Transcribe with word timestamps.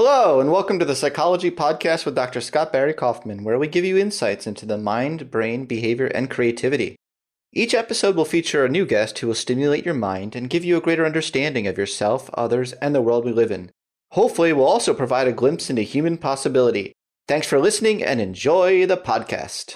Hello, 0.00 0.38
and 0.38 0.52
welcome 0.52 0.78
to 0.78 0.84
the 0.84 0.94
Psychology 0.94 1.50
Podcast 1.50 2.04
with 2.04 2.14
Dr. 2.14 2.40
Scott 2.40 2.72
Barry 2.72 2.94
Kaufman, 2.94 3.42
where 3.42 3.58
we 3.58 3.66
give 3.66 3.84
you 3.84 3.98
insights 3.98 4.46
into 4.46 4.64
the 4.64 4.78
mind, 4.78 5.28
brain, 5.28 5.64
behavior, 5.64 6.06
and 6.06 6.30
creativity. 6.30 6.94
Each 7.52 7.74
episode 7.74 8.14
will 8.14 8.24
feature 8.24 8.64
a 8.64 8.68
new 8.68 8.86
guest 8.86 9.18
who 9.18 9.26
will 9.26 9.34
stimulate 9.34 9.84
your 9.84 9.94
mind 9.96 10.36
and 10.36 10.48
give 10.48 10.64
you 10.64 10.76
a 10.76 10.80
greater 10.80 11.04
understanding 11.04 11.66
of 11.66 11.76
yourself, 11.76 12.30
others, 12.34 12.74
and 12.74 12.94
the 12.94 13.02
world 13.02 13.24
we 13.24 13.32
live 13.32 13.50
in. 13.50 13.72
Hopefully, 14.12 14.52
we'll 14.52 14.66
also 14.66 14.94
provide 14.94 15.26
a 15.26 15.32
glimpse 15.32 15.68
into 15.68 15.82
human 15.82 16.16
possibility. 16.16 16.92
Thanks 17.26 17.48
for 17.48 17.58
listening 17.58 18.00
and 18.00 18.20
enjoy 18.20 18.86
the 18.86 18.98
podcast. 18.98 19.74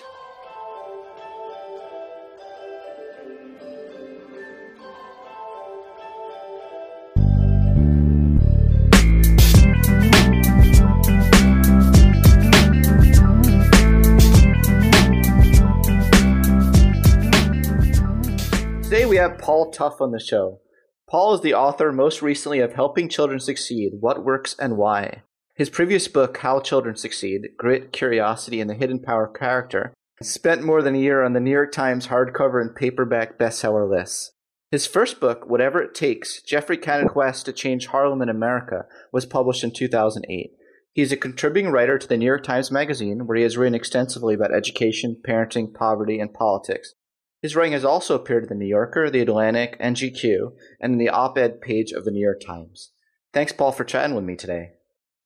We 19.13 19.19
have 19.19 19.37
Paul 19.37 19.71
Tough 19.71 20.01
on 20.01 20.11
the 20.13 20.19
show. 20.19 20.63
Paul 21.07 21.35
is 21.35 21.43
the 21.43 21.53
author 21.53 21.93
most 21.93 22.23
recently 22.23 22.61
of 22.61 22.73
Helping 22.73 23.11
Children 23.11 23.41
Succeed 23.41 23.97
What 24.01 24.25
Works 24.25 24.57
and 24.59 24.79
Why. 24.79 25.23
His 25.55 25.69
previous 25.69 26.09
book, 26.09 26.39
How 26.39 26.61
Children 26.61 26.97
Succeed 26.97 27.51
Grit, 27.59 27.93
Curiosity, 27.93 28.59
and 28.59 28.71
the 28.71 28.75
Hidden 28.75 29.01
Power 29.01 29.27
of 29.27 29.35
Character, 29.39 29.93
spent 30.23 30.63
more 30.63 30.81
than 30.81 30.95
a 30.95 30.99
year 30.99 31.23
on 31.23 31.35
the 31.35 31.41
New 31.41 31.51
York 31.51 31.73
Times 31.73 32.07
hardcover 32.07 32.59
and 32.63 32.75
paperback 32.75 33.39
bestseller 33.39 33.87
lists. 33.87 34.33
His 34.71 34.87
first 34.87 35.21
book, 35.21 35.45
Whatever 35.47 35.83
It 35.83 35.95
Takes 35.95 36.41
Geoffrey 36.41 36.79
Canada's 36.79 37.13
Quest 37.13 37.45
to 37.45 37.53
Change 37.53 37.89
Harlem 37.89 38.23
in 38.23 38.31
America, 38.31 38.87
was 39.13 39.27
published 39.27 39.63
in 39.63 39.75
2008. 39.75 40.53
He 40.95 41.03
is 41.03 41.13
a 41.13 41.19
contributing 41.19 41.71
writer 41.71 41.99
to 41.99 42.09
the 42.09 42.17
New 42.17 42.25
York 42.25 42.45
Times 42.45 42.71
Magazine, 42.71 43.27
where 43.27 43.37
he 43.37 43.43
has 43.43 43.59
written 43.59 43.75
extensively 43.75 44.33
about 44.33 44.55
education, 44.55 45.21
parenting, 45.23 45.75
poverty, 45.75 46.19
and 46.19 46.33
politics. 46.33 46.95
His 47.43 47.57
writing 47.57 47.73
has 47.73 47.85
also 47.85 48.15
appeared 48.15 48.45
in 48.45 48.49
The 48.49 48.55
New 48.55 48.69
Yorker, 48.69 49.11
The 49.11 49.21
Atlantic, 49.21 49.77
and 49.81 49.97
GQ, 49.97 50.53
and 50.81 50.93
in 50.93 50.99
the 50.99 51.09
op 51.09 51.37
ed 51.37 51.61
page 51.61 51.91
of 51.91 52.05
The 52.05 52.13
New 52.13 52.23
York 52.23 52.41
Times. 52.41 52.93
Thanks, 53.33 53.53
Paul, 53.53 53.73
for 53.73 53.83
chatting 53.83 54.15
with 54.15 54.25
me 54.25 54.37
today. 54.37 54.75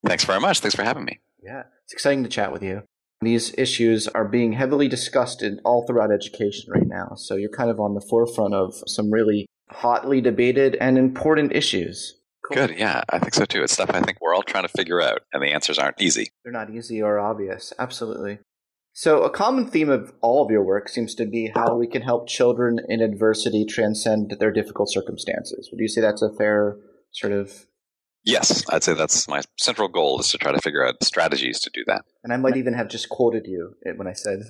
Thanks 0.03 0.25
very 0.25 0.39
much. 0.39 0.59
Thanks 0.59 0.75
for 0.75 0.83
having 0.83 1.05
me. 1.05 1.19
Yeah, 1.43 1.63
it's 1.83 1.93
exciting 1.93 2.23
to 2.23 2.29
chat 2.29 2.51
with 2.51 2.63
you. 2.63 2.83
These 3.21 3.53
issues 3.57 4.07
are 4.07 4.27
being 4.27 4.53
heavily 4.53 4.87
discussed 4.87 5.43
in 5.43 5.59
all 5.63 5.85
throughout 5.85 6.11
education 6.11 6.71
right 6.71 6.87
now, 6.87 7.13
so 7.15 7.35
you're 7.35 7.49
kind 7.49 7.69
of 7.69 7.79
on 7.79 7.93
the 7.93 8.01
forefront 8.01 8.55
of 8.55 8.73
some 8.87 9.11
really 9.11 9.45
hotly 9.69 10.19
debated 10.19 10.75
and 10.81 10.97
important 10.97 11.55
issues. 11.55 12.19
Cool. 12.45 12.67
Good. 12.67 12.77
Yeah, 12.77 13.03
I 13.09 13.19
think 13.19 13.33
so 13.33 13.45
too. 13.45 13.61
It's 13.63 13.73
stuff 13.73 13.89
I 13.91 14.01
think 14.01 14.19
we're 14.21 14.33
all 14.33 14.43
trying 14.43 14.63
to 14.63 14.69
figure 14.69 15.01
out, 15.01 15.21
and 15.33 15.43
the 15.43 15.51
answers 15.51 15.77
aren't 15.77 16.01
easy. 16.01 16.29
They're 16.43 16.53
not 16.53 16.69
easy 16.69 17.01
or 17.01 17.19
obvious. 17.19 17.73
Absolutely. 17.77 18.39
So, 18.97 19.21
a 19.21 19.29
common 19.29 19.67
theme 19.67 19.91
of 19.91 20.11
all 20.21 20.43
of 20.43 20.49
your 20.49 20.63
work 20.63 20.89
seems 20.89 21.13
to 21.15 21.27
be 21.27 21.51
how 21.53 21.75
we 21.75 21.85
can 21.85 22.01
help 22.01 22.27
children 22.27 22.79
in 22.89 22.99
adversity 22.99 23.63
transcend 23.63 24.35
their 24.39 24.51
difficult 24.51 24.91
circumstances. 24.91 25.69
Would 25.71 25.79
you 25.79 25.87
say 25.87 26.01
that's 26.01 26.23
a 26.23 26.33
fair 26.33 26.77
sort 27.11 27.31
of? 27.31 27.67
Yes, 28.23 28.65
I'd 28.71 28.81
say 28.83 28.95
that's 28.95 29.27
my 29.27 29.41
central 29.55 29.87
goal 29.87 30.19
is 30.19 30.31
to 30.31 30.39
try 30.39 30.51
to 30.51 30.59
figure 30.59 30.83
out 30.83 31.03
strategies 31.03 31.59
to 31.59 31.69
do 31.71 31.83
that. 31.85 32.05
And 32.23 32.33
I 32.33 32.37
might 32.37 32.57
even 32.57 32.73
have 32.73 32.87
just 32.87 33.07
quoted 33.09 33.45
you 33.45 33.75
when 33.97 34.07
I 34.07 34.13
said. 34.13 34.39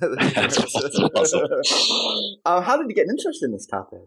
uh, 2.46 2.62
how 2.62 2.78
did 2.78 2.88
you 2.88 2.94
get 2.94 3.06
interested 3.06 3.44
in 3.44 3.52
this 3.52 3.66
topic? 3.66 4.00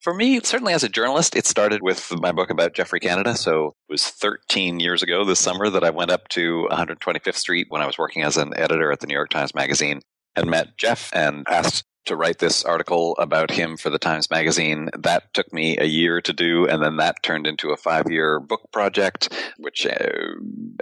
For 0.00 0.14
me, 0.14 0.38
certainly 0.40 0.72
as 0.72 0.84
a 0.84 0.88
journalist, 0.88 1.34
it 1.34 1.44
started 1.44 1.82
with 1.82 2.12
my 2.20 2.30
book 2.30 2.50
about 2.50 2.72
Geoffrey 2.72 3.00
Canada. 3.00 3.34
So 3.34 3.74
it 3.88 3.92
was 3.92 4.06
13 4.06 4.78
years 4.78 5.02
ago 5.02 5.24
this 5.24 5.40
summer 5.40 5.68
that 5.70 5.82
I 5.82 5.90
went 5.90 6.12
up 6.12 6.28
to 6.28 6.68
125th 6.70 7.34
Street 7.34 7.66
when 7.68 7.82
I 7.82 7.86
was 7.86 7.98
working 7.98 8.22
as 8.22 8.36
an 8.36 8.52
editor 8.56 8.92
at 8.92 9.00
the 9.00 9.08
New 9.08 9.14
York 9.14 9.30
Times 9.30 9.54
Magazine 9.56 10.00
and 10.36 10.48
met 10.48 10.76
Jeff 10.76 11.10
and 11.12 11.44
asked 11.48 11.84
to 12.06 12.16
write 12.16 12.38
this 12.38 12.64
article 12.64 13.16
about 13.18 13.50
him 13.50 13.76
for 13.76 13.90
the 13.90 13.98
Times 13.98 14.30
Magazine. 14.30 14.88
That 14.96 15.34
took 15.34 15.52
me 15.52 15.76
a 15.78 15.84
year 15.84 16.20
to 16.22 16.32
do, 16.32 16.66
and 16.66 16.82
then 16.82 16.96
that 16.96 17.22
turned 17.22 17.46
into 17.46 17.70
a 17.70 17.76
five 17.76 18.10
year 18.10 18.38
book 18.38 18.62
project, 18.72 19.32
which 19.58 19.84
uh, 19.84 20.08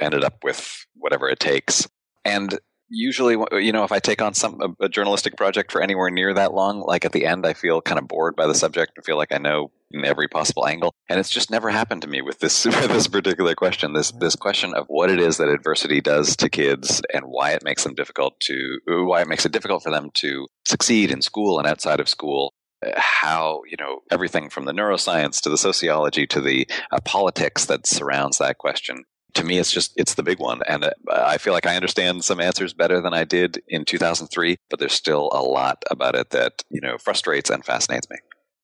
ended 0.00 0.24
up 0.24 0.44
with 0.44 0.86
whatever 0.94 1.28
it 1.28 1.40
takes. 1.40 1.88
And 2.24 2.58
usually 2.88 3.36
you 3.62 3.72
know 3.72 3.84
if 3.84 3.92
i 3.92 3.98
take 3.98 4.22
on 4.22 4.34
some 4.34 4.76
a, 4.80 4.88
journalistic 4.88 5.36
project 5.36 5.72
for 5.72 5.82
anywhere 5.82 6.10
near 6.10 6.32
that 6.32 6.54
long 6.54 6.80
like 6.80 7.04
at 7.04 7.12
the 7.12 7.26
end 7.26 7.46
i 7.46 7.52
feel 7.52 7.80
kind 7.80 7.98
of 7.98 8.06
bored 8.06 8.36
by 8.36 8.46
the 8.46 8.54
subject 8.54 8.92
and 8.96 9.04
feel 9.04 9.16
like 9.16 9.32
i 9.32 9.38
know 9.38 9.70
every 10.04 10.28
possible 10.28 10.66
angle. 10.66 10.94
And 11.08 11.18
it's 11.18 11.30
just 11.30 11.50
never 11.50 11.70
happened 11.70 12.02
to 12.02 12.08
me 12.08 12.22
with 12.22 12.40
this 12.40 12.64
with 12.64 12.88
this 12.88 13.08
particular 13.08 13.54
question 13.54 13.92
this 13.92 14.12
this 14.12 14.36
question 14.36 14.74
of 14.74 14.86
what 14.88 15.10
it 15.10 15.20
is 15.20 15.38
that 15.38 15.48
adversity 15.48 16.00
does 16.00 16.36
to 16.36 16.48
kids 16.48 17.02
and 17.12 17.24
why 17.26 17.52
it 17.52 17.64
makes 17.64 17.84
them 17.84 17.94
difficult 17.94 18.38
to 18.40 18.78
why 18.86 19.22
it 19.22 19.28
makes 19.28 19.46
it 19.46 19.52
difficult 19.52 19.82
for 19.82 19.90
them 19.90 20.10
to 20.14 20.46
succeed 20.64 21.10
in 21.10 21.22
school 21.22 21.58
and 21.58 21.66
outside 21.66 22.00
of 22.00 22.08
school. 22.08 22.52
How 22.96 23.62
you 23.68 23.76
know 23.78 24.00
everything 24.10 24.50
from 24.50 24.66
the 24.66 24.72
neuroscience 24.72 25.40
to 25.42 25.48
the 25.48 25.58
sociology 25.58 26.26
to 26.28 26.40
the 26.40 26.68
uh, 26.92 27.00
politics 27.04 27.64
that 27.66 27.86
surrounds 27.86 28.38
that 28.38 28.58
question 28.58 29.04
to 29.36 29.44
me, 29.44 29.58
it's 29.58 29.72
just 29.72 29.92
it's 29.96 30.14
the 30.14 30.22
big 30.22 30.40
one, 30.40 30.60
and 30.68 30.84
uh, 30.84 30.90
I 31.10 31.38
feel 31.38 31.52
like 31.52 31.66
I 31.66 31.76
understand 31.76 32.24
some 32.24 32.40
answers 32.40 32.74
better 32.74 33.00
than 33.00 33.14
I 33.14 33.24
did 33.24 33.62
in 33.68 33.84
2003. 33.84 34.56
But 34.68 34.80
there's 34.80 34.92
still 34.92 35.30
a 35.32 35.42
lot 35.42 35.82
about 35.90 36.14
it 36.14 36.30
that 36.30 36.64
you 36.70 36.80
know 36.80 36.98
frustrates 36.98 37.50
and 37.50 37.64
fascinates 37.64 38.08
me. 38.10 38.16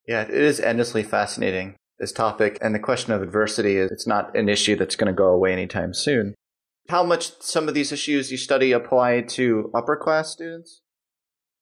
Yeah, 0.06 0.22
it 0.22 0.30
is 0.30 0.60
endlessly 0.60 1.02
fascinating 1.02 1.76
this 1.98 2.12
topic, 2.12 2.58
and 2.60 2.74
the 2.74 2.80
question 2.80 3.12
of 3.12 3.22
adversity 3.22 3.76
is 3.76 3.90
it's 3.90 4.06
not 4.06 4.36
an 4.36 4.48
issue 4.48 4.76
that's 4.76 4.96
going 4.96 5.12
to 5.12 5.16
go 5.16 5.28
away 5.28 5.52
anytime 5.52 5.94
soon. 5.94 6.34
How 6.88 7.04
much 7.04 7.40
some 7.40 7.68
of 7.68 7.74
these 7.74 7.92
issues 7.92 8.32
you 8.32 8.36
study 8.36 8.72
apply 8.72 9.22
to 9.22 9.70
upper 9.74 9.96
class 9.96 10.30
students? 10.30 10.81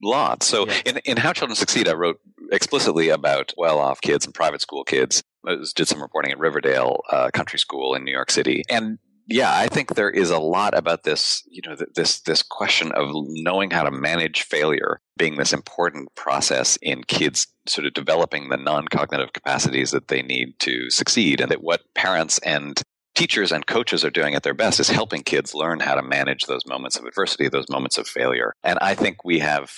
Lots. 0.02 0.46
So 0.46 0.66
in, 0.86 0.98
in 1.04 1.16
How 1.16 1.32
Children 1.32 1.56
Succeed, 1.56 1.88
I 1.88 1.92
wrote 1.92 2.20
explicitly 2.52 3.08
about 3.10 3.52
well 3.56 3.78
off 3.78 4.00
kids 4.00 4.24
and 4.24 4.34
private 4.34 4.60
school 4.60 4.84
kids 4.84 5.22
was, 5.44 5.72
did 5.72 5.88
some 5.88 6.02
reporting 6.02 6.32
at 6.32 6.38
Riverdale 6.38 7.00
uh, 7.10 7.30
Country 7.32 7.58
School 7.58 7.94
in 7.94 8.04
New 8.04 8.12
York 8.12 8.30
City, 8.30 8.62
and 8.68 8.98
yeah, 9.30 9.56
I 9.56 9.68
think 9.68 9.94
there 9.94 10.10
is 10.10 10.30
a 10.30 10.40
lot 10.40 10.76
about 10.76 11.04
this, 11.04 11.44
you 11.48 11.62
know, 11.64 11.76
this 11.94 12.20
this 12.20 12.42
question 12.42 12.90
of 12.92 13.10
knowing 13.12 13.70
how 13.70 13.84
to 13.84 13.90
manage 13.90 14.42
failure 14.42 15.00
being 15.16 15.36
this 15.36 15.52
important 15.52 16.12
process 16.16 16.76
in 16.82 17.04
kids 17.04 17.46
sort 17.66 17.86
of 17.86 17.94
developing 17.94 18.48
the 18.48 18.56
non-cognitive 18.56 19.32
capacities 19.32 19.92
that 19.92 20.08
they 20.08 20.22
need 20.22 20.58
to 20.58 20.90
succeed 20.90 21.40
and 21.40 21.50
that 21.50 21.62
what 21.62 21.82
parents 21.94 22.38
and 22.38 22.82
teachers 23.14 23.52
and 23.52 23.66
coaches 23.66 24.04
are 24.04 24.10
doing 24.10 24.34
at 24.34 24.42
their 24.42 24.54
best 24.54 24.80
is 24.80 24.88
helping 24.88 25.22
kids 25.22 25.54
learn 25.54 25.78
how 25.78 25.94
to 25.94 26.02
manage 26.02 26.46
those 26.46 26.66
moments 26.66 26.96
of 26.96 27.04
adversity, 27.04 27.48
those 27.48 27.68
moments 27.68 27.98
of 27.98 28.08
failure. 28.08 28.54
And 28.64 28.78
I 28.80 28.94
think 28.94 29.24
we 29.24 29.38
have 29.40 29.70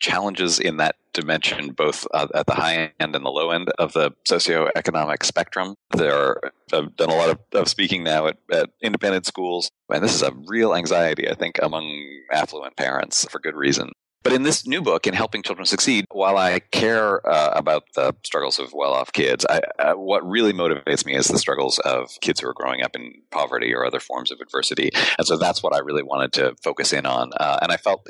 challenges 0.00 0.58
in 0.58 0.76
that 0.78 0.96
dimension, 1.12 1.70
both 1.72 2.06
uh, 2.12 2.26
at 2.34 2.46
the 2.46 2.54
high 2.54 2.92
end 3.00 3.14
and 3.16 3.24
the 3.24 3.30
low 3.30 3.50
end 3.50 3.70
of 3.78 3.92
the 3.92 4.10
socioeconomic 4.28 5.24
spectrum. 5.24 5.74
There 5.92 6.14
are, 6.14 6.52
I've 6.72 6.94
done 6.96 7.10
a 7.10 7.14
lot 7.14 7.30
of, 7.30 7.38
of 7.52 7.68
speaking 7.68 8.04
now 8.04 8.26
at, 8.26 8.36
at 8.52 8.70
independent 8.82 9.26
schools, 9.26 9.70
and 9.92 10.02
this 10.02 10.14
is 10.14 10.22
a 10.22 10.32
real 10.46 10.74
anxiety, 10.74 11.28
I 11.28 11.34
think, 11.34 11.58
among 11.62 12.04
affluent 12.32 12.76
parents 12.76 13.26
for 13.30 13.38
good 13.38 13.54
reason. 13.54 13.92
But 14.24 14.32
in 14.32 14.42
this 14.42 14.66
new 14.66 14.80
book, 14.80 15.06
in 15.06 15.12
Helping 15.12 15.42
Children 15.42 15.66
Succeed, 15.66 16.06
while 16.10 16.38
I 16.38 16.60
care 16.60 17.24
uh, 17.28 17.52
about 17.54 17.84
the 17.94 18.16
struggles 18.24 18.58
of 18.58 18.72
well 18.72 18.94
off 18.94 19.12
kids, 19.12 19.44
I, 19.50 19.60
uh, 19.78 19.92
what 19.92 20.26
really 20.26 20.54
motivates 20.54 21.04
me 21.04 21.14
is 21.14 21.28
the 21.28 21.38
struggles 21.38 21.78
of 21.80 22.08
kids 22.22 22.40
who 22.40 22.48
are 22.48 22.54
growing 22.54 22.82
up 22.82 22.96
in 22.96 23.12
poverty 23.30 23.74
or 23.74 23.84
other 23.84 24.00
forms 24.00 24.32
of 24.32 24.40
adversity. 24.40 24.90
And 25.18 25.26
so 25.26 25.36
that's 25.36 25.62
what 25.62 25.74
I 25.74 25.80
really 25.80 26.02
wanted 26.02 26.32
to 26.34 26.56
focus 26.64 26.94
in 26.94 27.04
on. 27.04 27.32
Uh, 27.36 27.58
and 27.60 27.70
I 27.70 27.76
felt 27.76 28.08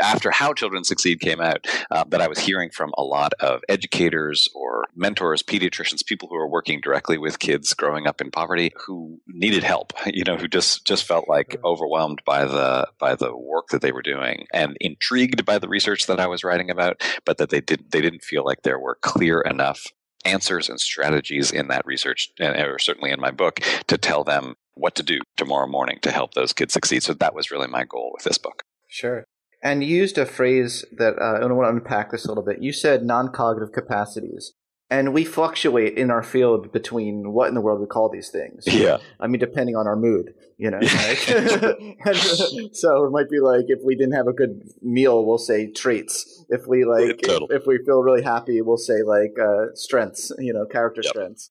after 0.00 0.30
How 0.30 0.52
Children 0.52 0.84
Succeed 0.84 1.18
came 1.18 1.40
out 1.40 1.66
uh, 1.90 2.04
that 2.10 2.20
I 2.20 2.28
was 2.28 2.38
hearing 2.38 2.70
from 2.70 2.92
a 2.96 3.02
lot 3.02 3.32
of 3.40 3.62
educators 3.68 4.48
or 4.54 4.84
mentors, 4.94 5.42
pediatricians, 5.42 6.06
people 6.06 6.28
who 6.28 6.36
are 6.36 6.48
working 6.48 6.80
directly 6.80 7.18
with 7.18 7.40
kids 7.40 7.74
growing 7.74 8.06
up 8.06 8.20
in 8.20 8.30
poverty 8.30 8.72
who 8.86 9.20
needed 9.26 9.64
help, 9.64 9.92
you 10.06 10.22
know, 10.22 10.36
who 10.36 10.46
just, 10.46 10.86
just 10.86 11.02
felt 11.02 11.28
like 11.28 11.58
overwhelmed 11.64 12.22
by 12.24 12.44
the, 12.44 12.86
by 13.00 13.16
the 13.16 13.36
work 13.36 13.70
that 13.70 13.82
they 13.82 13.90
were 13.90 14.00
doing 14.00 14.46
and 14.52 14.76
intrigued 14.80 15.39
by 15.42 15.58
the 15.58 15.68
research 15.68 16.06
that 16.06 16.20
I 16.20 16.26
was 16.26 16.44
writing 16.44 16.70
about, 16.70 17.02
but 17.24 17.38
that 17.38 17.50
they 17.50 17.60
did 17.60 17.90
they 17.90 18.00
didn't 18.00 18.22
feel 18.22 18.44
like 18.44 18.62
there 18.62 18.78
were 18.78 18.98
clear 19.02 19.40
enough 19.40 19.86
answers 20.24 20.68
and 20.68 20.80
strategies 20.80 21.50
in 21.50 21.68
that 21.68 21.86
research, 21.86 22.30
or 22.40 22.78
certainly 22.78 23.10
in 23.10 23.20
my 23.20 23.30
book, 23.30 23.60
to 23.86 23.96
tell 23.96 24.24
them 24.24 24.54
what 24.74 24.94
to 24.94 25.02
do 25.02 25.18
tomorrow 25.36 25.66
morning 25.66 25.98
to 26.02 26.10
help 26.10 26.34
those 26.34 26.52
kids 26.52 26.72
succeed. 26.72 27.02
So 27.02 27.14
that 27.14 27.34
was 27.34 27.50
really 27.50 27.68
my 27.68 27.84
goal 27.84 28.10
with 28.14 28.24
this 28.24 28.38
book. 28.38 28.62
Sure. 28.88 29.24
And 29.62 29.84
you 29.84 29.96
used 29.96 30.16
a 30.16 30.24
phrase 30.24 30.84
that 30.96 31.18
uh, 31.20 31.38
I 31.38 31.46
want 31.52 31.66
to 31.66 31.76
unpack 31.76 32.10
this 32.10 32.24
a 32.24 32.28
little 32.28 32.44
bit. 32.44 32.62
You 32.62 32.72
said 32.72 33.04
non 33.04 33.30
cognitive 33.30 33.72
capacities 33.72 34.54
and 34.90 35.14
we 35.14 35.24
fluctuate 35.24 35.96
in 35.96 36.10
our 36.10 36.22
field 36.22 36.72
between 36.72 37.32
what 37.32 37.48
in 37.48 37.54
the 37.54 37.60
world 37.60 37.80
we 37.80 37.86
call 37.86 38.08
these 38.08 38.28
things. 38.28 38.64
Yeah. 38.66 38.98
I 39.20 39.28
mean, 39.28 39.38
depending 39.38 39.76
on 39.76 39.86
our 39.86 39.94
mood, 39.94 40.34
you 40.58 40.68
know. 40.68 40.78
Like, 40.78 41.18
so 42.72 43.04
it 43.04 43.12
might 43.12 43.30
be 43.30 43.38
like 43.38 43.66
if 43.68 43.78
we 43.84 43.94
didn't 43.94 44.14
have 44.14 44.26
a 44.26 44.32
good 44.32 44.62
meal, 44.82 45.24
we'll 45.24 45.38
say 45.38 45.70
traits. 45.70 46.44
If 46.48 46.66
we 46.66 46.84
like, 46.84 47.20
if, 47.22 47.42
if, 47.50 47.66
we 47.66 47.78
feel 47.86 48.02
really 48.02 48.22
happy, 48.22 48.60
we'll 48.60 48.76
say 48.76 49.02
like 49.02 49.38
uh, 49.40 49.66
strengths. 49.74 50.32
You 50.38 50.52
know, 50.52 50.66
character 50.66 51.02
yep. 51.04 51.10
strengths. 51.10 51.50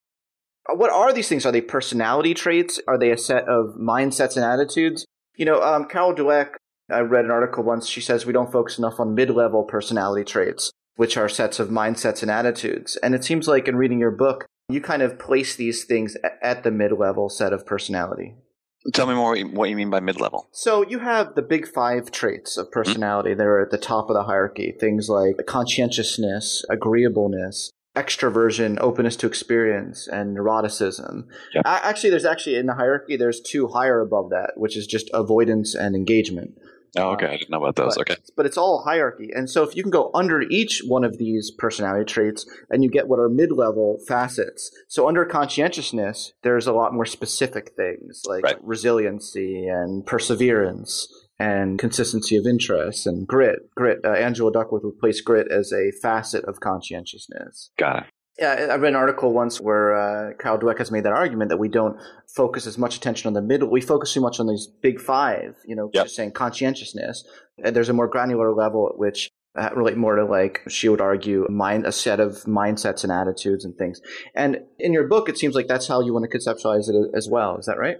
What 0.68 0.92
are 0.92 1.14
these 1.14 1.30
things? 1.30 1.46
Are 1.46 1.52
they 1.52 1.62
personality 1.62 2.34
traits? 2.34 2.80
Are 2.88 2.98
they 2.98 3.12
a 3.12 3.18
set 3.18 3.48
of 3.48 3.76
mindsets 3.80 4.36
and 4.36 4.46
attitudes? 4.46 5.06
You 5.36 5.46
know, 5.46 5.62
um, 5.62 5.86
Carol 5.86 6.14
Dweck. 6.14 6.56
I 6.92 7.00
read 7.00 7.24
an 7.24 7.32
article 7.32 7.64
once. 7.64 7.88
She 7.88 8.02
says 8.02 8.26
we 8.26 8.34
don't 8.34 8.52
focus 8.52 8.80
enough 8.80 9.00
on 9.00 9.14
mid-level 9.14 9.64
personality 9.64 10.26
traits 10.26 10.72
which 11.00 11.16
are 11.16 11.30
sets 11.30 11.62
of 11.62 11.70
mindsets 11.70 12.22
and 12.22 12.30
attitudes. 12.30 12.98
And 12.98 13.16
it 13.16 13.24
seems 13.24 13.48
like 13.48 13.70
in 13.70 13.78
reading 13.78 14.00
your 14.00 14.12
book, 14.12 14.46
you 14.68 14.82
kind 14.82 15.02
of 15.02 15.18
place 15.18 15.56
these 15.56 15.86
things 15.86 16.18
at 16.44 16.64
the 16.64 16.72
mid 16.72 16.92
level 16.92 17.30
set 17.30 17.54
of 17.54 17.66
personality. 17.66 18.36
Tell 18.94 19.08
me 19.08 19.14
more 19.14 19.40
what 19.40 19.70
you 19.70 19.78
mean 19.78 19.90
by 19.90 20.02
mid 20.02 20.20
level. 20.20 20.50
So 20.52 20.86
you 20.86 21.00
have 21.00 21.36
the 21.36 21.42
big 21.42 21.70
five 21.70 22.12
traits 22.12 22.58
of 22.58 22.70
personality 22.70 23.30
mm-hmm. 23.30 23.38
that 23.38 23.48
are 23.48 23.62
at 23.62 23.72
the 23.72 23.78
top 23.78 24.10
of 24.10 24.14
the 24.14 24.24
hierarchy. 24.24 24.76
Things 24.78 25.08
like 25.08 25.38
conscientiousness, 25.48 26.66
agreeableness, 26.70 27.70
extroversion, 27.96 28.78
openness 28.82 29.16
to 29.18 29.28
experience, 29.28 30.06
and 30.06 30.36
neuroticism. 30.36 31.28
Yep. 31.54 31.64
Actually, 31.66 32.10
there's 32.10 32.26
actually 32.26 32.58
in 32.58 32.66
the 32.66 32.76
hierarchy, 32.76 33.16
there's 33.16 33.40
two 33.40 33.70
higher 33.70 34.02
above 34.02 34.32
that, 34.32 34.52
which 34.58 34.76
is 34.76 34.86
just 34.86 35.10
avoidance 35.14 35.76
and 35.76 35.96
engagement. 35.96 36.58
Oh, 36.98 37.12
okay. 37.12 37.28
I 37.28 37.38
didn't 37.38 37.50
know 37.50 37.64
about 37.64 37.76
those. 37.76 37.96
But, 37.96 38.12
okay. 38.12 38.22
But 38.36 38.46
it's 38.46 38.58
all 38.58 38.84
hierarchy. 38.84 39.30
And 39.34 39.50
so 39.50 39.64
if 39.64 39.76
you 39.76 39.84
can 39.84 39.92
go 39.92 40.12
under 40.14 40.42
each 40.42 40.82
one 40.86 41.04
of 41.04 41.18
these 41.18 41.52
personality 41.52 42.06
traits 42.06 42.46
and 42.70 42.84
you 42.84 42.90
get 42.90 43.08
what 43.08 43.20
are 43.20 43.30
mid 43.30 43.52
level 43.52 44.00
facets. 44.08 44.72
So 44.88 45.08
under 45.08 45.26
conscientiousness, 45.26 46.34
there's 46.44 46.68
a 46.68 46.74
lot 46.74 46.94
more 46.94 47.06
specific 47.06 47.74
things 47.76 48.24
like 48.26 48.44
right. 48.44 48.58
resiliency 48.64 49.68
and 49.68 50.06
perseverance 50.06 51.08
and 51.40 51.80
consistency 51.80 52.36
of 52.36 52.46
interest 52.46 53.08
and 53.08 53.26
grit. 53.26 53.70
Grit. 53.76 54.00
Uh, 54.04 54.12
Angela 54.12 54.52
Duckworth 54.52 54.84
would 54.84 55.00
place 55.00 55.22
grit 55.22 55.50
as 55.52 55.72
a 55.72 55.92
facet 56.02 56.44
of 56.46 56.60
conscientiousness. 56.60 57.72
Got 57.78 58.04
it. 58.04 58.04
Yeah, 58.40 58.68
I 58.72 58.76
read 58.76 58.90
an 58.90 58.96
article 58.96 59.34
once 59.34 59.60
where 59.60 59.96
uh, 59.96 60.34
Carol 60.40 60.58
Dweck 60.58 60.78
has 60.78 60.92
made 60.92 61.04
that 61.04 61.12
argument 61.12 61.50
that 61.50 61.58
we 61.58 61.68
don't 61.68 61.98
focus 62.34 62.66
as 62.66 62.78
much 62.78 62.96
attention 62.96 63.28
on 63.28 63.34
the 63.34 63.42
middle. 63.42 63.70
We 63.70 63.82
focus 63.82 64.14
too 64.14 64.22
much 64.22 64.40
on 64.40 64.48
these 64.48 64.66
big 64.66 65.02
five, 65.02 65.56
you 65.66 65.76
know, 65.76 65.90
yep. 65.94 66.06
just 66.06 66.16
saying 66.16 66.32
conscientiousness. 66.32 67.26
And 67.62 67.76
there's 67.76 67.90
a 67.90 67.94
more 67.94 68.08
granular 68.08 68.54
level 68.54 68.90
at 68.90 68.98
which 68.98 69.30
uh, 69.58 69.70
relate 69.76 69.98
more 69.98 70.16
to 70.16 70.24
like 70.24 70.62
she 70.70 70.88
would 70.88 71.02
argue 71.02 71.46
mind 71.50 71.86
a 71.86 71.92
set 71.92 72.22
of 72.22 72.44
mindsets 72.44 73.04
and 73.04 73.12
attitudes 73.12 73.66
and 73.66 73.76
things. 73.76 74.00
And 74.34 74.62
in 74.78 74.94
your 74.94 75.08
book, 75.08 75.28
it 75.28 75.38
seems 75.38 75.54
like 75.54 75.68
that's 75.68 75.88
how 75.88 76.00
you 76.00 76.14
want 76.14 76.30
to 76.30 76.38
conceptualize 76.38 76.88
it 76.88 77.12
as 77.14 77.28
well. 77.28 77.58
Is 77.58 77.66
that 77.66 77.78
right? 77.78 77.98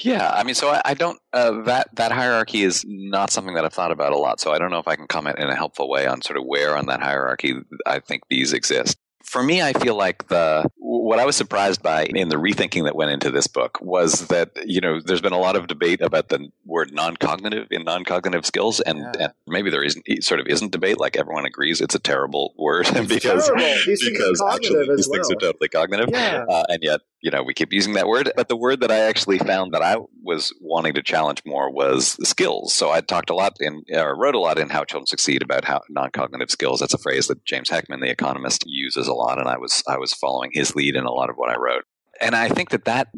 Yeah, 0.00 0.30
I 0.30 0.44
mean, 0.44 0.54
so 0.54 0.70
I, 0.70 0.82
I 0.84 0.94
don't 0.94 1.20
uh, 1.32 1.62
that 1.62 1.94
that 1.94 2.10
hierarchy 2.10 2.62
is 2.62 2.84
not 2.86 3.30
something 3.30 3.54
that 3.54 3.64
I've 3.64 3.72
thought 3.72 3.92
about 3.92 4.12
a 4.12 4.18
lot. 4.18 4.40
So 4.40 4.52
I 4.52 4.58
don't 4.58 4.70
know 4.70 4.78
if 4.78 4.88
I 4.88 4.96
can 4.96 5.06
comment 5.06 5.38
in 5.38 5.48
a 5.48 5.56
helpful 5.56 5.88
way 5.88 6.06
on 6.06 6.22
sort 6.22 6.36
of 6.36 6.44
where 6.46 6.76
on 6.76 6.86
that 6.86 7.00
hierarchy 7.00 7.54
I 7.86 8.00
think 8.00 8.22
these 8.28 8.52
exist 8.52 8.96
for 9.28 9.42
me, 9.42 9.60
I 9.60 9.74
feel 9.74 9.94
like 9.94 10.28
the 10.28 10.68
what 10.78 11.18
I 11.18 11.26
was 11.26 11.36
surprised 11.36 11.82
by 11.82 12.04
in 12.04 12.30
the 12.30 12.36
rethinking 12.36 12.84
that 12.84 12.96
went 12.96 13.10
into 13.10 13.30
this 13.30 13.46
book 13.46 13.78
was 13.82 14.26
that 14.28 14.50
you 14.64 14.80
know 14.80 15.00
there's 15.04 15.20
been 15.20 15.34
a 15.34 15.38
lot 15.38 15.54
of 15.54 15.66
debate 15.66 16.00
about 16.00 16.30
the 16.30 16.48
word 16.64 16.92
non-cognitive 16.92 17.68
in 17.70 17.84
non-cognitive 17.84 18.46
skills, 18.46 18.80
and, 18.80 18.98
yeah. 18.98 19.24
and 19.24 19.32
maybe 19.46 19.70
there 19.70 19.84
isn't 19.84 20.04
sort 20.24 20.40
of 20.40 20.46
isn't 20.46 20.72
debate. 20.72 20.98
Like 20.98 21.16
everyone 21.16 21.44
agrees, 21.44 21.82
it's 21.82 21.94
a 21.94 21.98
terrible 21.98 22.54
word 22.58 22.86
it's 22.88 23.06
because 23.14 23.46
terrible. 23.46 23.64
because 23.86 24.42
actually 24.50 24.96
these 24.96 25.06
well. 25.08 25.16
things 25.16 25.30
are 25.30 25.36
totally 25.36 25.68
cognitive, 25.68 26.08
yeah. 26.10 26.44
uh, 26.48 26.64
and 26.70 26.82
yet 26.82 27.00
you 27.20 27.30
know 27.30 27.42
we 27.42 27.52
keep 27.52 27.72
using 27.72 27.92
that 27.94 28.08
word. 28.08 28.32
But 28.34 28.48
the 28.48 28.56
word 28.56 28.80
that 28.80 28.90
I 28.90 28.98
actually 29.00 29.38
found 29.38 29.72
that 29.74 29.82
I 29.82 29.96
was 30.22 30.54
wanting 30.60 30.94
to 30.94 31.02
challenge 31.02 31.42
more 31.44 31.70
was 31.70 32.16
skills. 32.26 32.72
So 32.74 32.90
I 32.90 33.02
talked 33.02 33.30
a 33.30 33.34
lot 33.34 33.56
in 33.60 33.82
or 33.92 34.16
wrote 34.16 34.34
a 34.34 34.40
lot 34.40 34.58
in 34.58 34.70
How 34.70 34.84
Children 34.84 35.06
Succeed 35.06 35.42
about 35.42 35.64
how 35.64 35.82
non-cognitive 35.88 36.50
skills. 36.50 36.80
That's 36.80 36.94
a 36.94 36.98
phrase 36.98 37.28
that 37.28 37.44
James 37.44 37.68
Heckman, 37.68 38.00
the 38.00 38.10
economist, 38.10 38.64
uses 38.66 39.06
a 39.06 39.17
lot, 39.18 39.38
and 39.38 39.48
I 39.48 39.58
was 39.58 39.82
I 39.86 39.98
was 39.98 40.12
following 40.12 40.50
his 40.52 40.74
lead 40.74 40.96
in 40.96 41.04
a 41.04 41.12
lot 41.12 41.30
of 41.30 41.36
what 41.36 41.50
I 41.50 41.58
wrote. 41.58 41.84
And 42.20 42.34
I 42.34 42.48
think 42.48 42.70
that 42.70 42.84
that 42.86 43.08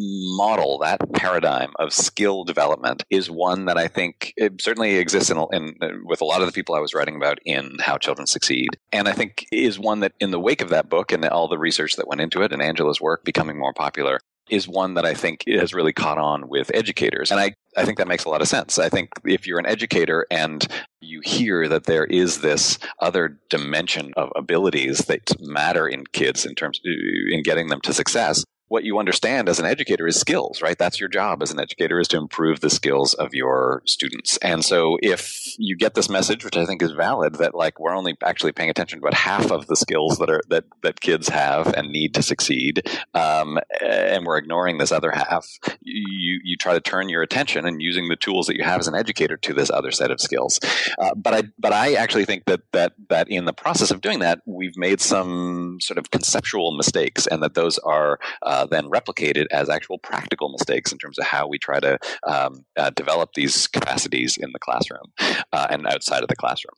model, 0.00 0.78
that 0.78 1.12
paradigm 1.12 1.72
of 1.78 1.92
skill 1.92 2.44
development 2.44 3.04
is 3.10 3.30
one 3.30 3.66
that 3.66 3.76
I 3.76 3.86
think 3.86 4.32
it 4.36 4.62
certainly 4.62 4.96
exists 4.96 5.30
in, 5.30 5.44
in, 5.52 5.74
with 6.04 6.20
a 6.20 6.24
lot 6.24 6.40
of 6.40 6.46
the 6.46 6.52
people 6.52 6.74
I 6.74 6.80
was 6.80 6.94
writing 6.94 7.16
about 7.16 7.38
in 7.44 7.76
How 7.80 7.98
Children 7.98 8.26
Succeed. 8.26 8.78
And 8.92 9.08
I 9.08 9.12
think 9.12 9.46
is 9.52 9.78
one 9.78 10.00
that 10.00 10.12
in 10.20 10.30
the 10.30 10.40
wake 10.40 10.62
of 10.62 10.70
that 10.70 10.88
book 10.88 11.12
and 11.12 11.24
all 11.26 11.48
the 11.48 11.58
research 11.58 11.96
that 11.96 12.08
went 12.08 12.20
into 12.20 12.40
it 12.42 12.52
and 12.52 12.62
Angela's 12.62 13.00
work 13.00 13.24
becoming 13.24 13.58
more 13.58 13.74
popular, 13.74 14.20
is 14.48 14.66
one 14.66 14.94
that 14.94 15.04
I 15.04 15.14
think 15.14 15.44
has 15.46 15.74
really 15.74 15.92
caught 15.92 16.18
on 16.18 16.48
with 16.48 16.70
educators. 16.74 17.30
And 17.30 17.38
I, 17.38 17.54
I 17.76 17.84
think 17.84 17.98
that 17.98 18.08
makes 18.08 18.24
a 18.24 18.28
lot 18.28 18.42
of 18.42 18.48
sense. 18.48 18.78
I 18.78 18.88
think 18.88 19.10
if 19.24 19.46
you're 19.46 19.58
an 19.58 19.66
educator 19.66 20.26
and 20.30 20.66
you 21.00 21.20
hear 21.24 21.68
that 21.68 21.84
there 21.84 22.04
is 22.04 22.40
this 22.40 22.78
other 22.98 23.38
dimension 23.48 24.12
of 24.16 24.30
abilities 24.36 24.98
that 25.06 25.30
matter 25.40 25.88
in 25.88 26.04
kids 26.12 26.44
in 26.44 26.54
terms 26.54 26.80
in 26.84 27.42
getting 27.42 27.68
them 27.68 27.80
to 27.82 27.92
success, 27.92 28.44
what 28.70 28.84
you 28.84 29.00
understand 29.00 29.48
as 29.48 29.58
an 29.58 29.66
educator 29.66 30.06
is 30.06 30.18
skills, 30.18 30.62
right? 30.62 30.78
That's 30.78 31.00
your 31.00 31.08
job 31.08 31.42
as 31.42 31.50
an 31.50 31.58
educator 31.58 31.98
is 31.98 32.06
to 32.08 32.16
improve 32.16 32.60
the 32.60 32.70
skills 32.70 33.14
of 33.14 33.34
your 33.34 33.82
students. 33.84 34.36
And 34.38 34.64
so 34.64 34.96
if 35.02 35.44
you 35.58 35.76
get 35.76 35.94
this 35.94 36.08
message, 36.08 36.44
which 36.44 36.56
I 36.56 36.64
think 36.66 36.80
is 36.80 36.92
valid, 36.92 37.34
that 37.34 37.52
like 37.52 37.80
we're 37.80 37.96
only 37.96 38.16
actually 38.22 38.52
paying 38.52 38.70
attention 38.70 39.00
to 39.00 39.04
about 39.04 39.14
half 39.14 39.50
of 39.50 39.66
the 39.66 39.74
skills 39.74 40.18
that 40.18 40.30
are 40.30 40.40
that 40.50 40.66
that 40.82 41.00
kids 41.00 41.28
have 41.28 41.74
and 41.74 41.90
need 41.90 42.14
to 42.14 42.22
succeed, 42.22 42.88
um, 43.12 43.58
and 43.80 44.24
we're 44.24 44.38
ignoring 44.38 44.78
this 44.78 44.92
other 44.92 45.10
half, 45.10 45.48
you 45.80 46.40
you 46.44 46.56
try 46.56 46.72
to 46.72 46.80
turn 46.80 47.08
your 47.08 47.22
attention 47.22 47.66
and 47.66 47.82
using 47.82 48.06
the 48.06 48.14
tools 48.14 48.46
that 48.46 48.56
you 48.56 48.62
have 48.62 48.78
as 48.78 48.86
an 48.86 48.94
educator 48.94 49.36
to 49.38 49.52
this 49.52 49.70
other 49.70 49.90
set 49.90 50.12
of 50.12 50.20
skills. 50.20 50.60
Uh, 50.96 51.12
but 51.16 51.34
I 51.34 51.42
but 51.58 51.72
I 51.72 51.94
actually 51.94 52.24
think 52.24 52.44
that 52.44 52.60
that 52.70 52.92
that 53.08 53.28
in 53.28 53.46
the 53.46 53.52
process 53.52 53.90
of 53.90 54.00
doing 54.00 54.20
that, 54.20 54.42
we've 54.46 54.76
made 54.76 55.00
some 55.00 55.78
sort 55.80 55.98
of 55.98 56.12
conceptual 56.12 56.70
mistakes, 56.76 57.26
and 57.26 57.42
that 57.42 57.54
those 57.54 57.76
are 57.78 58.20
uh, 58.42 58.59
uh, 58.60 58.66
then 58.66 58.84
replicated 58.84 59.46
as 59.50 59.68
actual 59.68 59.98
practical 59.98 60.50
mistakes 60.50 60.92
in 60.92 60.98
terms 60.98 61.18
of 61.18 61.24
how 61.24 61.48
we 61.48 61.58
try 61.58 61.80
to 61.80 61.98
um, 62.26 62.64
uh, 62.76 62.90
develop 62.90 63.30
these 63.34 63.66
capacities 63.66 64.36
in 64.36 64.50
the 64.52 64.58
classroom 64.58 65.12
uh, 65.52 65.66
and 65.70 65.86
outside 65.86 66.22
of 66.22 66.28
the 66.28 66.36
classroom. 66.36 66.74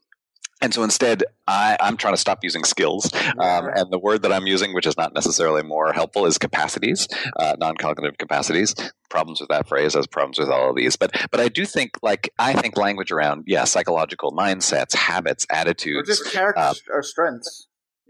And 0.61 0.73
so 0.73 0.85
instead, 0.85 1.25
I, 1.49 1.77
am 1.81 1.97
trying 1.97 2.15
to 2.15 2.21
stop 2.21 2.45
using 2.45 2.62
skills. 2.62 3.12
Um, 3.15 3.69
and 3.75 3.91
the 3.91 3.99
word 3.99 4.23
that 4.23 4.33
I'm 4.33 4.47
using, 4.47 4.73
which 4.73 4.87
is 4.87 4.97
not 4.97 5.12
necessarily 5.12 5.65
more 5.65 5.93
helpful, 5.93 6.25
is 6.25 6.39
capacities, 6.39 7.09
uh, 7.37 7.57
non 7.59 7.77
cognitive 7.77 8.17
capacities. 8.17 8.77
Problems 9.11 9.41
with 9.41 9.49
that 9.49 9.67
phrase 9.67 9.95
has 9.95 10.07
problems 10.07 10.39
with 10.39 10.51
all 10.51 10.71
of 10.71 10.77
these. 10.77 10.95
But 10.95 11.17
but 11.33 11.41
I 11.41 11.49
do 11.49 11.67
think, 11.67 11.91
like, 12.01 12.33
I 12.39 12.53
think 12.53 12.77
language 12.77 13.11
around, 13.11 13.43
yeah, 13.49 13.65
psychological 13.65 14.31
mindsets, 14.31 14.95
habits, 14.95 15.47
attitudes. 15.51 16.09
Or 16.09 16.12
just 16.12 16.33
character 16.33 16.61
uh, 16.61 16.75
or 16.91 17.03
strengths. 17.03 17.67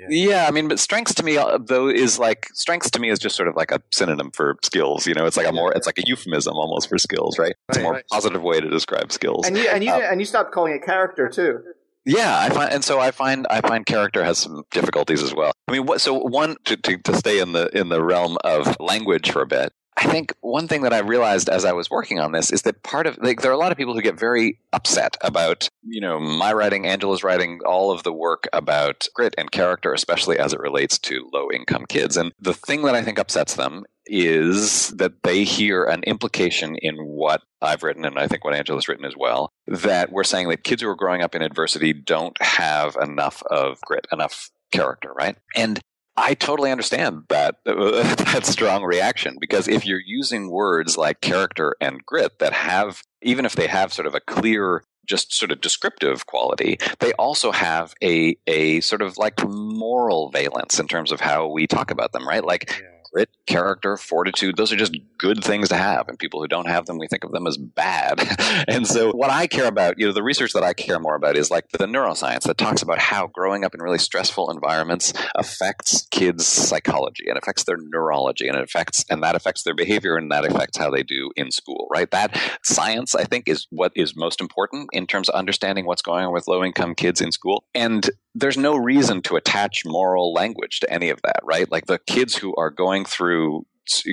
Yeah. 0.08 0.28
yeah. 0.28 0.46
I 0.46 0.50
mean, 0.50 0.68
but 0.68 0.78
strengths 0.78 1.14
to 1.14 1.22
me, 1.22 1.36
uh, 1.36 1.58
though, 1.58 1.88
is 1.88 2.18
like 2.18 2.48
strengths 2.54 2.90
to 2.90 3.00
me 3.00 3.10
is 3.10 3.18
just 3.18 3.36
sort 3.36 3.48
of 3.48 3.56
like 3.56 3.70
a 3.70 3.80
synonym 3.90 4.30
for 4.30 4.56
skills. 4.62 5.06
You 5.06 5.14
know, 5.14 5.26
it's 5.26 5.36
like 5.36 5.46
a 5.46 5.52
more, 5.52 5.72
it's 5.72 5.86
like 5.86 5.98
a 5.98 6.06
euphemism 6.06 6.54
almost 6.54 6.88
for 6.88 6.98
skills, 6.98 7.38
right? 7.38 7.54
It's 7.68 7.78
right, 7.78 7.80
a 7.80 7.82
more 7.82 7.92
right. 7.94 8.08
positive 8.10 8.42
way 8.42 8.60
to 8.60 8.68
describe 8.68 9.12
skills. 9.12 9.46
And 9.46 9.56
you 9.56 9.68
and 9.68 9.82
you 9.84 9.92
um, 9.92 10.02
and 10.02 10.20
you 10.20 10.26
stopped 10.26 10.52
calling 10.52 10.74
it 10.74 10.84
character 10.84 11.28
too. 11.28 11.62
Yeah, 12.04 12.36
I 12.36 12.48
find, 12.50 12.72
and 12.72 12.84
so 12.84 12.98
I 12.98 13.12
find 13.12 13.46
I 13.48 13.60
find 13.60 13.86
character 13.86 14.24
has 14.24 14.38
some 14.38 14.64
difficulties 14.72 15.22
as 15.22 15.34
well. 15.34 15.52
I 15.68 15.72
mean, 15.72 15.86
what, 15.86 16.00
so 16.00 16.14
one 16.14 16.56
to, 16.64 16.76
to, 16.76 16.98
to 16.98 17.16
stay 17.16 17.38
in 17.38 17.52
the 17.52 17.68
in 17.78 17.90
the 17.90 18.02
realm 18.02 18.38
of 18.42 18.76
language 18.80 19.30
for 19.30 19.42
a 19.42 19.46
bit. 19.46 19.72
I 20.02 20.10
think 20.10 20.34
one 20.40 20.66
thing 20.66 20.82
that 20.82 20.92
I 20.92 20.98
realized 20.98 21.48
as 21.48 21.64
I 21.64 21.72
was 21.72 21.88
working 21.88 22.18
on 22.18 22.32
this 22.32 22.50
is 22.50 22.62
that 22.62 22.82
part 22.82 23.06
of 23.06 23.18
like 23.22 23.40
there 23.40 23.52
are 23.52 23.54
a 23.54 23.58
lot 23.58 23.70
of 23.70 23.78
people 23.78 23.94
who 23.94 24.02
get 24.02 24.18
very 24.18 24.58
upset 24.72 25.16
about 25.20 25.68
you 25.84 26.00
know 26.00 26.18
my 26.18 26.52
writing, 26.52 26.86
Angela's 26.86 27.22
writing, 27.22 27.60
all 27.64 27.92
of 27.92 28.02
the 28.02 28.12
work 28.12 28.48
about 28.52 29.06
grit 29.14 29.32
and 29.38 29.52
character, 29.52 29.92
especially 29.92 30.40
as 30.40 30.52
it 30.52 30.58
relates 30.58 30.98
to 30.98 31.30
low 31.32 31.48
income 31.52 31.86
kids. 31.88 32.16
And 32.16 32.32
the 32.40 32.52
thing 32.52 32.82
that 32.82 32.96
I 32.96 33.02
think 33.02 33.20
upsets 33.20 33.54
them 33.54 33.84
is 34.06 34.88
that 34.88 35.22
they 35.22 35.44
hear 35.44 35.84
an 35.84 36.02
implication 36.02 36.74
in 36.82 36.96
what 36.96 37.42
I've 37.60 37.84
written, 37.84 38.04
and 38.04 38.18
I 38.18 38.26
think 38.26 38.44
what 38.44 38.54
Angela's 38.54 38.88
written 38.88 39.04
as 39.04 39.14
well, 39.16 39.52
that 39.68 40.10
we're 40.10 40.24
saying 40.24 40.48
that 40.48 40.64
kids 40.64 40.82
who 40.82 40.88
are 40.88 40.96
growing 40.96 41.22
up 41.22 41.36
in 41.36 41.42
adversity 41.42 41.92
don't 41.92 42.36
have 42.42 42.96
enough 43.00 43.40
of 43.48 43.80
grit, 43.82 44.08
enough 44.10 44.50
character, 44.72 45.12
right? 45.12 45.36
And 45.54 45.78
I 46.16 46.34
totally 46.34 46.70
understand 46.70 47.24
that 47.28 47.56
that 47.64 48.44
strong 48.44 48.84
reaction 48.84 49.36
because 49.40 49.68
if 49.68 49.86
you're 49.86 50.02
using 50.04 50.50
words 50.50 50.96
like 50.96 51.20
character 51.20 51.74
and 51.80 52.04
grit 52.04 52.38
that 52.38 52.52
have 52.52 53.02
even 53.22 53.44
if 53.44 53.54
they 53.54 53.66
have 53.66 53.92
sort 53.92 54.06
of 54.06 54.14
a 54.14 54.20
clear 54.20 54.84
just 55.06 55.34
sort 55.34 55.50
of 55.50 55.60
descriptive 55.60 56.26
quality, 56.26 56.78
they 57.00 57.12
also 57.14 57.50
have 57.50 57.94
a 58.02 58.36
a 58.46 58.80
sort 58.80 59.02
of 59.02 59.16
like 59.18 59.42
moral 59.48 60.30
valence 60.30 60.78
in 60.78 60.86
terms 60.86 61.12
of 61.12 61.20
how 61.20 61.48
we 61.48 61.66
talk 61.66 61.90
about 61.90 62.12
them, 62.12 62.28
right? 62.28 62.44
Like 62.44 62.70
yeah 62.70 62.88
grit, 63.12 63.30
character, 63.46 63.96
fortitude, 63.96 64.56
those 64.56 64.72
are 64.72 64.76
just 64.76 64.96
good 65.22 65.42
things 65.42 65.68
to 65.68 65.76
have. 65.76 66.08
And 66.08 66.18
people 66.18 66.40
who 66.40 66.48
don't 66.48 66.66
have 66.66 66.86
them, 66.86 66.98
we 66.98 67.06
think 67.06 67.22
of 67.22 67.30
them 67.30 67.46
as 67.46 67.56
bad. 67.56 68.20
and 68.68 68.84
so 68.84 69.12
what 69.12 69.30
I 69.30 69.46
care 69.46 69.66
about, 69.66 69.94
you 69.96 70.06
know, 70.06 70.12
the 70.12 70.22
research 70.22 70.52
that 70.52 70.64
I 70.64 70.74
care 70.74 70.98
more 70.98 71.14
about 71.14 71.36
is 71.36 71.48
like 71.48 71.68
the 71.68 71.86
neuroscience 71.86 72.42
that 72.42 72.58
talks 72.58 72.82
about 72.82 72.98
how 72.98 73.28
growing 73.28 73.64
up 73.64 73.72
in 73.72 73.80
really 73.80 73.98
stressful 73.98 74.50
environments 74.50 75.12
affects 75.36 76.08
kids' 76.10 76.44
psychology 76.46 77.28
and 77.28 77.38
affects 77.38 77.62
their 77.62 77.76
neurology 77.76 78.48
and 78.48 78.56
it 78.56 78.64
affects 78.64 79.04
and 79.08 79.22
that 79.22 79.36
affects 79.36 79.62
their 79.62 79.76
behavior 79.76 80.16
and 80.16 80.32
that 80.32 80.44
affects 80.44 80.76
how 80.76 80.90
they 80.90 81.04
do 81.04 81.30
in 81.36 81.52
school, 81.52 81.86
right? 81.88 82.10
That 82.10 82.36
science, 82.64 83.14
I 83.14 83.22
think, 83.22 83.48
is 83.48 83.68
what 83.70 83.92
is 83.94 84.16
most 84.16 84.40
important 84.40 84.88
in 84.92 85.06
terms 85.06 85.28
of 85.28 85.36
understanding 85.36 85.86
what's 85.86 86.02
going 86.02 86.24
on 86.24 86.32
with 86.32 86.48
low 86.48 86.64
income 86.64 86.96
kids 86.96 87.20
in 87.20 87.30
school. 87.30 87.62
And 87.76 88.10
there's 88.34 88.58
no 88.58 88.76
reason 88.76 89.22
to 89.22 89.36
attach 89.36 89.82
moral 89.84 90.32
language 90.32 90.80
to 90.80 90.92
any 90.92 91.10
of 91.10 91.22
that, 91.22 91.40
right? 91.44 91.70
Like 91.70 91.86
the 91.86 92.00
kids 92.06 92.34
who 92.34 92.56
are 92.56 92.70
going 92.70 93.04
through 93.04 93.66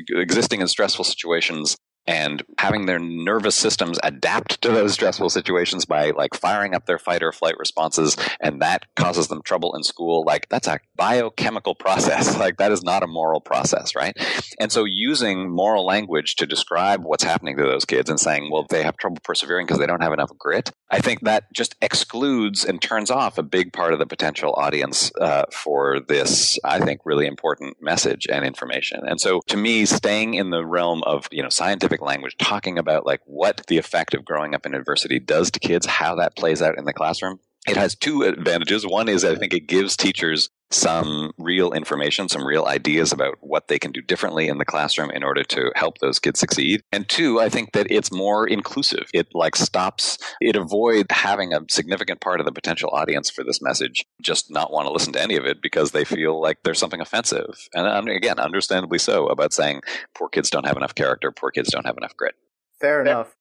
existing 0.09 0.62
in 0.62 0.67
stressful 0.67 1.05
situations 1.05 1.77
and 2.09 2.43
having 2.57 2.88
their 2.88 2.98
nervous 2.98 3.55
systems 3.55 4.00
adapt 4.03 4.62
to 4.63 4.69
those 4.69 4.93
stressful 4.93 5.29
situations 5.29 5.86
by 5.86 6.09
like 6.09 6.33
firing 6.33 6.74
up 6.74 6.88
their 6.88 6.98
fight 6.98 7.21
or 7.21 7.31
flight 7.31 7.53
responses 7.59 8.17
and 8.41 8.63
that 8.63 8.86
causes 8.95 9.27
them 9.27 9.43
trouble 9.43 9.75
in 9.75 9.83
school 9.83 10.24
like 10.25 10.48
that's 10.50 10.67
a 10.67 10.79
biochemical 10.95 11.75
process. 11.75 12.38
Like 12.39 12.57
that 12.57 12.71
is 12.71 12.83
not 12.83 13.03
a 13.03 13.07
moral 13.07 13.41
process 13.41 13.95
right? 13.95 14.15
And 14.59 14.71
so 14.71 14.86
using 14.86 15.51
moral 15.51 15.86
language 15.86 16.36
to 16.38 16.48
describe 16.48 17.03
what's 17.03 17.24
happening 17.24 17.57
to 17.57 17.63
those 17.63 17.86
kids 17.86 18.09
and 18.09 18.19
saying 18.19 18.50
well 18.51 18.65
they 18.69 18.83
have 18.83 18.98
trouble 18.98 19.19
persevering 19.24 19.65
because 19.67 19.79
they 19.79 19.86
don't 19.86 20.01
have 20.01 20.13
enough 20.13 20.31
grit 20.38 20.71
i 20.91 21.00
think 21.00 21.22
that 21.22 21.51
just 21.53 21.75
excludes 21.81 22.65
and 22.65 22.81
turns 22.81 23.12
off 23.12 23.38
a 23.38 23.43
big 23.43 23.74
part 23.74 23.93
of 23.93 24.00
the 24.00 24.08
potential 24.08 24.53
audience 24.58 25.12
uh, 25.22 25.46
for 25.51 26.00
this 26.08 26.58
i 26.63 26.79
think 26.79 27.01
really 27.05 27.27
important 27.27 27.77
message 27.81 28.27
and 28.31 28.46
information 28.46 29.01
and 29.08 29.19
so 29.22 29.41
to 29.48 29.58
me 29.58 29.86
staying 29.86 30.34
in 30.34 30.50
the 30.50 30.65
realm 30.65 31.03
of 31.03 31.27
you 31.31 31.43
know 31.43 31.50
scientific 31.50 32.01
language, 32.01 32.36
talking 32.38 32.77
about 32.77 33.05
like 33.05 33.22
what 33.25 33.62
the 33.67 33.77
effect 33.77 34.13
of 34.13 34.25
growing 34.25 34.55
up 34.55 34.65
in 34.65 34.74
adversity 34.74 35.19
does 35.19 35.51
to 35.51 35.60
kids, 35.60 35.86
how 35.86 36.15
that 36.15 36.36
plays 36.36 36.62
out 36.62 36.77
in 36.77 36.86
the 36.86 36.93
classroom. 36.93 37.39
It 37.67 37.75
has 37.75 37.96
two 37.96 38.24
advantages. 38.24 38.88
One 38.88 39.10
is 39.10 39.25
I 39.25 39.36
think 39.36 39.53
it 39.53 39.67
gives 39.67 39.98
teachers 39.98 40.50
some 40.71 41.31
real 41.38 41.71
information, 41.71 42.29
some 42.29 42.45
real 42.45 42.65
ideas 42.65 43.11
about 43.11 43.38
what 43.41 43.67
they 43.67 43.79
can 43.79 43.91
do 43.91 44.01
differently 44.01 44.47
in 44.47 44.57
the 44.57 44.65
classroom 44.65 45.09
in 45.11 45.23
order 45.23 45.43
to 45.43 45.71
help 45.75 45.97
those 45.97 46.19
kids 46.19 46.39
succeed. 46.39 46.83
And 46.91 47.07
two, 47.09 47.39
I 47.39 47.49
think 47.49 47.71
that 47.73 47.88
it's 47.89 48.11
more 48.11 48.47
inclusive. 48.47 49.09
It 49.13 49.27
like 49.33 49.55
stops, 49.55 50.17
it 50.39 50.55
avoids 50.55 51.07
having 51.11 51.53
a 51.53 51.61
significant 51.69 52.21
part 52.21 52.39
of 52.39 52.45
the 52.45 52.51
potential 52.51 52.89
audience 52.93 53.29
for 53.29 53.43
this 53.43 53.61
message 53.61 54.05
just 54.21 54.51
not 54.51 54.71
want 54.71 54.88
to 54.88 54.91
listen 54.91 55.13
to 55.13 55.21
any 55.21 55.35
of 55.35 55.45
it 55.45 55.61
because 55.61 55.91
they 55.91 56.05
feel 56.05 56.39
like 56.41 56.59
there's 56.63 56.79
something 56.79 57.01
offensive. 57.01 57.67
And 57.73 58.09
again, 58.09 58.39
understandably 58.39 58.99
so 58.99 59.27
about 59.27 59.53
saying 59.53 59.81
poor 60.13 60.29
kids 60.29 60.49
don't 60.49 60.67
have 60.67 60.77
enough 60.77 60.95
character, 60.95 61.31
poor 61.31 61.51
kids 61.51 61.69
don't 61.71 61.85
have 61.85 61.97
enough 61.97 62.15
grit. 62.15 62.35
Fair 62.79 63.01
enough. 63.01 63.35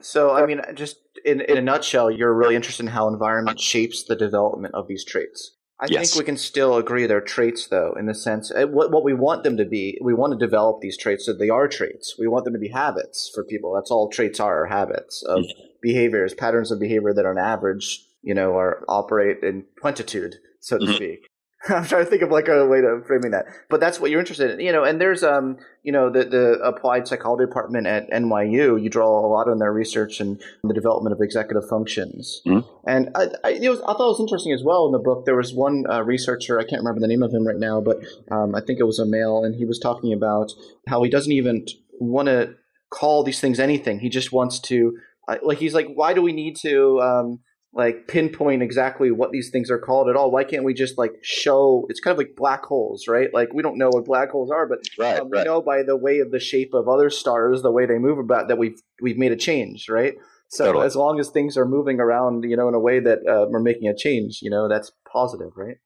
So, 0.00 0.34
I 0.34 0.44
mean, 0.44 0.60
just 0.74 0.98
in, 1.24 1.40
in 1.40 1.56
a 1.56 1.62
nutshell, 1.62 2.10
you're 2.10 2.34
really 2.34 2.54
interested 2.54 2.82
in 2.82 2.92
how 2.92 3.08
environment 3.08 3.58
shapes 3.58 4.04
the 4.04 4.14
development 4.14 4.74
of 4.74 4.88
these 4.88 5.04
traits. 5.04 5.55
I 5.78 5.86
yes. 5.90 6.10
think 6.10 6.18
we 6.18 6.24
can 6.24 6.38
still 6.38 6.76
agree 6.76 7.06
they're 7.06 7.20
traits, 7.20 7.66
though, 7.66 7.94
in 7.98 8.06
the 8.06 8.14
sense 8.14 8.50
eh, 8.54 8.64
what 8.64 8.90
what 8.90 9.04
we 9.04 9.12
want 9.12 9.44
them 9.44 9.58
to 9.58 9.64
be. 9.66 9.98
We 10.02 10.14
want 10.14 10.32
to 10.32 10.38
develop 10.38 10.80
these 10.80 10.96
traits 10.96 11.26
so 11.26 11.34
they 11.34 11.50
are 11.50 11.68
traits. 11.68 12.16
We 12.18 12.28
want 12.28 12.44
them 12.44 12.54
to 12.54 12.58
be 12.58 12.68
habits 12.68 13.30
for 13.34 13.44
people. 13.44 13.74
That's 13.74 13.90
all 13.90 14.08
traits 14.08 14.40
are: 14.40 14.62
are 14.62 14.66
habits 14.66 15.22
of 15.22 15.44
behaviors, 15.82 16.32
patterns 16.32 16.70
of 16.70 16.80
behavior 16.80 17.12
that, 17.12 17.26
on 17.26 17.36
average, 17.36 18.06
you 18.22 18.34
know, 18.34 18.56
are 18.56 18.84
operate 18.88 19.42
in 19.42 19.64
plentitude, 19.78 20.36
so 20.60 20.78
to 20.78 20.84
mm-hmm. 20.84 20.94
speak. 20.94 21.28
I'm 21.74 21.84
trying 21.84 22.04
to 22.04 22.10
think 22.10 22.22
of 22.22 22.30
like 22.30 22.48
a 22.48 22.66
way 22.66 22.80
to 22.80 23.02
framing 23.06 23.32
that, 23.32 23.46
but 23.68 23.80
that's 23.80 23.98
what 23.98 24.10
you're 24.10 24.20
interested 24.20 24.50
in, 24.52 24.60
you 24.60 24.72
know. 24.72 24.84
And 24.84 25.00
there's, 25.00 25.22
um, 25.22 25.56
you 25.82 25.92
know, 25.92 26.10
the 26.10 26.24
the 26.24 26.52
applied 26.62 27.08
psychology 27.08 27.44
department 27.44 27.86
at 27.86 28.08
NYU. 28.10 28.80
You 28.80 28.88
draw 28.88 29.08
a 29.08 29.28
lot 29.28 29.48
on 29.48 29.58
their 29.58 29.72
research 29.72 30.20
and 30.20 30.40
the 30.62 30.74
development 30.74 31.12
of 31.12 31.20
executive 31.20 31.68
functions. 31.68 32.42
Mm-hmm. 32.46 32.68
And 32.86 33.10
I, 33.14 33.28
I, 33.44 33.68
was, 33.68 33.80
I 33.80 33.92
thought 33.94 34.06
it 34.06 34.16
was 34.16 34.20
interesting 34.20 34.52
as 34.52 34.62
well 34.64 34.86
in 34.86 34.92
the 34.92 34.98
book. 34.98 35.24
There 35.24 35.36
was 35.36 35.52
one 35.52 35.84
uh, 35.90 36.02
researcher, 36.02 36.58
I 36.58 36.64
can't 36.64 36.80
remember 36.80 37.00
the 37.00 37.08
name 37.08 37.22
of 37.22 37.32
him 37.32 37.46
right 37.46 37.56
now, 37.56 37.80
but 37.80 37.98
um, 38.30 38.54
I 38.54 38.60
think 38.60 38.78
it 38.78 38.84
was 38.84 38.98
a 38.98 39.06
male, 39.06 39.44
and 39.44 39.54
he 39.54 39.64
was 39.64 39.78
talking 39.78 40.12
about 40.12 40.52
how 40.88 41.02
he 41.02 41.10
doesn't 41.10 41.32
even 41.32 41.66
want 41.98 42.26
to 42.26 42.54
call 42.90 43.24
these 43.24 43.40
things 43.40 43.58
anything. 43.58 44.00
He 44.00 44.08
just 44.08 44.32
wants 44.32 44.60
to, 44.60 44.96
uh, 45.28 45.36
like, 45.42 45.58
he's 45.58 45.74
like, 45.74 45.88
why 45.94 46.14
do 46.14 46.22
we 46.22 46.32
need 46.32 46.56
to? 46.56 47.00
Um, 47.00 47.40
like 47.76 48.08
pinpoint 48.08 48.62
exactly 48.62 49.10
what 49.10 49.32
these 49.32 49.50
things 49.50 49.70
are 49.70 49.78
called 49.78 50.08
at 50.08 50.16
all. 50.16 50.30
Why 50.30 50.44
can't 50.44 50.64
we 50.64 50.72
just 50.72 50.96
like 50.96 51.12
show? 51.20 51.86
It's 51.90 52.00
kind 52.00 52.12
of 52.12 52.18
like 52.18 52.34
black 52.34 52.64
holes, 52.64 53.06
right? 53.06 53.32
Like 53.32 53.52
we 53.52 53.62
don't 53.62 53.76
know 53.76 53.90
what 53.90 54.06
black 54.06 54.30
holes 54.30 54.50
are, 54.50 54.66
but 54.66 54.78
right, 54.98 55.20
um, 55.20 55.28
we 55.30 55.44
know 55.44 55.60
by 55.60 55.82
the 55.82 55.96
way 55.96 56.20
of 56.20 56.30
the 56.30 56.40
shape 56.40 56.72
of 56.72 56.88
other 56.88 57.10
stars, 57.10 57.60
the 57.60 57.70
way 57.70 57.84
they 57.84 57.98
move 57.98 58.18
about, 58.18 58.48
that 58.48 58.56
we've 58.56 58.80
we've 59.02 59.18
made 59.18 59.30
a 59.30 59.36
change, 59.36 59.90
right? 59.90 60.14
So 60.48 60.66
totally. 60.66 60.86
as 60.86 60.96
long 60.96 61.20
as 61.20 61.28
things 61.28 61.58
are 61.58 61.66
moving 61.66 62.00
around, 62.00 62.44
you 62.44 62.56
know, 62.56 62.68
in 62.68 62.74
a 62.74 62.80
way 62.80 62.98
that 62.98 63.18
uh, 63.28 63.46
we're 63.50 63.60
making 63.60 63.88
a 63.88 63.96
change, 63.96 64.40
you 64.40 64.50
know, 64.50 64.68
that's 64.68 64.90
positive, 65.10 65.50
right? 65.54 65.76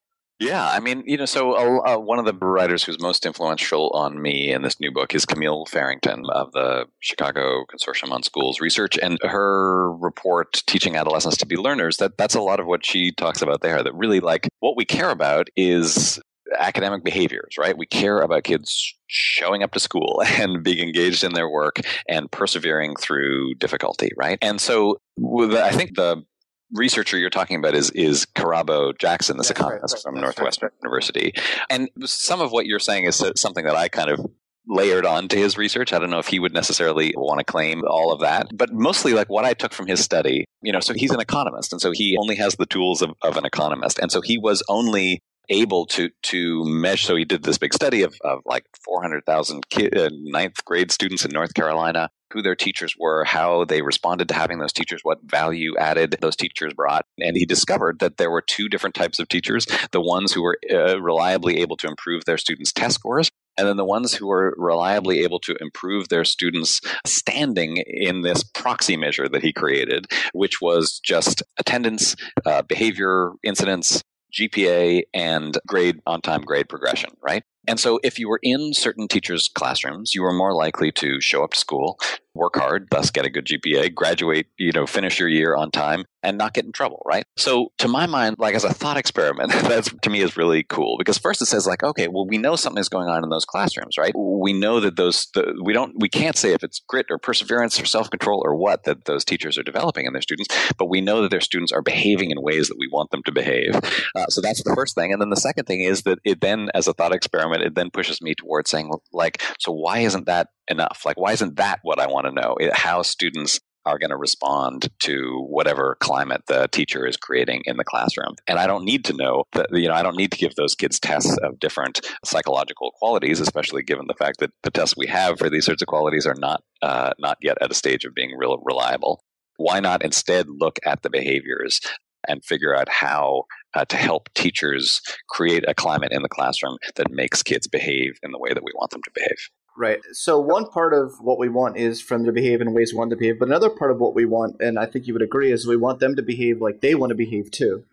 Yeah, 0.41 0.67
I 0.71 0.81
mean, 0.81 1.03
you 1.07 1.19
know, 1.19 1.27
so 1.27 1.53
uh, 1.85 1.99
one 1.99 2.19
of 2.19 2.25
the 2.25 2.33
writers 2.33 2.83
who's 2.83 2.99
most 2.99 3.27
influential 3.27 3.91
on 3.91 4.23
me 4.23 4.51
in 4.51 4.63
this 4.63 4.81
new 4.81 4.91
book 4.91 5.15
is 5.15 5.27
Camille 5.27 5.67
Farrington 5.67 6.25
of 6.31 6.53
the 6.53 6.87
Chicago 7.01 7.67
Consortium 7.71 8.11
on 8.11 8.23
Schools 8.23 8.59
Research, 8.59 8.99
and 9.03 9.19
her 9.23 9.93
report, 9.93 10.63
"Teaching 10.67 10.97
Adolescents 10.97 11.37
to 11.39 11.47
Be 11.47 11.57
Learners," 11.57 11.99
that 11.99 12.17
that's 12.17 12.35
a 12.35 12.41
lot 12.41 12.59
of 12.59 12.67
what 12.67 12.87
she 12.87 13.13
talks 13.13 13.43
about 13.43 13.61
there. 13.61 13.83
That 13.83 13.95
really, 13.95 14.21
like, 14.21 14.49
what 14.61 14.79
we 14.79 14.87
care 14.87 15.11
about 15.11 15.49
is 15.57 16.19
academic 16.59 17.05
behaviors, 17.05 17.57
right? 17.59 17.77
We 17.77 17.87
care 17.87 18.21
about 18.21 18.45
kids 18.45 18.95
showing 19.09 19.63
up 19.63 19.73
to 19.73 19.81
school 19.81 20.23
and 20.27 20.65
being 20.65 20.79
engaged 20.79 21.23
in 21.23 21.35
their 21.35 21.51
work 21.51 21.81
and 22.09 22.31
persevering 22.31 22.97
through 22.97 23.57
difficulty, 23.57 24.11
right? 24.17 24.39
And 24.41 24.59
so 24.59 25.01
I 25.23 25.71
think 25.73 25.97
the 25.97 26.25
researcher 26.73 27.19
you're 27.19 27.31
talking 27.31 27.57
about 27.57 27.75
is 27.75 27.91
is 27.91 28.27
Kirabo 28.27 28.97
Jackson, 28.99 29.37
this 29.37 29.51
economist 29.51 29.95
right, 29.95 30.03
from 30.03 30.21
Northwestern 30.21 30.69
right. 30.69 30.83
University. 30.83 31.33
And 31.69 31.89
some 32.05 32.41
of 32.41 32.53
what 32.53 32.67
you're 32.67 32.79
saying 32.79 33.05
is 33.05 33.23
something 33.37 33.65
that 33.65 33.77
I 33.77 33.89
kind 33.89 34.11
of 34.11 34.21
layered 34.67 35.07
on 35.07 35.29
to 35.29 35.37
his 35.37 35.59
research. 35.59 35.93
I 35.93 35.99
don't 35.99 36.11
know 36.11 36.19
if 36.19 36.29
he 36.29 36.39
would 36.39 36.53
necessarily 36.53 37.13
want 37.17 37.39
to 37.39 37.45
claim 37.45 37.83
all 37.87 38.13
of 38.13 38.21
that, 38.21 38.49
but 38.55 38.73
mostly 38.73 39.15
like 39.15 39.29
what 39.29 39.45
I 39.45 39.55
took 39.55 39.73
from 39.73 39.87
his 39.87 40.01
study, 40.01 40.45
you 40.63 40.73
know, 40.73 40.81
so 40.81 40.95
he's 40.95 41.11
an 41.11 41.21
economist 41.21 41.73
and 41.73 41.81
so 41.81 41.91
he 41.93 42.17
only 42.21 42.37
has 42.37 42.57
the 42.57 42.67
tools 42.67 43.03
of, 43.03 43.11
of 43.23 43.37
an 43.37 43.45
economist. 43.45 43.99
And 43.99 44.13
so 44.13 44.21
he 44.21 44.39
was 44.39 44.63
only 44.69 45.23
able 45.49 45.85
to 45.85 46.11
to 46.23 46.65
measure. 46.65 47.07
So 47.07 47.17
he 47.17 47.25
did 47.25 47.43
this 47.43 47.59
big 47.59 47.75
study 47.75 48.03
of, 48.03 48.15
of 48.23 48.41
like 48.47 48.65
400,000 48.85 49.65
uh, 49.75 50.09
ninth 50.13 50.65
grade 50.65 50.93
students 50.93 51.25
in 51.25 51.33
North 51.33 51.55
Carolina, 51.55 52.09
who 52.33 52.43
their 52.43 52.57
teachers 52.57 52.95
were, 52.99 53.25
how 53.25 53.65
they 53.65 53.83
responded 53.83 54.29
to 54.29 54.35
having 54.35 54.59
those 54.59 54.73
teachers, 54.73 55.01
what 55.03 55.19
value 55.25 55.77
added 55.79 56.17
those 56.21 56.37
teachers 56.37 56.75
brought. 56.75 57.05
And 57.19 57.37
he 57.37 57.45
discovered 57.45 57.99
that 58.01 58.17
there 58.17 58.31
were 58.31 58.43
two 58.43 58.69
different 58.69 58.95
types 58.95 59.19
of 59.19 59.29
teachers 59.29 59.67
the 59.93 60.01
ones 60.01 60.33
who 60.33 60.43
were 60.43 60.59
uh, 60.71 61.01
reliably 61.01 61.59
able 61.59 61.77
to 61.79 61.89
improve 61.89 62.25
their 62.25 62.39
students' 62.39 62.73
test 62.73 62.97
scores. 62.97 63.31
And 63.59 63.69
then 63.69 63.77
the 63.77 63.85
ones 63.85 64.15
who 64.15 64.29
were 64.29 64.55
reliably 64.57 65.21
able 65.21 65.41
to 65.41 65.57
improve 65.61 66.09
their 66.09 66.25
students' 66.25 66.81
standing 67.05 67.79
in 67.87 68.23
this 68.23 68.43
proxy 68.43 68.97
measure 68.97 69.29
that 69.29 69.43
he 69.43 69.53
created, 69.53 70.07
which 70.33 70.61
was 70.61 71.01
just 71.01 71.43
attendance, 71.59 72.17
uh, 72.47 72.63
behavior 72.63 73.33
incidents, 73.43 74.03
GPA 74.33 75.03
and 75.13 75.59
grade 75.67 76.01
on 76.07 76.21
time 76.21 76.43
grade 76.43 76.69
progression, 76.69 77.11
right? 77.23 77.43
And 77.67 77.79
so 77.79 78.01
if 78.03 78.19
you 78.19 78.29
were 78.29 78.41
in 78.43 78.73
certain 78.75 79.07
teachers' 79.07 79.49
classrooms, 79.49 80.15
you 80.15 80.23
were 80.23 80.33
more 80.33 80.55
likely 80.55 80.91
to 80.93 81.21
show 81.21 81.45
up 81.45 81.53
to 81.53 81.59
school, 81.59 81.99
work 82.35 82.57
hard, 82.57 82.89
thus 82.91 83.11
get 83.11 83.27
a 83.27 83.31
good 83.31 83.47
GPA, 83.47 83.95
graduate, 83.95 84.47
you 84.59 84.73
know, 84.73 84.87
finish 84.87 85.19
your 85.19 85.29
year 85.29 85.57
on 85.57 85.71
time 85.71 86.05
and 86.23 86.37
not 86.37 86.53
get 86.53 86.65
in 86.65 86.73
trouble, 86.73 87.03
right? 87.07 87.25
So 87.37 87.73
to 87.79 87.89
my 87.89 88.07
mind, 88.07 88.37
like 88.39 88.55
as 88.55 88.65
a 88.65 88.73
thought 88.73 88.97
experiment, 88.97 89.53
that's 89.63 89.93
to 90.03 90.11
me 90.11 90.21
is 90.21 90.37
really 90.37 90.63
cool 90.63 90.97
because 90.99 91.19
first 91.19 91.43
it 91.43 91.47
says 91.47 91.67
like, 91.67 91.83
okay, 91.83 92.09
well, 92.09 92.27
we 92.27 92.39
know 92.39 92.57
something's 92.57 92.89
going 92.89 93.09
on 93.09 93.25
in 93.25 93.31
those 93.31 93.45
classrooms, 93.45 93.97
right? 93.99 94.13
We 94.15 94.53
know 94.53 94.81
that 94.81 94.97
those, 94.97 95.29
the, 95.35 95.61
we 95.63 95.73
don't, 95.73 95.95
we 95.99 96.09
can't 96.09 96.37
say 96.37 96.53
if 96.53 96.63
it's 96.63 96.81
grit 96.89 97.07
or 97.11 97.19
perseverance 97.19 97.81
or 97.81 97.87
self-control 97.87 98.43
or 98.45 98.55
what 98.55 98.85
that 98.85 99.05
those 99.07 99.25
teachers 99.25 99.59
are 99.59 99.63
developing 99.63 100.07
in 100.07 100.13
their 100.13 100.23
students, 100.23 100.55
but 100.79 100.89
we 100.89 101.01
know 101.01 101.23
that 101.23 101.31
their 101.31 101.41
students 101.41 101.73
are 101.73 101.83
behaving 101.83 102.31
in 102.31 102.43
ways 102.43 102.69
that 102.69 102.79
we 102.79 102.89
want 102.93 103.11
them 103.11 103.23
to 103.25 103.33
behave. 103.33 103.75
Uh, 104.15 104.27
so 104.29 104.41
that's 104.41 104.63
the 104.63 104.75
first 104.75 104.95
thing. 104.95 105.13
And 105.13 105.21
then 105.21 105.31
the 105.31 105.37
second 105.37 105.65
thing 105.65 105.81
is 105.81 106.03
that 106.03 106.19
it 106.25 106.41
then, 106.41 106.69
as 106.75 106.87
a 106.87 106.93
thought 106.93 107.15
experiment, 107.15 107.63
it 107.63 107.75
then 107.75 107.91
pushes 107.91 108.21
me 108.21 108.35
towards 108.35 108.71
saying 108.71 108.91
like, 109.13 109.43
so 109.59 109.73
why 109.73 109.99
isn't 110.01 110.27
that 110.27 110.49
enough? 110.71 111.03
Like, 111.05 111.19
why 111.19 111.33
isn't 111.33 111.57
that 111.57 111.81
what 111.83 112.01
I 112.01 112.07
want 112.07 112.27
to 112.27 112.33
know? 112.33 112.57
How 112.73 113.03
students 113.03 113.61
are 113.87 113.99
going 113.99 114.11
to 114.11 114.17
respond 114.17 114.89
to 115.01 115.45
whatever 115.49 115.97
climate 116.01 116.43
the 116.47 116.69
teacher 116.69 117.07
is 117.07 117.17
creating 117.17 117.63
in 117.65 117.77
the 117.77 117.85
classroom. 117.85 118.35
And 118.47 118.59
I 118.59 118.67
don't 118.67 118.85
need 118.85 119.05
to 119.07 119.15
know 119.15 119.45
that, 119.53 119.69
you 119.73 119.89
know, 119.89 119.95
I 119.95 120.03
don't 120.03 120.17
need 120.17 120.33
to 120.33 120.39
give 120.39 120.55
those 120.55 120.75
kids 120.75 121.01
tests 121.01 121.37
of 121.43 121.59
different 121.59 122.01
psychological 122.25 122.93
qualities, 122.99 123.41
especially 123.41 123.83
given 123.83 124.07
the 124.07 124.15
fact 124.15 124.41
that 124.41 124.53
the 124.63 124.71
tests 124.71 124.97
we 124.97 125.07
have 125.07 125.39
for 125.39 125.49
these 125.49 125.65
sorts 125.65 125.83
of 125.83 125.89
qualities 125.89 126.27
are 126.27 126.37
not, 126.37 126.63
uh, 126.83 127.13
not 127.19 127.39
yet 127.41 127.59
at 127.61 127.71
a 127.71 127.75
stage 127.75 128.05
of 128.05 128.15
being 128.15 128.37
real 128.37 128.59
reliable. 128.65 129.23
Why 129.57 129.81
not 129.81 130.05
instead 130.05 130.47
look 130.49 130.79
at 130.85 131.03
the 131.03 131.11
behaviors 131.11 131.81
and 132.29 132.45
figure 132.45 132.77
out 132.77 132.89
how 132.89 133.45
uh, 133.75 133.85
to 133.87 133.97
help 133.97 134.29
teachers 134.35 135.01
create 135.29 135.65
a 135.67 135.75
climate 135.75 136.13
in 136.13 136.23
the 136.23 136.29
classroom 136.29 136.77
that 136.97 137.11
makes 137.11 137.43
kids 137.43 137.67
behave 137.67 138.19
in 138.23 138.31
the 138.31 138.39
way 138.39 138.53
that 138.53 138.65
we 138.65 138.73
want 138.75 138.91
them 138.91 139.03
to 139.03 139.11
behave? 139.15 139.49
Right. 139.81 140.01
So 140.13 140.39
one 140.39 140.67
part 140.67 140.93
of 140.93 141.15
what 141.23 141.39
we 141.39 141.49
want 141.49 141.79
is 141.79 142.03
for 142.03 142.15
them 142.15 142.27
to 142.27 142.33
behave 142.33 142.61
in 142.61 142.75
ways 142.75 142.93
we 142.93 142.99
want 142.99 143.13
to 143.13 143.17
behave, 143.17 143.39
but 143.39 143.49
another 143.49 143.71
part 143.71 143.91
of 143.91 143.99
what 143.99 144.15
we 144.15 144.27
want, 144.27 144.61
and 144.61 144.79
I 144.79 144.85
think 144.85 145.07
you 145.07 145.15
would 145.15 145.23
agree, 145.23 145.51
is 145.51 145.67
we 145.67 145.79
want 145.79 146.01
them 146.01 146.17
to 146.17 146.23
behave 146.23 146.61
like 146.61 146.83
they 146.83 146.95
want 146.95 147.13
to 147.13 147.15
behave 147.15 147.51
too. 147.51 147.85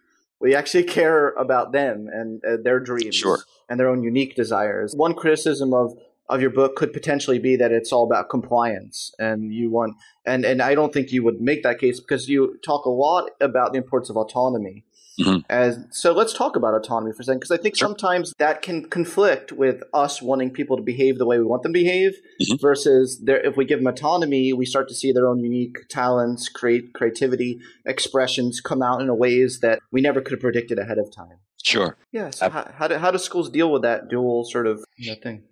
We 0.42 0.54
actually 0.54 0.84
care 0.84 1.30
about 1.30 1.72
them 1.72 2.10
and 2.12 2.44
uh, 2.44 2.58
their 2.62 2.82
dreams 2.82 3.16
sure. 3.16 3.40
and 3.70 3.80
their 3.80 3.88
own 3.88 4.04
unique 4.04 4.36
desires. 4.36 4.94
One 4.98 5.14
criticism 5.14 5.74
of 5.74 5.98
of 6.28 6.42
your 6.42 6.50
book 6.50 6.76
could 6.76 6.92
potentially 6.92 7.40
be 7.40 7.56
that 7.56 7.72
it's 7.72 7.94
all 7.94 8.04
about 8.04 8.30
compliance 8.30 9.16
and 9.18 9.54
you 9.54 9.72
want 9.72 9.96
and 10.26 10.44
and 10.44 10.62
I 10.62 10.76
don't 10.76 10.92
think 10.92 11.14
you 11.14 11.24
would 11.24 11.40
make 11.40 11.64
that 11.64 11.80
case 11.80 12.02
because 12.02 12.28
you 12.28 12.60
talk 12.66 12.84
a 12.84 12.90
lot 12.90 13.30
about 13.40 13.72
the 13.72 13.78
importance 13.78 14.10
of 14.10 14.18
autonomy 14.18 14.84
Mm-hmm. 15.20 15.40
And 15.50 15.88
so 15.90 16.14
let's 16.14 16.34
talk 16.34 16.56
about 16.56 16.76
autonomy 16.76 17.12
for 17.12 17.22
a 17.22 17.26
second, 17.26 17.40
because 17.40 17.52
I 17.52 17.58
think 17.58 17.76
sure. 17.76 17.88
sometimes 17.88 18.34
that 18.38 18.62
can 18.62 18.88
conflict 18.88 19.52
with 19.52 19.82
us 19.94 20.22
wanting 20.22 20.52
people 20.52 20.78
to 20.78 20.84
behave 20.84 21.18
the 21.18 21.26
way 21.26 21.40
we 21.40 21.46
want 21.46 21.64
them 21.64 21.74
to 21.74 21.80
behave, 21.80 22.18
mm-hmm. 22.42 22.56
versus 22.62 23.22
if 23.26 23.58
we 23.58 23.66
give 23.66 23.80
them 23.80 23.88
autonomy, 23.88 24.54
we 24.54 24.66
start 24.66 24.88
to 24.90 24.94
see 24.96 25.12
their 25.12 25.28
own 25.28 25.40
unique 25.40 25.88
talents, 25.90 26.50
create 26.50 26.94
creativity, 26.94 27.60
expressions 27.86 28.62
come 28.62 28.82
out 28.82 29.02
in 29.02 29.18
ways 29.18 29.60
that 29.62 29.80
we 29.92 30.02
never 30.02 30.22
could 30.22 30.34
have 30.34 30.42
predicted 30.42 30.78
ahead 30.78 31.00
of 31.00 31.12
time. 31.12 31.38
Sure. 31.64 31.98
Yeah. 32.12 32.30
So 32.30 32.50
how, 32.50 32.72
how, 32.76 32.88
do, 32.88 32.96
how 32.98 33.12
do 33.12 33.18
schools 33.18 33.50
deal 33.50 33.72
with 33.72 33.82
that 33.82 34.10
dual 34.10 34.46
sort 34.46 34.68
of 34.68 34.86
you 34.98 35.12
know, 35.12 35.18
thing? 35.22 35.44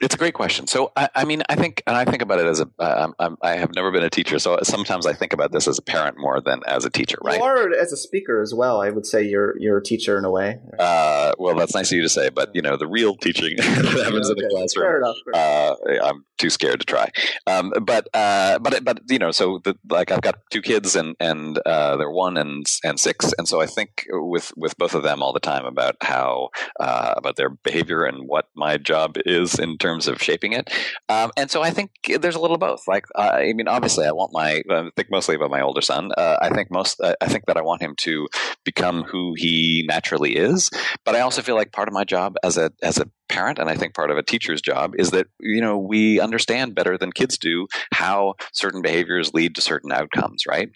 It's 0.00 0.14
a 0.14 0.18
great 0.18 0.34
question. 0.34 0.66
So, 0.66 0.90
I, 0.96 1.08
I, 1.14 1.24
mean, 1.24 1.42
I 1.48 1.54
think, 1.54 1.82
and 1.86 1.96
I 1.96 2.04
think 2.04 2.20
about 2.20 2.40
it 2.40 2.46
as 2.46 2.60
a. 2.60 2.68
am 2.80 3.14
uh, 3.18 3.30
I 3.42 3.56
have 3.56 3.74
never 3.76 3.92
been 3.92 4.02
a 4.02 4.10
teacher, 4.10 4.40
so 4.40 4.58
sometimes 4.64 5.06
I 5.06 5.12
think 5.12 5.32
about 5.32 5.52
this 5.52 5.68
as 5.68 5.78
a 5.78 5.82
parent 5.82 6.18
more 6.18 6.40
than 6.40 6.62
as 6.66 6.84
a 6.84 6.90
teacher, 6.90 7.16
right? 7.22 7.40
Or 7.40 7.72
as 7.72 7.92
a 7.92 7.96
speaker 7.96 8.42
as 8.42 8.52
well. 8.52 8.82
I 8.82 8.90
would 8.90 9.06
say 9.06 9.22
you're 9.22 9.56
you're 9.58 9.78
a 9.78 9.82
teacher 9.82 10.18
in 10.18 10.24
a 10.24 10.30
way. 10.30 10.58
Uh, 10.80 11.32
well, 11.38 11.54
that's 11.54 11.74
nice 11.74 11.92
of 11.92 11.96
you 11.96 12.02
to 12.02 12.08
say, 12.08 12.28
but 12.28 12.50
you 12.54 12.60
know, 12.60 12.76
the 12.76 12.88
real 12.88 13.14
teaching 13.16 13.54
that 13.56 13.66
happens 13.66 14.30
okay. 14.30 14.40
in 14.40 14.48
the 14.48 14.50
classroom. 14.50 14.84
Fair 14.84 14.98
enough. 14.98 15.16
Fair 15.32 16.02
uh, 16.02 16.08
I'm 16.08 16.24
too 16.38 16.50
scared 16.50 16.80
to 16.80 16.86
try. 16.86 17.10
Um, 17.46 17.72
but 17.82 18.08
uh, 18.14 18.58
but 18.58 18.84
but 18.84 19.00
you 19.08 19.18
know, 19.18 19.30
so 19.30 19.60
the, 19.62 19.76
like 19.88 20.10
I've 20.10 20.22
got 20.22 20.40
two 20.50 20.62
kids, 20.62 20.96
and 20.96 21.14
and 21.20 21.58
uh, 21.64 21.96
they're 21.96 22.10
one 22.10 22.36
and 22.36 22.66
and 22.82 22.98
six, 22.98 23.32
and 23.38 23.46
so 23.48 23.60
I 23.60 23.66
think 23.66 24.06
with 24.10 24.52
with 24.56 24.76
both 24.76 24.94
of 24.94 25.04
them 25.04 25.22
all 25.22 25.32
the 25.32 25.40
time 25.40 25.64
about 25.64 25.96
how 26.00 26.48
uh, 26.80 27.14
about 27.16 27.36
their 27.36 27.50
behavior 27.50 28.04
and 28.04 28.28
what 28.28 28.48
my 28.56 28.76
job 28.76 29.16
is 29.24 29.58
in 29.58 29.78
terms 29.84 30.08
of 30.08 30.22
shaping 30.28 30.52
it. 30.58 30.64
Um, 31.08 31.28
and 31.36 31.50
so 31.50 31.58
I 31.68 31.70
think 31.70 31.90
there's 32.20 32.34
a 32.40 32.40
little 32.40 32.58
both. 32.68 32.82
Like, 32.94 33.04
I 33.16 33.52
mean, 33.56 33.68
obviously, 33.68 34.06
I 34.06 34.12
want 34.12 34.30
my, 34.32 34.50
I 34.70 34.90
think 34.96 35.08
mostly 35.10 35.34
about 35.36 35.50
my 35.50 35.60
older 35.60 35.82
son. 35.82 36.10
Uh, 36.16 36.36
I 36.40 36.48
think 36.54 36.70
most, 36.70 37.00
I 37.24 37.26
think 37.32 37.44
that 37.46 37.56
I 37.56 37.62
want 37.62 37.82
him 37.82 37.94
to 38.06 38.26
become 38.64 39.04
who 39.04 39.34
he 39.36 39.84
naturally 39.86 40.36
is. 40.36 40.70
But 41.04 41.14
I 41.14 41.20
also 41.20 41.42
feel 41.42 41.54
like 41.54 41.72
part 41.72 41.88
of 41.88 41.94
my 41.94 42.04
job 42.04 42.30
as 42.42 42.56
a, 42.56 42.70
as 42.82 42.98
a 42.98 43.10
parent, 43.28 43.58
and 43.58 43.68
I 43.68 43.76
think 43.76 43.94
part 43.94 44.10
of 44.10 44.16
a 44.16 44.22
teacher's 44.22 44.62
job 44.62 44.94
is 44.96 45.10
that, 45.10 45.26
you 45.40 45.60
know, 45.60 45.76
we 45.76 46.20
understand 46.20 46.74
better 46.74 46.96
than 46.96 47.12
kids 47.12 47.36
do 47.36 47.66
how 47.92 48.34
certain 48.52 48.82
behaviors 48.82 49.34
lead 49.34 49.54
to 49.56 49.60
certain 49.60 49.92
outcomes, 49.92 50.44
right? 50.48 50.70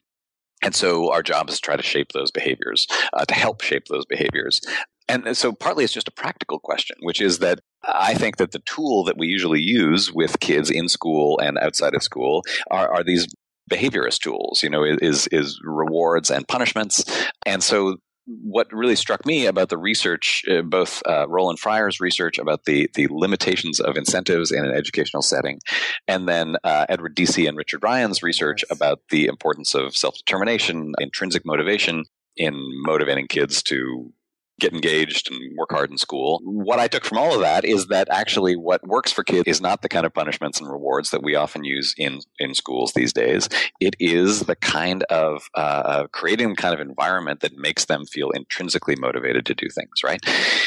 And 0.63 0.75
so 0.75 1.13
our 1.13 1.23
job 1.23 1.49
is 1.49 1.57
to 1.57 1.63
try 1.63 1.77
to 1.77 1.83
shape 1.83 2.11
those 2.13 2.31
behaviors, 2.31 2.87
uh, 3.13 3.25
to 3.25 3.35
help 3.35 3.63
shape 3.63 3.85
those 3.89 4.07
behaviors. 4.07 4.61
And 5.09 5.37
so 5.37 5.53
partly 5.53 5.85
it's 5.85 5.93
just 5.93 6.09
a 6.09 6.21
practical 6.23 6.59
question, 6.59 6.97
which 7.01 7.21
is 7.21 7.39
that 7.39 7.61
I 7.85 8.15
think 8.15 8.37
that 8.37 8.53
the 8.53 8.61
tool 8.61 9.05
that 9.05 9.17
we 9.17 9.29
usually 9.29 9.63
use 9.63 10.13
with 10.13 10.41
kids 10.41 10.71
in 10.71 10.89
school 10.89 11.39
and 11.39 11.59
outside 11.59 11.95
of 11.95 12.03
school 12.03 12.43
are, 12.71 12.89
are 12.89 13.05
these 13.05 13.27
behaviorist 13.71 14.21
tools, 14.21 14.63
you 14.63 14.71
know, 14.71 14.85
is, 14.85 15.29
is 15.29 15.61
rewards 15.63 16.31
and 16.31 16.49
punishments. 16.49 17.05
And 17.47 17.63
so 17.63 17.97
what 18.43 18.71
really 18.73 18.97
struck 18.97 19.25
me 19.25 19.47
about 19.47 19.71
the 19.71 19.79
research, 19.79 20.45
uh, 20.51 20.63
both 20.63 21.03
uh, 21.07 21.27
Roland 21.29 21.59
Fryer's 21.59 21.99
research 22.01 22.39
about 22.39 22.65
the 22.67 22.91
the 22.95 23.09
limitations 23.11 23.81
of 23.81 23.97
incentives 23.97 24.53
in 24.53 24.65
an 24.65 24.75
educational 24.75 25.23
setting, 25.23 25.61
and 26.07 26.29
then 26.29 26.57
uh, 26.63 26.85
Edward 26.89 27.17
Deci 27.17 27.49
and 27.49 27.57
Richard 27.57 27.83
Ryan's 27.83 28.23
research 28.23 28.65
about 28.71 29.01
the 29.11 29.27
importance 29.27 29.75
of 29.75 29.97
self 29.97 30.17
determination, 30.17 30.93
intrinsic 31.01 31.47
motivation 31.47 32.05
in 32.37 32.55
motivating 32.85 33.27
kids 33.29 33.63
to 33.65 34.13
get 34.59 34.73
engaged 34.73 35.31
and 35.31 35.57
work 35.57 35.71
hard 35.71 35.91
in 35.91 35.99
school. 35.99 36.41
What 36.45 36.79
I 36.79 36.89
took 36.89 37.05
from 37.05 37.19
all 37.19 37.35
of 37.35 37.41
that 37.41 37.65
is 37.65 37.87
that 37.87 38.09
actually 38.11 38.57
what 38.57 38.87
works 38.87 39.13
for 39.13 39.25
kids 39.25 39.45
is 39.47 39.61
not 39.61 39.83
the 39.83 39.89
kind 39.89 40.07
of 40.07 40.15
punishments 40.15 40.61
and 40.61 40.71
rewards 40.71 41.11
that 41.11 41.23
we 41.23 41.35
often 41.35 41.65
use 41.65 41.95
in, 41.97 42.21
in 42.39 42.55
schools 42.55 42.93
these 42.93 43.13
days. 43.13 43.49
It 43.81 43.95
is 44.01 44.41
the 44.41 44.57
kind 44.57 45.05
of 45.05 45.49
uh, 45.55 46.07
creating 46.13 46.51
the 46.51 46.57
kind 46.57 46.75
of 46.75 46.81
environment 46.81 47.41
that 47.41 47.57
makes 47.57 47.85
them 47.85 48.05
feel 48.07 48.31
intrinsically 48.31 48.97
motivated 48.97 49.47
to 49.47 49.55
do 49.55 49.69
things, 49.69 50.03
right? 50.03 50.21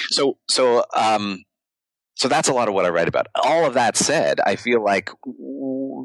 So, 0.10 0.38
so, 0.49 0.84
um, 0.95 1.43
so 2.15 2.27
that's 2.27 2.49
a 2.49 2.54
lot 2.54 2.67
of 2.67 2.73
what 2.73 2.86
I 2.86 2.89
write 2.89 3.08
about. 3.08 3.27
All 3.43 3.65
of 3.65 3.73
that 3.73 3.97
said, 3.97 4.39
I 4.45 4.56
feel 4.56 4.84
like 4.84 5.10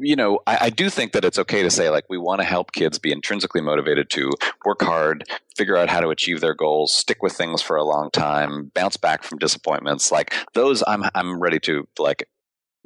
you 0.03 0.15
know, 0.15 0.39
I, 0.47 0.57
I, 0.61 0.69
do 0.69 0.89
think 0.89 1.11
that 1.13 1.25
it's 1.25 1.39
okay 1.39 1.63
to 1.63 1.69
say 1.69 1.89
like 1.89 2.05
we 2.09 2.17
want 2.17 2.41
to 2.41 2.47
help 2.47 2.71
kids 2.71 2.99
be 2.99 3.11
intrinsically 3.11 3.61
motivated 3.61 4.09
to 4.11 4.31
work 4.65 4.81
hard, 4.81 5.23
figure 5.55 5.77
out 5.77 5.89
how 5.89 5.99
to 5.99 6.09
achieve 6.09 6.41
their 6.41 6.53
goals, 6.53 6.93
stick 6.93 7.21
with 7.21 7.33
things 7.33 7.61
for 7.61 7.75
a 7.75 7.83
long 7.83 8.09
time, 8.11 8.71
bounce 8.73 8.97
back 8.97 9.23
from 9.23 9.37
disappointments. 9.37 10.11
Like 10.11 10.33
those, 10.53 10.83
I'm 10.87 11.03
I'm 11.15 11.39
ready 11.39 11.59
to 11.61 11.87
like 11.97 12.27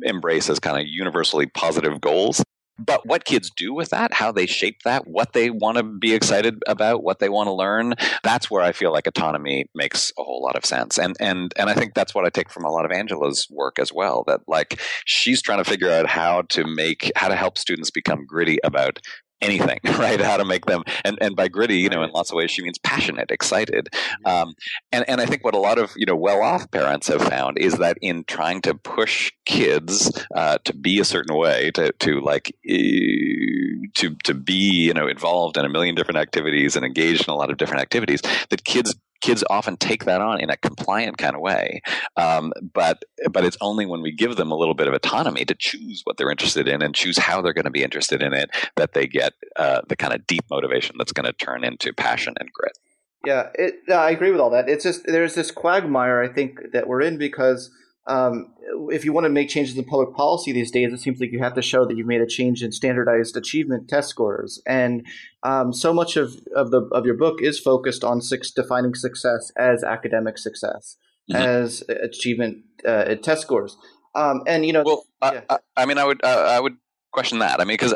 embrace 0.04 0.50
as 0.50 0.60
kind 0.60 0.80
of 0.80 0.88
universally 0.88 1.48
positive 1.48 2.02
goals. 2.02 2.44
But 2.86 3.06
what 3.06 3.26
kids 3.26 3.52
do 3.56 3.74
with 3.74 3.90
that, 3.90 4.14
how 4.14 4.32
they 4.32 4.46
shape 4.46 4.84
that, 4.84 5.08
what 5.08 5.34
they 5.34 5.50
want 5.50 5.78
to 5.78 5.84
be 5.84 6.14
excited 6.14 6.62
about, 6.68 7.04
what 7.04 7.20
they 7.20 7.30
want 7.30 7.48
to 7.48 7.54
learn, 7.54 7.94
that's 8.24 8.50
where 8.50 8.64
I 8.64 8.72
feel 8.72 8.92
like 8.92 9.08
autonomy 9.08 9.66
makes 9.76 10.12
a 10.18 10.24
whole 10.24 10.42
lot 10.42 10.56
of 10.56 10.66
sense. 10.66 10.98
And 10.98 11.16
and 11.20 11.54
and 11.58 11.70
I 11.70 11.74
think 11.74 11.94
that's 11.94 12.16
what 12.16 12.26
I 12.26 12.30
take 12.30 12.50
from 12.50 12.66
a 12.66 12.72
lot 12.72 12.86
of 12.86 12.92
Angela's 12.92 13.48
work 13.50 13.80
as 13.80 13.94
well. 13.94 14.24
That 14.28 14.42
like 14.48 14.82
she's 15.06 15.42
trying 15.42 15.64
to 15.64 15.70
figure 15.70 15.92
out 15.92 16.08
how 16.08 16.44
to 16.50 16.66
make 16.66 17.12
how 17.16 17.28
to 17.28 17.36
help 17.36 17.58
students 17.58 17.92
become 17.92 18.26
gritty 18.26 18.58
about 18.64 19.00
anything, 19.42 19.80
right? 19.98 20.20
How 20.20 20.38
to 20.38 20.46
make 20.46 20.66
them, 20.66 20.84
and, 21.04 21.18
and 21.22 21.36
by 21.36 21.48
gritty, 21.48 21.78
you 21.78 21.90
know, 21.90 22.04
in 22.04 22.12
lots 22.12 22.32
of 22.32 22.36
ways, 22.36 22.52
she 22.52 22.62
means 22.62 22.78
passionate, 22.78 23.32
excited. 23.32 23.90
Um, 24.26 24.54
and, 24.92 25.06
and 25.08 25.22
I 25.22 25.26
think 25.26 25.44
what 25.44 25.56
a 25.56 25.60
lot 25.60 25.78
of, 25.78 25.92
you 25.96 26.06
know, 26.06 26.16
well 26.16 26.42
off 26.42 26.70
parents 26.72 27.08
have 27.08 27.22
found 27.22 27.58
is 27.58 27.78
that 27.78 27.98
in 28.02 28.24
trying 28.26 28.62
to 28.62 28.76
push 28.76 29.32
kids 29.46 30.12
uh, 30.36 30.58
to 30.64 30.76
be 30.76 31.00
a 31.00 31.06
certain 31.06 31.36
way, 31.36 31.72
to, 31.72 31.92
to 31.94 32.20
like, 32.22 32.56
to, 32.66 34.16
to 34.24 34.34
be, 34.34 34.54
you 34.86 34.94
know, 34.94 35.08
involved 35.08 35.58
in 35.58 35.66
a 35.66 35.70
million 35.70 35.96
different 35.96 36.18
activities 36.18 36.76
and 36.76 36.86
engaged 36.86 37.28
in 37.28 37.34
a 37.34 37.36
lot 37.36 37.50
of 37.50 37.58
different 37.58 37.82
activities, 37.82 38.22
that 38.50 38.64
kids 38.64 38.96
kids 39.22 39.44
often 39.50 39.78
take 39.78 40.06
that 40.06 40.22
on 40.22 40.40
in 40.40 40.50
a 40.50 40.58
compliant 40.58 41.18
kind 41.18 41.36
of 41.36 41.42
way. 41.42 41.82
Um, 42.18 42.54
but 42.74 43.04
but 43.32 43.46
it's 43.46 43.58
only 43.62 43.86
when 43.86 44.02
we 44.02 44.12
give 44.12 44.36
them 44.36 44.52
a 44.52 44.56
little 44.56 44.74
bit 44.74 44.88
of 44.88 44.94
autonomy 44.94 45.46
to 45.46 45.56
choose 45.56 46.02
what 46.04 46.18
they're 46.18 46.32
interested 46.32 46.68
in 46.68 46.82
and 46.82 46.94
choose 46.94 47.18
how 47.18 47.42
they're 47.42 47.54
going 47.54 47.66
to 47.66 47.72
be 47.72 47.84
interested 47.84 48.22
in 48.22 48.34
it 48.34 48.50
that 48.76 48.94
they 48.94 49.08
get 49.08 49.34
uh, 49.56 49.82
the 49.88 49.96
kind 49.96 50.14
of 50.14 50.26
deep 50.28 50.44
motivation 50.50 50.96
that's 50.98 51.14
going 51.14 51.26
to 51.26 51.34
turn 51.34 51.64
into 51.64 51.94
passion 51.94 52.34
and 52.40 52.52
grit. 52.52 52.78
Yeah, 53.26 53.50
it, 53.54 53.76
I 53.92 54.12
agree 54.12 54.32
with 54.32 54.42
all 54.42 54.50
that. 54.50 54.68
It's 54.68 54.84
just 54.84 55.06
there's 55.06 55.36
this 55.36 55.52
quagmire 55.52 56.24
I 56.24 56.28
think 56.28 56.72
that 56.74 56.88
we're 56.88 57.02
in 57.02 57.18
because 57.18 57.70
um, 58.12 58.54
if 58.90 59.06
you 59.06 59.14
want 59.14 59.26
to 59.26 59.30
make 59.30 59.48
changes 59.48 59.78
in 59.78 59.84
public 59.86 60.14
policy 60.14 60.52
these 60.52 60.70
days, 60.70 60.92
it 60.92 61.00
seems 61.00 61.20
like 61.20 61.32
you 61.32 61.40
have 61.40 61.54
to 61.54 61.62
show 61.62 61.86
that 61.86 61.96
you've 61.96 62.08
made 62.08 62.22
a 62.22 62.28
change 62.28 62.62
in 62.62 62.72
standardized 62.72 63.38
achievement 63.38 63.88
test 63.88 64.10
scores. 64.10 64.62
And 64.68 65.06
um, 65.44 65.72
so 65.72 65.94
much 65.94 66.18
of, 66.18 66.36
of 66.56 66.72
the 66.72 66.82
of 66.92 67.06
your 67.06 67.16
book 67.16 67.42
is 67.42 67.60
focused 67.60 68.04
on 68.04 68.22
six, 68.22 68.52
defining 68.52 68.96
success 68.96 69.52
as 69.58 69.84
academic 69.84 70.38
success, 70.38 70.98
mm-hmm. 71.32 71.42
as 71.42 71.84
achievement 71.90 72.64
uh, 72.86 73.16
test 73.16 73.44
scores. 73.44 73.78
Um, 74.14 74.42
and 74.46 74.66
you 74.66 74.74
know, 74.74 74.84
well, 74.86 75.06
yeah. 75.24 75.42
I, 75.50 75.60
I, 75.78 75.86
mean, 75.86 75.98
I 75.98 76.04
would 76.04 76.24
uh, 76.24 76.28
I 76.28 76.60
would 76.60 76.76
question 77.12 77.40
that. 77.40 77.62
I 77.62 77.64
mean, 77.64 77.76
because 77.76 77.94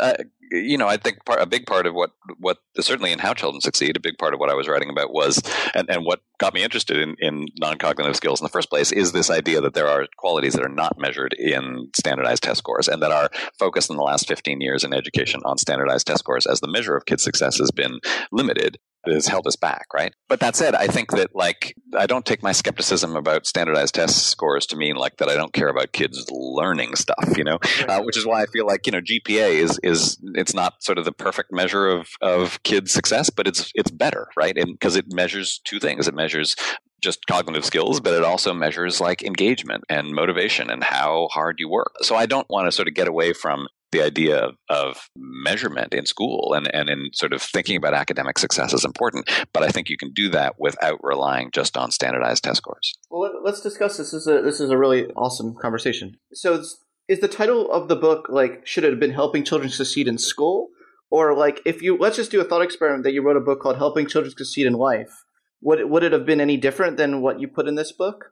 you 0.51 0.77
know, 0.77 0.87
I 0.87 0.97
think 0.97 1.23
part, 1.25 1.41
a 1.41 1.45
big 1.45 1.65
part 1.65 1.85
of 1.85 1.93
what 1.93 2.11
what 2.39 2.57
certainly 2.79 3.11
in 3.11 3.19
how 3.19 3.33
children 3.33 3.61
succeed, 3.61 3.97
a 3.97 3.99
big 3.99 4.17
part 4.17 4.33
of 4.33 4.39
what 4.39 4.49
I 4.49 4.53
was 4.53 4.67
writing 4.67 4.89
about 4.89 5.13
was, 5.13 5.41
and, 5.73 5.89
and 5.89 6.05
what 6.05 6.21
got 6.39 6.53
me 6.53 6.63
interested 6.63 6.97
in, 6.97 7.15
in 7.19 7.47
non 7.59 7.77
cognitive 7.77 8.15
skills 8.15 8.39
in 8.39 8.45
the 8.45 8.49
first 8.49 8.69
place 8.69 8.91
is 8.91 9.11
this 9.11 9.29
idea 9.29 9.61
that 9.61 9.73
there 9.73 9.87
are 9.87 10.07
qualities 10.17 10.53
that 10.53 10.63
are 10.63 10.69
not 10.69 10.99
measured 10.99 11.33
in 11.33 11.89
standardized 11.95 12.43
test 12.43 12.59
scores, 12.59 12.87
and 12.87 13.01
that 13.01 13.11
our 13.11 13.29
focus 13.57 13.89
in 13.89 13.95
the 13.95 14.03
last 14.03 14.27
fifteen 14.27 14.61
years 14.61 14.83
in 14.83 14.93
education 14.93 15.41
on 15.45 15.57
standardized 15.57 16.07
test 16.07 16.19
scores 16.19 16.45
as 16.45 16.59
the 16.59 16.71
measure 16.71 16.95
of 16.95 17.05
kids' 17.05 17.23
success 17.23 17.57
has 17.57 17.71
been 17.71 17.99
limited 18.31 18.77
has 19.07 19.27
held 19.27 19.47
us 19.47 19.55
back, 19.55 19.87
right? 19.93 20.13
But 20.27 20.39
that 20.39 20.55
said, 20.55 20.75
I 20.75 20.87
think 20.87 21.11
that 21.11 21.35
like 21.35 21.75
I 21.97 22.05
don't 22.05 22.25
take 22.25 22.43
my 22.43 22.51
skepticism 22.51 23.15
about 23.15 23.45
standardized 23.45 23.95
test 23.95 24.27
scores 24.27 24.65
to 24.67 24.75
mean 24.75 24.95
like 24.95 25.17
that 25.17 25.29
I 25.29 25.35
don't 25.35 25.53
care 25.53 25.69
about 25.69 25.91
kids 25.91 26.25
learning 26.31 26.95
stuff, 26.95 27.37
you 27.37 27.43
know, 27.43 27.59
uh, 27.87 28.01
which 28.01 28.17
is 28.17 28.25
why 28.25 28.41
I 28.41 28.45
feel 28.47 28.65
like 28.65 28.85
you 28.85 28.91
know 28.91 29.01
GPA 29.01 29.51
is 29.51 29.79
is 29.83 30.17
it's 30.35 30.53
not 30.53 30.83
sort 30.83 30.97
of 30.97 31.05
the 31.05 31.11
perfect 31.11 31.51
measure 31.51 31.87
of 31.87 32.09
of 32.21 32.61
kids' 32.63 32.91
success, 32.91 33.29
but 33.29 33.47
it's 33.47 33.71
it's 33.75 33.91
better, 33.91 34.27
right? 34.35 34.57
And 34.57 34.73
because 34.73 34.95
it 34.95 35.11
measures 35.11 35.59
two 35.63 35.79
things, 35.79 36.07
it 36.07 36.13
measures 36.13 36.55
just 37.01 37.25
cognitive 37.27 37.63
skills, 37.63 37.99
but 37.99 38.13
it 38.13 38.23
also 38.23 38.53
measures 38.53 38.99
like 38.99 39.23
engagement 39.23 39.83
and 39.89 40.13
motivation 40.13 40.71
and 40.71 40.83
how 40.83 41.27
hard 41.31 41.59
you 41.59 41.69
work. 41.69 41.91
So 42.01 42.15
I 42.15 42.25
don't 42.25 42.49
want 42.49 42.67
to 42.67 42.71
sort 42.71 42.87
of 42.87 42.95
get 42.95 43.07
away 43.07 43.33
from 43.33 43.67
the 43.95 44.03
idea 44.03 44.37
of, 44.37 44.55
of, 44.69 45.09
measurement 45.15 45.93
in 45.93 46.05
school 46.05 46.53
and, 46.53 46.73
and 46.73 46.89
in 46.89 47.09
sort 47.13 47.31
of 47.31 47.41
thinking 47.41 47.77
about 47.77 47.93
academic 47.93 48.37
success 48.37 48.73
is 48.73 48.83
important. 48.83 49.29
But 49.53 49.63
I 49.63 49.69
think 49.69 49.89
you 49.89 49.97
can 49.97 50.11
do 50.11 50.29
that 50.29 50.55
without 50.59 50.99
relying 51.03 51.51
just 51.51 51.77
on 51.77 51.91
standardized 51.91 52.43
test 52.43 52.57
scores. 52.57 52.93
Well, 53.09 53.31
let's 53.43 53.61
discuss 53.61 53.97
this. 53.97 54.11
This 54.11 54.21
is 54.21 54.27
a, 54.27 54.41
this 54.41 54.59
is 54.59 54.69
a 54.69 54.77
really 54.77 55.05
awesome 55.11 55.55
conversation. 55.55 56.17
So, 56.33 56.63
is 57.07 57.19
the 57.19 57.27
title 57.27 57.71
of 57.71 57.87
the 57.87 57.95
book 57.95 58.27
like 58.29 58.65
should 58.65 58.83
it 58.83 58.89
have 58.89 58.99
been 58.99 59.11
helping 59.11 59.43
children 59.43 59.69
succeed 59.69 60.07
in 60.07 60.17
school, 60.17 60.69
or 61.11 61.35
like 61.35 61.61
if 61.65 61.81
you 61.81 61.97
let's 61.97 62.15
just 62.15 62.31
do 62.31 62.41
a 62.41 62.43
thought 62.43 62.63
experiment 62.63 63.03
that 63.03 63.13
you 63.13 63.21
wrote 63.21 63.37
a 63.37 63.41
book 63.41 63.61
called 63.61 63.77
Helping 63.77 64.07
Children 64.07 64.33
Succeed 64.35 64.65
in 64.65 64.73
Life? 64.73 65.23
Would 65.61 65.89
would 65.89 66.03
it 66.03 66.11
have 66.11 66.25
been 66.25 66.41
any 66.41 66.57
different 66.57 66.97
than 66.97 67.21
what 67.21 67.39
you 67.39 67.47
put 67.47 67.67
in 67.67 67.75
this 67.75 67.91
book? 67.91 68.31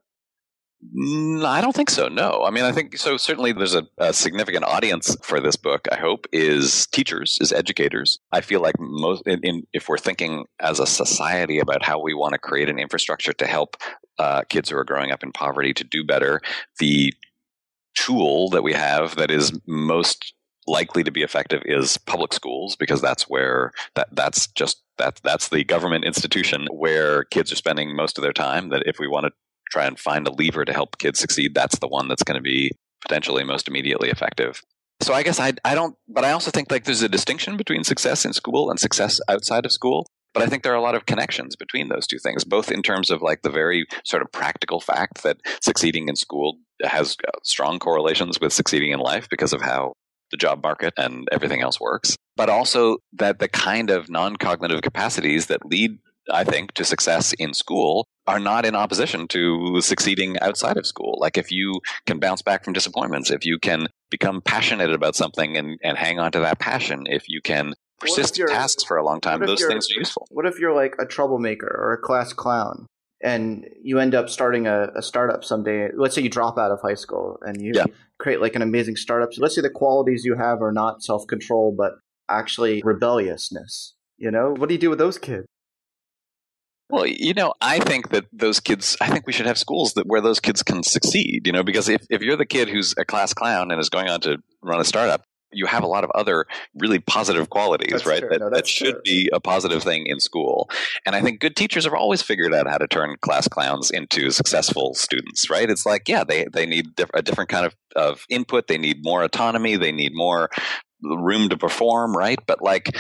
Mm, 0.95 1.45
I 1.45 1.61
don't 1.61 1.75
think 1.75 1.89
so. 1.89 2.07
No, 2.07 2.43
I 2.45 2.49
mean, 2.49 2.63
I 2.63 2.71
think 2.71 2.97
so. 2.97 3.17
Certainly, 3.17 3.53
there's 3.53 3.75
a, 3.75 3.87
a, 3.97 4.13
significant 4.13 4.65
audience 4.65 5.15
for 5.23 5.39
this 5.39 5.55
book. 5.55 5.87
I 5.91 5.95
hope 5.95 6.27
is 6.31 6.87
teachers, 6.87 7.37
is 7.41 7.51
educators. 7.51 8.19
I 8.31 8.41
feel 8.41 8.61
like 8.61 8.79
most, 8.79 9.25
in, 9.27 9.39
in, 9.43 9.67
if 9.73 9.87
we're 9.87 9.97
thinking 9.97 10.45
as 10.59 10.79
a 10.79 10.85
society 10.85 11.59
about 11.59 11.83
how 11.83 11.99
we 11.99 12.13
want 12.13 12.33
to 12.33 12.39
create 12.39 12.69
an 12.69 12.79
infrastructure 12.79 13.33
to 13.33 13.47
help 13.47 13.77
uh, 14.19 14.41
kids 14.49 14.69
who 14.69 14.77
are 14.77 14.83
growing 14.83 15.11
up 15.11 15.23
in 15.23 15.31
poverty 15.31 15.73
to 15.73 15.83
do 15.83 16.03
better, 16.03 16.41
the 16.79 17.13
tool 17.95 18.49
that 18.49 18.63
we 18.63 18.73
have 18.73 19.15
that 19.15 19.31
is 19.31 19.51
most 19.67 20.33
likely 20.67 21.03
to 21.03 21.11
be 21.11 21.23
effective 21.23 21.61
is 21.65 21.97
public 21.97 22.33
schools 22.33 22.75
because 22.75 23.01
that's 23.01 23.23
where 23.23 23.71
that 23.95 24.07
that's 24.13 24.47
just 24.47 24.81
that 24.97 25.19
that's 25.23 25.49
the 25.49 25.63
government 25.63 26.05
institution 26.05 26.67
where 26.71 27.25
kids 27.25 27.51
are 27.51 27.57
spending 27.57 27.95
most 27.95 28.17
of 28.17 28.21
their 28.21 28.33
time 28.33 28.69
that 28.69 28.83
if 28.85 28.97
we 28.99 29.07
want 29.07 29.25
to 29.25 29.31
try 29.73 29.85
and 29.85 29.99
find 29.99 30.27
a 30.27 30.31
lever 30.31 30.63
to 30.63 30.71
help 30.71 30.97
kids 30.99 31.19
succeed, 31.19 31.53
that's 31.55 31.79
the 31.79 31.87
one 31.87 32.07
that's 32.07 32.23
going 32.23 32.37
to 32.37 32.41
be 32.41 32.71
potentially 33.01 33.43
most 33.43 33.67
immediately 33.67 34.09
effective. 34.09 34.61
So 35.01 35.13
I 35.13 35.23
guess 35.23 35.39
I, 35.39 35.53
I 35.65 35.75
don't, 35.75 35.95
but 36.07 36.23
I 36.23 36.31
also 36.31 36.51
think 36.51 36.71
like 36.71 36.85
there's 36.85 37.01
a 37.01 37.09
distinction 37.09 37.57
between 37.57 37.83
success 37.83 38.23
in 38.23 38.31
school 38.31 38.69
and 38.69 38.79
success 38.79 39.19
outside 39.27 39.65
of 39.65 39.71
school. 39.71 40.07
But 40.33 40.41
I 40.41 40.47
think 40.47 40.63
there 40.63 40.71
are 40.71 40.77
a 40.77 40.81
lot 40.81 40.95
of 40.95 41.05
connections 41.05 41.55
between 41.55 41.89
those 41.89 42.07
two 42.07 42.17
things, 42.17 42.43
both 42.43 42.71
in 42.71 42.81
terms 42.81 43.11
of 43.11 43.21
like 43.21 43.43
the 43.43 43.51
very 43.51 43.85
sort 44.03 44.23
of 44.23 44.31
practical 44.31 44.79
fact 44.79 45.21
that 45.23 45.37
succeeding 45.61 46.07
in 46.07 46.15
school 46.15 46.57
has 46.83 47.17
uh, 47.27 47.31
strong 47.43 47.77
correlations 47.77 48.39
with 48.39 48.51
succeeding 48.51 48.91
in 48.91 48.99
life 48.99 49.27
because 49.29 49.53
of 49.53 49.61
how 49.61 49.93
the 50.31 50.37
job 50.37 50.63
market 50.63 50.93
and 50.97 51.27
everything 51.31 51.61
else 51.61 51.79
works, 51.79 52.15
but 52.35 52.49
also 52.49 52.97
that 53.11 53.37
the 53.37 53.47
kind 53.47 53.91
of 53.91 54.09
non 54.09 54.35
cognitive 54.37 54.81
capacities 54.81 55.47
that 55.47 55.65
lead 55.65 55.99
I 56.31 56.43
think, 56.43 56.73
to 56.73 56.85
success 56.85 57.33
in 57.33 57.53
school 57.53 58.07
are 58.27 58.39
not 58.39 58.65
in 58.65 58.75
opposition 58.75 59.27
to 59.29 59.81
succeeding 59.81 60.39
outside 60.39 60.77
of 60.77 60.85
school. 60.85 61.17
Like 61.19 61.37
if 61.37 61.51
you 61.51 61.81
can 62.05 62.19
bounce 62.19 62.41
back 62.41 62.63
from 62.63 62.73
disappointments, 62.73 63.31
if 63.31 63.45
you 63.45 63.59
can 63.59 63.87
become 64.09 64.41
passionate 64.41 64.91
about 64.91 65.15
something 65.15 65.57
and, 65.57 65.77
and 65.83 65.97
hang 65.97 66.19
on 66.19 66.31
to 66.33 66.39
that 66.39 66.59
passion, 66.59 67.05
if 67.07 67.27
you 67.27 67.41
can 67.41 67.73
persist 67.99 68.39
in 68.39 68.47
tasks 68.47 68.83
for 68.83 68.97
a 68.97 69.03
long 69.03 69.21
time, 69.21 69.39
those 69.41 69.63
things 69.65 69.89
are 69.91 69.99
useful. 69.99 70.27
What 70.31 70.45
if 70.45 70.59
you're 70.59 70.73
like 70.73 70.95
a 70.99 71.05
troublemaker 71.05 71.67
or 71.67 71.93
a 71.93 71.97
class 71.97 72.33
clown? 72.33 72.87
And 73.25 73.69
you 73.81 73.99
end 73.99 74.15
up 74.15 74.29
starting 74.29 74.67
a, 74.67 74.89
a 74.95 75.01
startup 75.01 75.45
someday. 75.45 75.89
Let's 75.95 76.13
say 76.13 76.21
you 76.21 76.29
drop 76.29 76.57
out 76.57 76.71
of 76.71 76.81
high 76.81 76.95
school 76.95 77.39
and 77.41 77.61
you 77.61 77.71
yeah. 77.73 77.85
create 78.19 78.41
like 78.41 78.55
an 78.55 78.61
amazing 78.61 78.97
startup. 78.97 79.33
So 79.33 79.41
let's 79.41 79.55
say 79.55 79.61
the 79.61 79.69
qualities 79.69 80.25
you 80.25 80.35
have 80.35 80.61
are 80.61 80.73
not 80.73 81.03
self 81.03 81.25
control, 81.25 81.73
but 81.77 81.93
actually 82.27 82.81
rebelliousness. 82.83 83.93
You 84.17 84.29
know, 84.29 84.53
what 84.57 84.67
do 84.67 84.75
you 84.75 84.79
do 84.79 84.89
with 84.89 84.99
those 84.99 85.17
kids? 85.17 85.47
Well, 86.93 87.07
you 87.07 87.33
know, 87.33 87.55
I 87.59 87.79
think 87.79 88.09
that 88.09 88.25
those 88.31 88.59
kids, 88.59 88.95
I 89.01 89.09
think 89.09 89.25
we 89.25 89.33
should 89.33 89.47
have 89.47 89.57
schools 89.57 89.93
that 89.93 90.05
where 90.05 90.21
those 90.21 90.39
kids 90.39 90.61
can 90.61 90.83
succeed, 90.83 91.47
you 91.47 91.51
know, 91.51 91.63
because 91.63 91.89
if, 91.89 92.05
if 92.11 92.21
you're 92.21 92.37
the 92.37 92.45
kid 92.45 92.69
who's 92.69 92.93
a 92.99 93.03
class 93.03 93.33
clown 93.33 93.71
and 93.71 93.81
is 93.81 93.89
going 93.89 94.09
on 94.09 94.21
to 94.21 94.37
run 94.61 94.79
a 94.79 94.83
startup, 94.83 95.23
you 95.51 95.65
have 95.65 95.81
a 95.81 95.87
lot 95.87 96.03
of 96.03 96.11
other 96.13 96.45
really 96.75 96.99
positive 96.99 97.49
qualities, 97.49 97.93
that's 97.93 98.05
right? 98.05 98.19
True. 98.19 98.29
That, 98.29 98.41
no, 98.41 98.51
that 98.51 98.67
should 98.67 98.93
true. 98.93 99.01
be 99.03 99.29
a 99.33 99.39
positive 99.39 99.81
thing 99.81 100.05
in 100.05 100.19
school. 100.19 100.69
And 101.03 101.15
I 101.15 101.21
think 101.23 101.39
good 101.39 101.55
teachers 101.55 101.85
have 101.85 101.95
always 101.95 102.21
figured 102.21 102.53
out 102.53 102.69
how 102.69 102.77
to 102.77 102.87
turn 102.87 103.15
class 103.21 103.47
clowns 103.47 103.89
into 103.89 104.29
successful 104.29 104.93
students, 104.93 105.49
right? 105.49 105.71
It's 105.71 105.87
like, 105.87 106.07
yeah, 106.07 106.23
they, 106.23 106.45
they 106.53 106.67
need 106.67 106.89
a 107.15 107.23
different 107.23 107.49
kind 107.49 107.65
of, 107.65 107.75
of 107.95 108.23
input. 108.29 108.67
They 108.67 108.77
need 108.77 109.03
more 109.03 109.23
autonomy. 109.23 109.77
They 109.77 109.91
need 109.91 110.11
more 110.13 110.51
room 111.01 111.49
to 111.49 111.57
perform, 111.57 112.15
right? 112.15 112.39
But 112.45 112.61
like, 112.61 112.95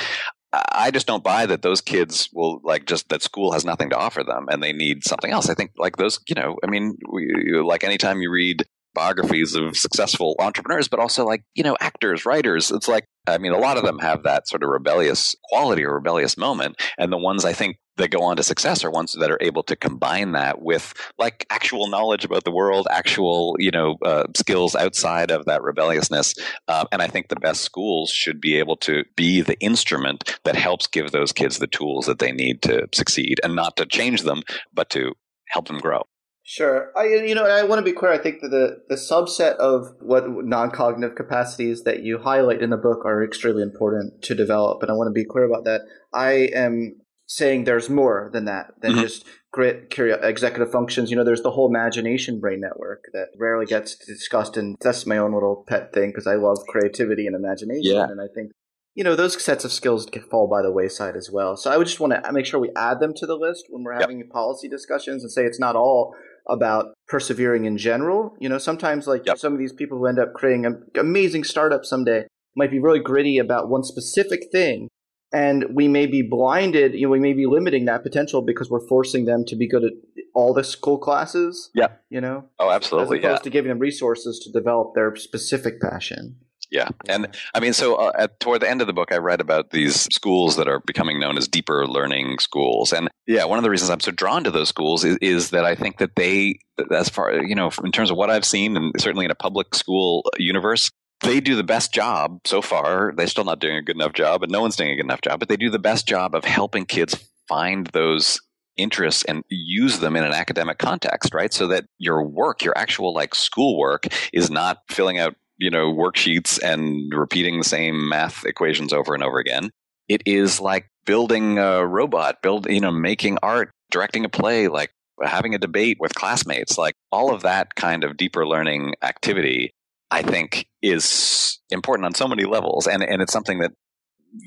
I 0.53 0.91
just 0.91 1.07
don't 1.07 1.23
buy 1.23 1.47
that 1.47 1.63
those 1.63 1.81
kids 1.81 2.29
will 2.31 2.61
like 2.63 2.85
just 2.85 3.09
that 3.09 3.23
school 3.23 3.53
has 3.53 3.65
nothing 3.65 3.89
to 3.89 3.97
offer 3.97 4.23
them 4.23 4.47
and 4.49 4.61
they 4.61 4.71
need 4.71 5.03
something 5.03 5.31
else. 5.31 5.49
I 5.49 5.55
think 5.55 5.71
like 5.77 5.97
those, 5.97 6.19
you 6.27 6.35
know, 6.35 6.57
I 6.63 6.67
mean, 6.67 6.97
we, 7.11 7.59
like 7.59 7.83
anytime 7.83 8.21
you 8.21 8.29
read 8.29 8.65
biographies 8.93 9.55
of 9.55 9.75
successful 9.75 10.35
entrepreneurs, 10.37 10.87
but 10.87 10.99
also 10.99 11.25
like, 11.25 11.43
you 11.55 11.63
know, 11.63 11.75
actors, 11.79 12.25
writers, 12.25 12.69
it's 12.69 12.87
like, 12.87 13.07
I 13.27 13.37
mean, 13.37 13.53
a 13.53 13.57
lot 13.57 13.77
of 13.77 13.83
them 13.83 13.99
have 13.99 14.23
that 14.23 14.47
sort 14.47 14.63
of 14.63 14.69
rebellious 14.69 15.35
quality 15.45 15.85
or 15.85 15.93
rebellious 15.93 16.37
moment. 16.37 16.81
And 16.97 17.11
the 17.11 17.17
ones 17.17 17.45
I 17.45 17.53
think 17.53 17.77
that 17.97 18.09
go 18.09 18.23
on 18.23 18.35
to 18.37 18.43
success 18.43 18.83
are 18.83 18.91
ones 18.91 19.13
that 19.13 19.31
are 19.31 19.37
able 19.39 19.63
to 19.63 19.75
combine 19.75 20.31
that 20.31 20.61
with 20.61 20.93
like 21.17 21.45
actual 21.49 21.87
knowledge 21.87 22.25
about 22.25 22.43
the 22.43 22.51
world, 22.51 22.87
actual 22.89 23.55
you 23.59 23.71
know 23.71 23.97
uh, 24.03 24.25
skills 24.35 24.75
outside 24.75 25.31
of 25.31 25.45
that 25.45 25.61
rebelliousness. 25.61 26.33
Uh, 26.67 26.85
and 26.91 27.01
I 27.01 27.07
think 27.07 27.27
the 27.27 27.35
best 27.35 27.61
schools 27.61 28.09
should 28.09 28.41
be 28.41 28.57
able 28.57 28.77
to 28.77 29.03
be 29.15 29.41
the 29.41 29.59
instrument 29.59 30.37
that 30.43 30.55
helps 30.55 30.87
give 30.87 31.11
those 31.11 31.31
kids 31.31 31.59
the 31.59 31.67
tools 31.67 32.07
that 32.07 32.19
they 32.19 32.31
need 32.31 32.61
to 32.63 32.87
succeed, 32.93 33.39
and 33.43 33.55
not 33.55 33.77
to 33.77 33.85
change 33.85 34.23
them, 34.23 34.41
but 34.73 34.89
to 34.91 35.13
help 35.49 35.67
them 35.67 35.79
grow. 35.79 36.03
Sure. 36.45 36.91
I 36.97 37.05
you 37.05 37.35
know 37.35 37.45
I 37.45 37.63
want 37.63 37.79
to 37.79 37.85
be 37.85 37.97
clear. 37.97 38.11
I 38.11 38.17
think 38.17 38.41
that 38.41 38.49
the 38.49 38.83
the 38.89 38.95
subset 38.95 39.55
of 39.55 39.87
what 40.01 40.25
non 40.27 40.71
cognitive 40.71 41.15
capacities 41.15 41.83
that 41.83 42.03
you 42.03 42.19
highlight 42.19 42.61
in 42.61 42.69
the 42.69 42.77
book 42.77 43.05
are 43.05 43.23
extremely 43.23 43.63
important 43.63 44.21
to 44.23 44.35
develop, 44.35 44.81
and 44.81 44.91
I 44.91 44.93
want 44.93 45.07
to 45.07 45.13
be 45.13 45.25
clear 45.25 45.45
about 45.45 45.63
that. 45.63 45.81
I 46.13 46.49
am 46.53 46.97
saying 47.27 47.63
there's 47.63 47.89
more 47.89 48.29
than 48.33 48.45
that 48.45 48.73
than 48.81 48.91
mm-hmm. 48.91 49.01
just 49.01 49.25
grit 49.51 49.89
curio- 49.89 50.19
executive 50.21 50.71
functions 50.71 51.09
you 51.09 51.15
know 51.15 51.23
there's 51.23 51.41
the 51.41 51.51
whole 51.51 51.69
imagination 51.69 52.39
brain 52.39 52.59
network 52.59 53.05
that 53.13 53.27
rarely 53.39 53.65
gets 53.65 53.95
discussed 53.95 54.57
and 54.57 54.75
that's 54.81 55.05
my 55.05 55.17
own 55.17 55.33
little 55.33 55.63
pet 55.67 55.93
thing 55.93 56.09
because 56.09 56.27
i 56.27 56.35
love 56.35 56.57
creativity 56.67 57.25
and 57.25 57.35
imagination 57.35 57.95
yeah. 57.95 58.03
and 58.03 58.19
i 58.19 58.27
think 58.35 58.51
you 58.93 59.03
know 59.03 59.15
those 59.15 59.41
sets 59.41 59.63
of 59.63 59.71
skills 59.71 60.05
can 60.05 60.21
fall 60.23 60.47
by 60.47 60.61
the 60.61 60.71
wayside 60.71 61.15
as 61.15 61.29
well 61.31 61.55
so 61.55 61.71
i 61.71 61.77
would 61.77 61.87
just 61.87 61.99
want 61.99 62.13
to 62.13 62.33
make 62.33 62.45
sure 62.45 62.59
we 62.59 62.71
add 62.75 62.99
them 62.99 63.13
to 63.15 63.25
the 63.25 63.37
list 63.37 63.65
when 63.69 63.83
we're 63.83 63.97
having 63.97 64.19
yep. 64.19 64.29
policy 64.29 64.67
discussions 64.67 65.23
and 65.23 65.31
say 65.31 65.43
it's 65.43 65.59
not 65.59 65.75
all 65.75 66.13
about 66.47 66.93
persevering 67.07 67.65
in 67.65 67.77
general 67.77 68.35
you 68.39 68.49
know 68.49 68.57
sometimes 68.57 69.07
like 69.07 69.25
yep. 69.25 69.37
some 69.37 69.53
of 69.53 69.59
these 69.59 69.73
people 69.73 69.97
who 69.97 70.05
end 70.05 70.19
up 70.19 70.33
creating 70.33 70.65
an 70.65 70.83
amazing 70.99 71.43
startup 71.43 71.85
someday 71.85 72.25
might 72.55 72.71
be 72.71 72.79
really 72.79 72.99
gritty 72.99 73.37
about 73.37 73.69
one 73.69 73.83
specific 73.83 74.51
thing 74.51 74.89
and 75.33 75.65
we 75.73 75.87
may 75.87 76.05
be 76.05 76.21
blinded 76.21 76.93
you 76.93 77.07
know 77.07 77.09
we 77.09 77.19
may 77.19 77.33
be 77.33 77.45
limiting 77.45 77.85
that 77.85 78.03
potential 78.03 78.41
because 78.41 78.69
we're 78.69 78.87
forcing 78.87 79.25
them 79.25 79.43
to 79.45 79.55
be 79.55 79.67
good 79.67 79.83
at 79.83 79.93
all 80.35 80.53
the 80.53 80.63
school 80.63 80.97
classes 80.97 81.69
yeah 81.73 81.87
you 82.09 82.21
know 82.21 82.45
oh 82.59 82.71
absolutely 82.71 83.17
as 83.17 83.23
opposed 83.23 83.39
yeah. 83.39 83.43
to 83.43 83.49
giving 83.49 83.69
them 83.69 83.79
resources 83.79 84.39
to 84.39 84.51
develop 84.51 84.93
their 84.95 85.15
specific 85.15 85.81
passion 85.81 86.37
Yeah. 86.73 86.89
And 87.07 87.27
I 87.53 87.59
mean, 87.59 87.71
so 87.71 87.95
uh, 87.95 88.11
at, 88.17 88.39
toward 88.39 88.61
the 88.61 88.69
end 88.69 88.81
of 88.81 88.87
the 88.87 88.93
book, 88.93 89.11
I 89.11 89.17
read 89.17 89.39
about 89.39 89.69
these 89.69 90.11
schools 90.11 90.55
that 90.55 90.67
are 90.67 90.79
becoming 90.79 91.19
known 91.19 91.37
as 91.37 91.47
deeper 91.47 91.85
learning 91.85 92.39
schools. 92.39 92.91
And 92.91 93.09
yeah, 93.27 93.45
one 93.45 93.59
of 93.59 93.63
the 93.63 93.69
reasons 93.69 93.91
I'm 93.91 93.99
so 93.99 94.11
drawn 94.11 94.43
to 94.43 94.49
those 94.49 94.69
schools 94.69 95.03
is, 95.03 95.17
is 95.21 95.51
that 95.51 95.65
I 95.65 95.75
think 95.75 95.99
that 95.99 96.15
they, 96.15 96.57
as 96.91 97.09
far, 97.09 97.31
you 97.43 97.53
know, 97.53 97.69
in 97.83 97.91
terms 97.91 98.09
of 98.09 98.17
what 98.17 98.31
I've 98.31 98.43
seen, 98.43 98.75
and 98.75 98.91
certainly 98.99 99.25
in 99.25 99.29
a 99.29 99.35
public 99.35 99.75
school 99.75 100.23
universe, 100.39 100.89
they 101.21 101.39
do 101.39 101.55
the 101.55 101.63
best 101.63 101.93
job 101.93 102.39
so 102.43 102.59
far. 102.59 103.13
They're 103.15 103.27
still 103.27 103.45
not 103.45 103.59
doing 103.59 103.75
a 103.75 103.83
good 103.83 103.95
enough 103.95 104.13
job, 104.13 104.41
and 104.41 104.51
no 104.51 104.61
one's 104.61 104.75
doing 104.75 104.89
a 104.89 104.95
good 104.95 105.05
enough 105.05 105.21
job, 105.21 105.39
but 105.39 105.49
they 105.49 105.57
do 105.57 105.69
the 105.69 105.77
best 105.77 106.07
job 106.07 106.33
of 106.33 106.43
helping 106.43 106.85
kids 106.85 107.15
find 107.47 107.85
those 107.93 108.41
interests 108.77 109.23
and 109.25 109.43
use 109.49 109.99
them 109.99 110.15
in 110.15 110.23
an 110.23 110.33
academic 110.33 110.79
context, 110.79 111.35
right? 111.35 111.53
So 111.53 111.67
that 111.67 111.85
your 111.99 112.23
work, 112.23 112.63
your 112.63 112.75
actual 112.75 113.13
like 113.13 113.35
schoolwork 113.35 114.07
is 114.33 114.49
not 114.49 114.79
filling 114.89 115.19
out 115.19 115.35
you 115.63 115.69
know 115.69 115.93
worksheets 115.93 116.61
and 116.61 117.13
repeating 117.13 117.57
the 117.57 117.63
same 117.63 118.09
math 118.09 118.45
equations 118.45 118.91
over 118.91 119.13
and 119.13 119.23
over 119.23 119.39
again. 119.39 119.71
It 120.09 120.21
is 120.25 120.59
like 120.59 120.89
building 121.05 121.57
a 121.57 121.85
robot, 121.85 122.41
build 122.41 122.69
you 122.69 122.81
know 122.81 122.91
making 122.91 123.37
art, 123.41 123.71
directing 123.89 124.25
a 124.25 124.29
play, 124.29 124.67
like 124.67 124.91
having 125.23 125.55
a 125.55 125.57
debate 125.57 125.97
with 126.01 126.15
classmates, 126.15 126.77
like 126.77 126.95
all 127.11 127.33
of 127.33 127.43
that 127.43 127.75
kind 127.75 128.03
of 128.03 128.17
deeper 128.17 128.45
learning 128.45 128.95
activity. 129.01 129.71
I 130.11 130.21
think 130.21 130.67
is 130.83 131.59
important 131.71 132.05
on 132.05 132.13
so 132.13 132.27
many 132.27 132.43
levels, 132.43 132.85
and 132.85 133.01
and 133.01 133.21
it's 133.21 133.33
something 133.33 133.59
that 133.59 133.71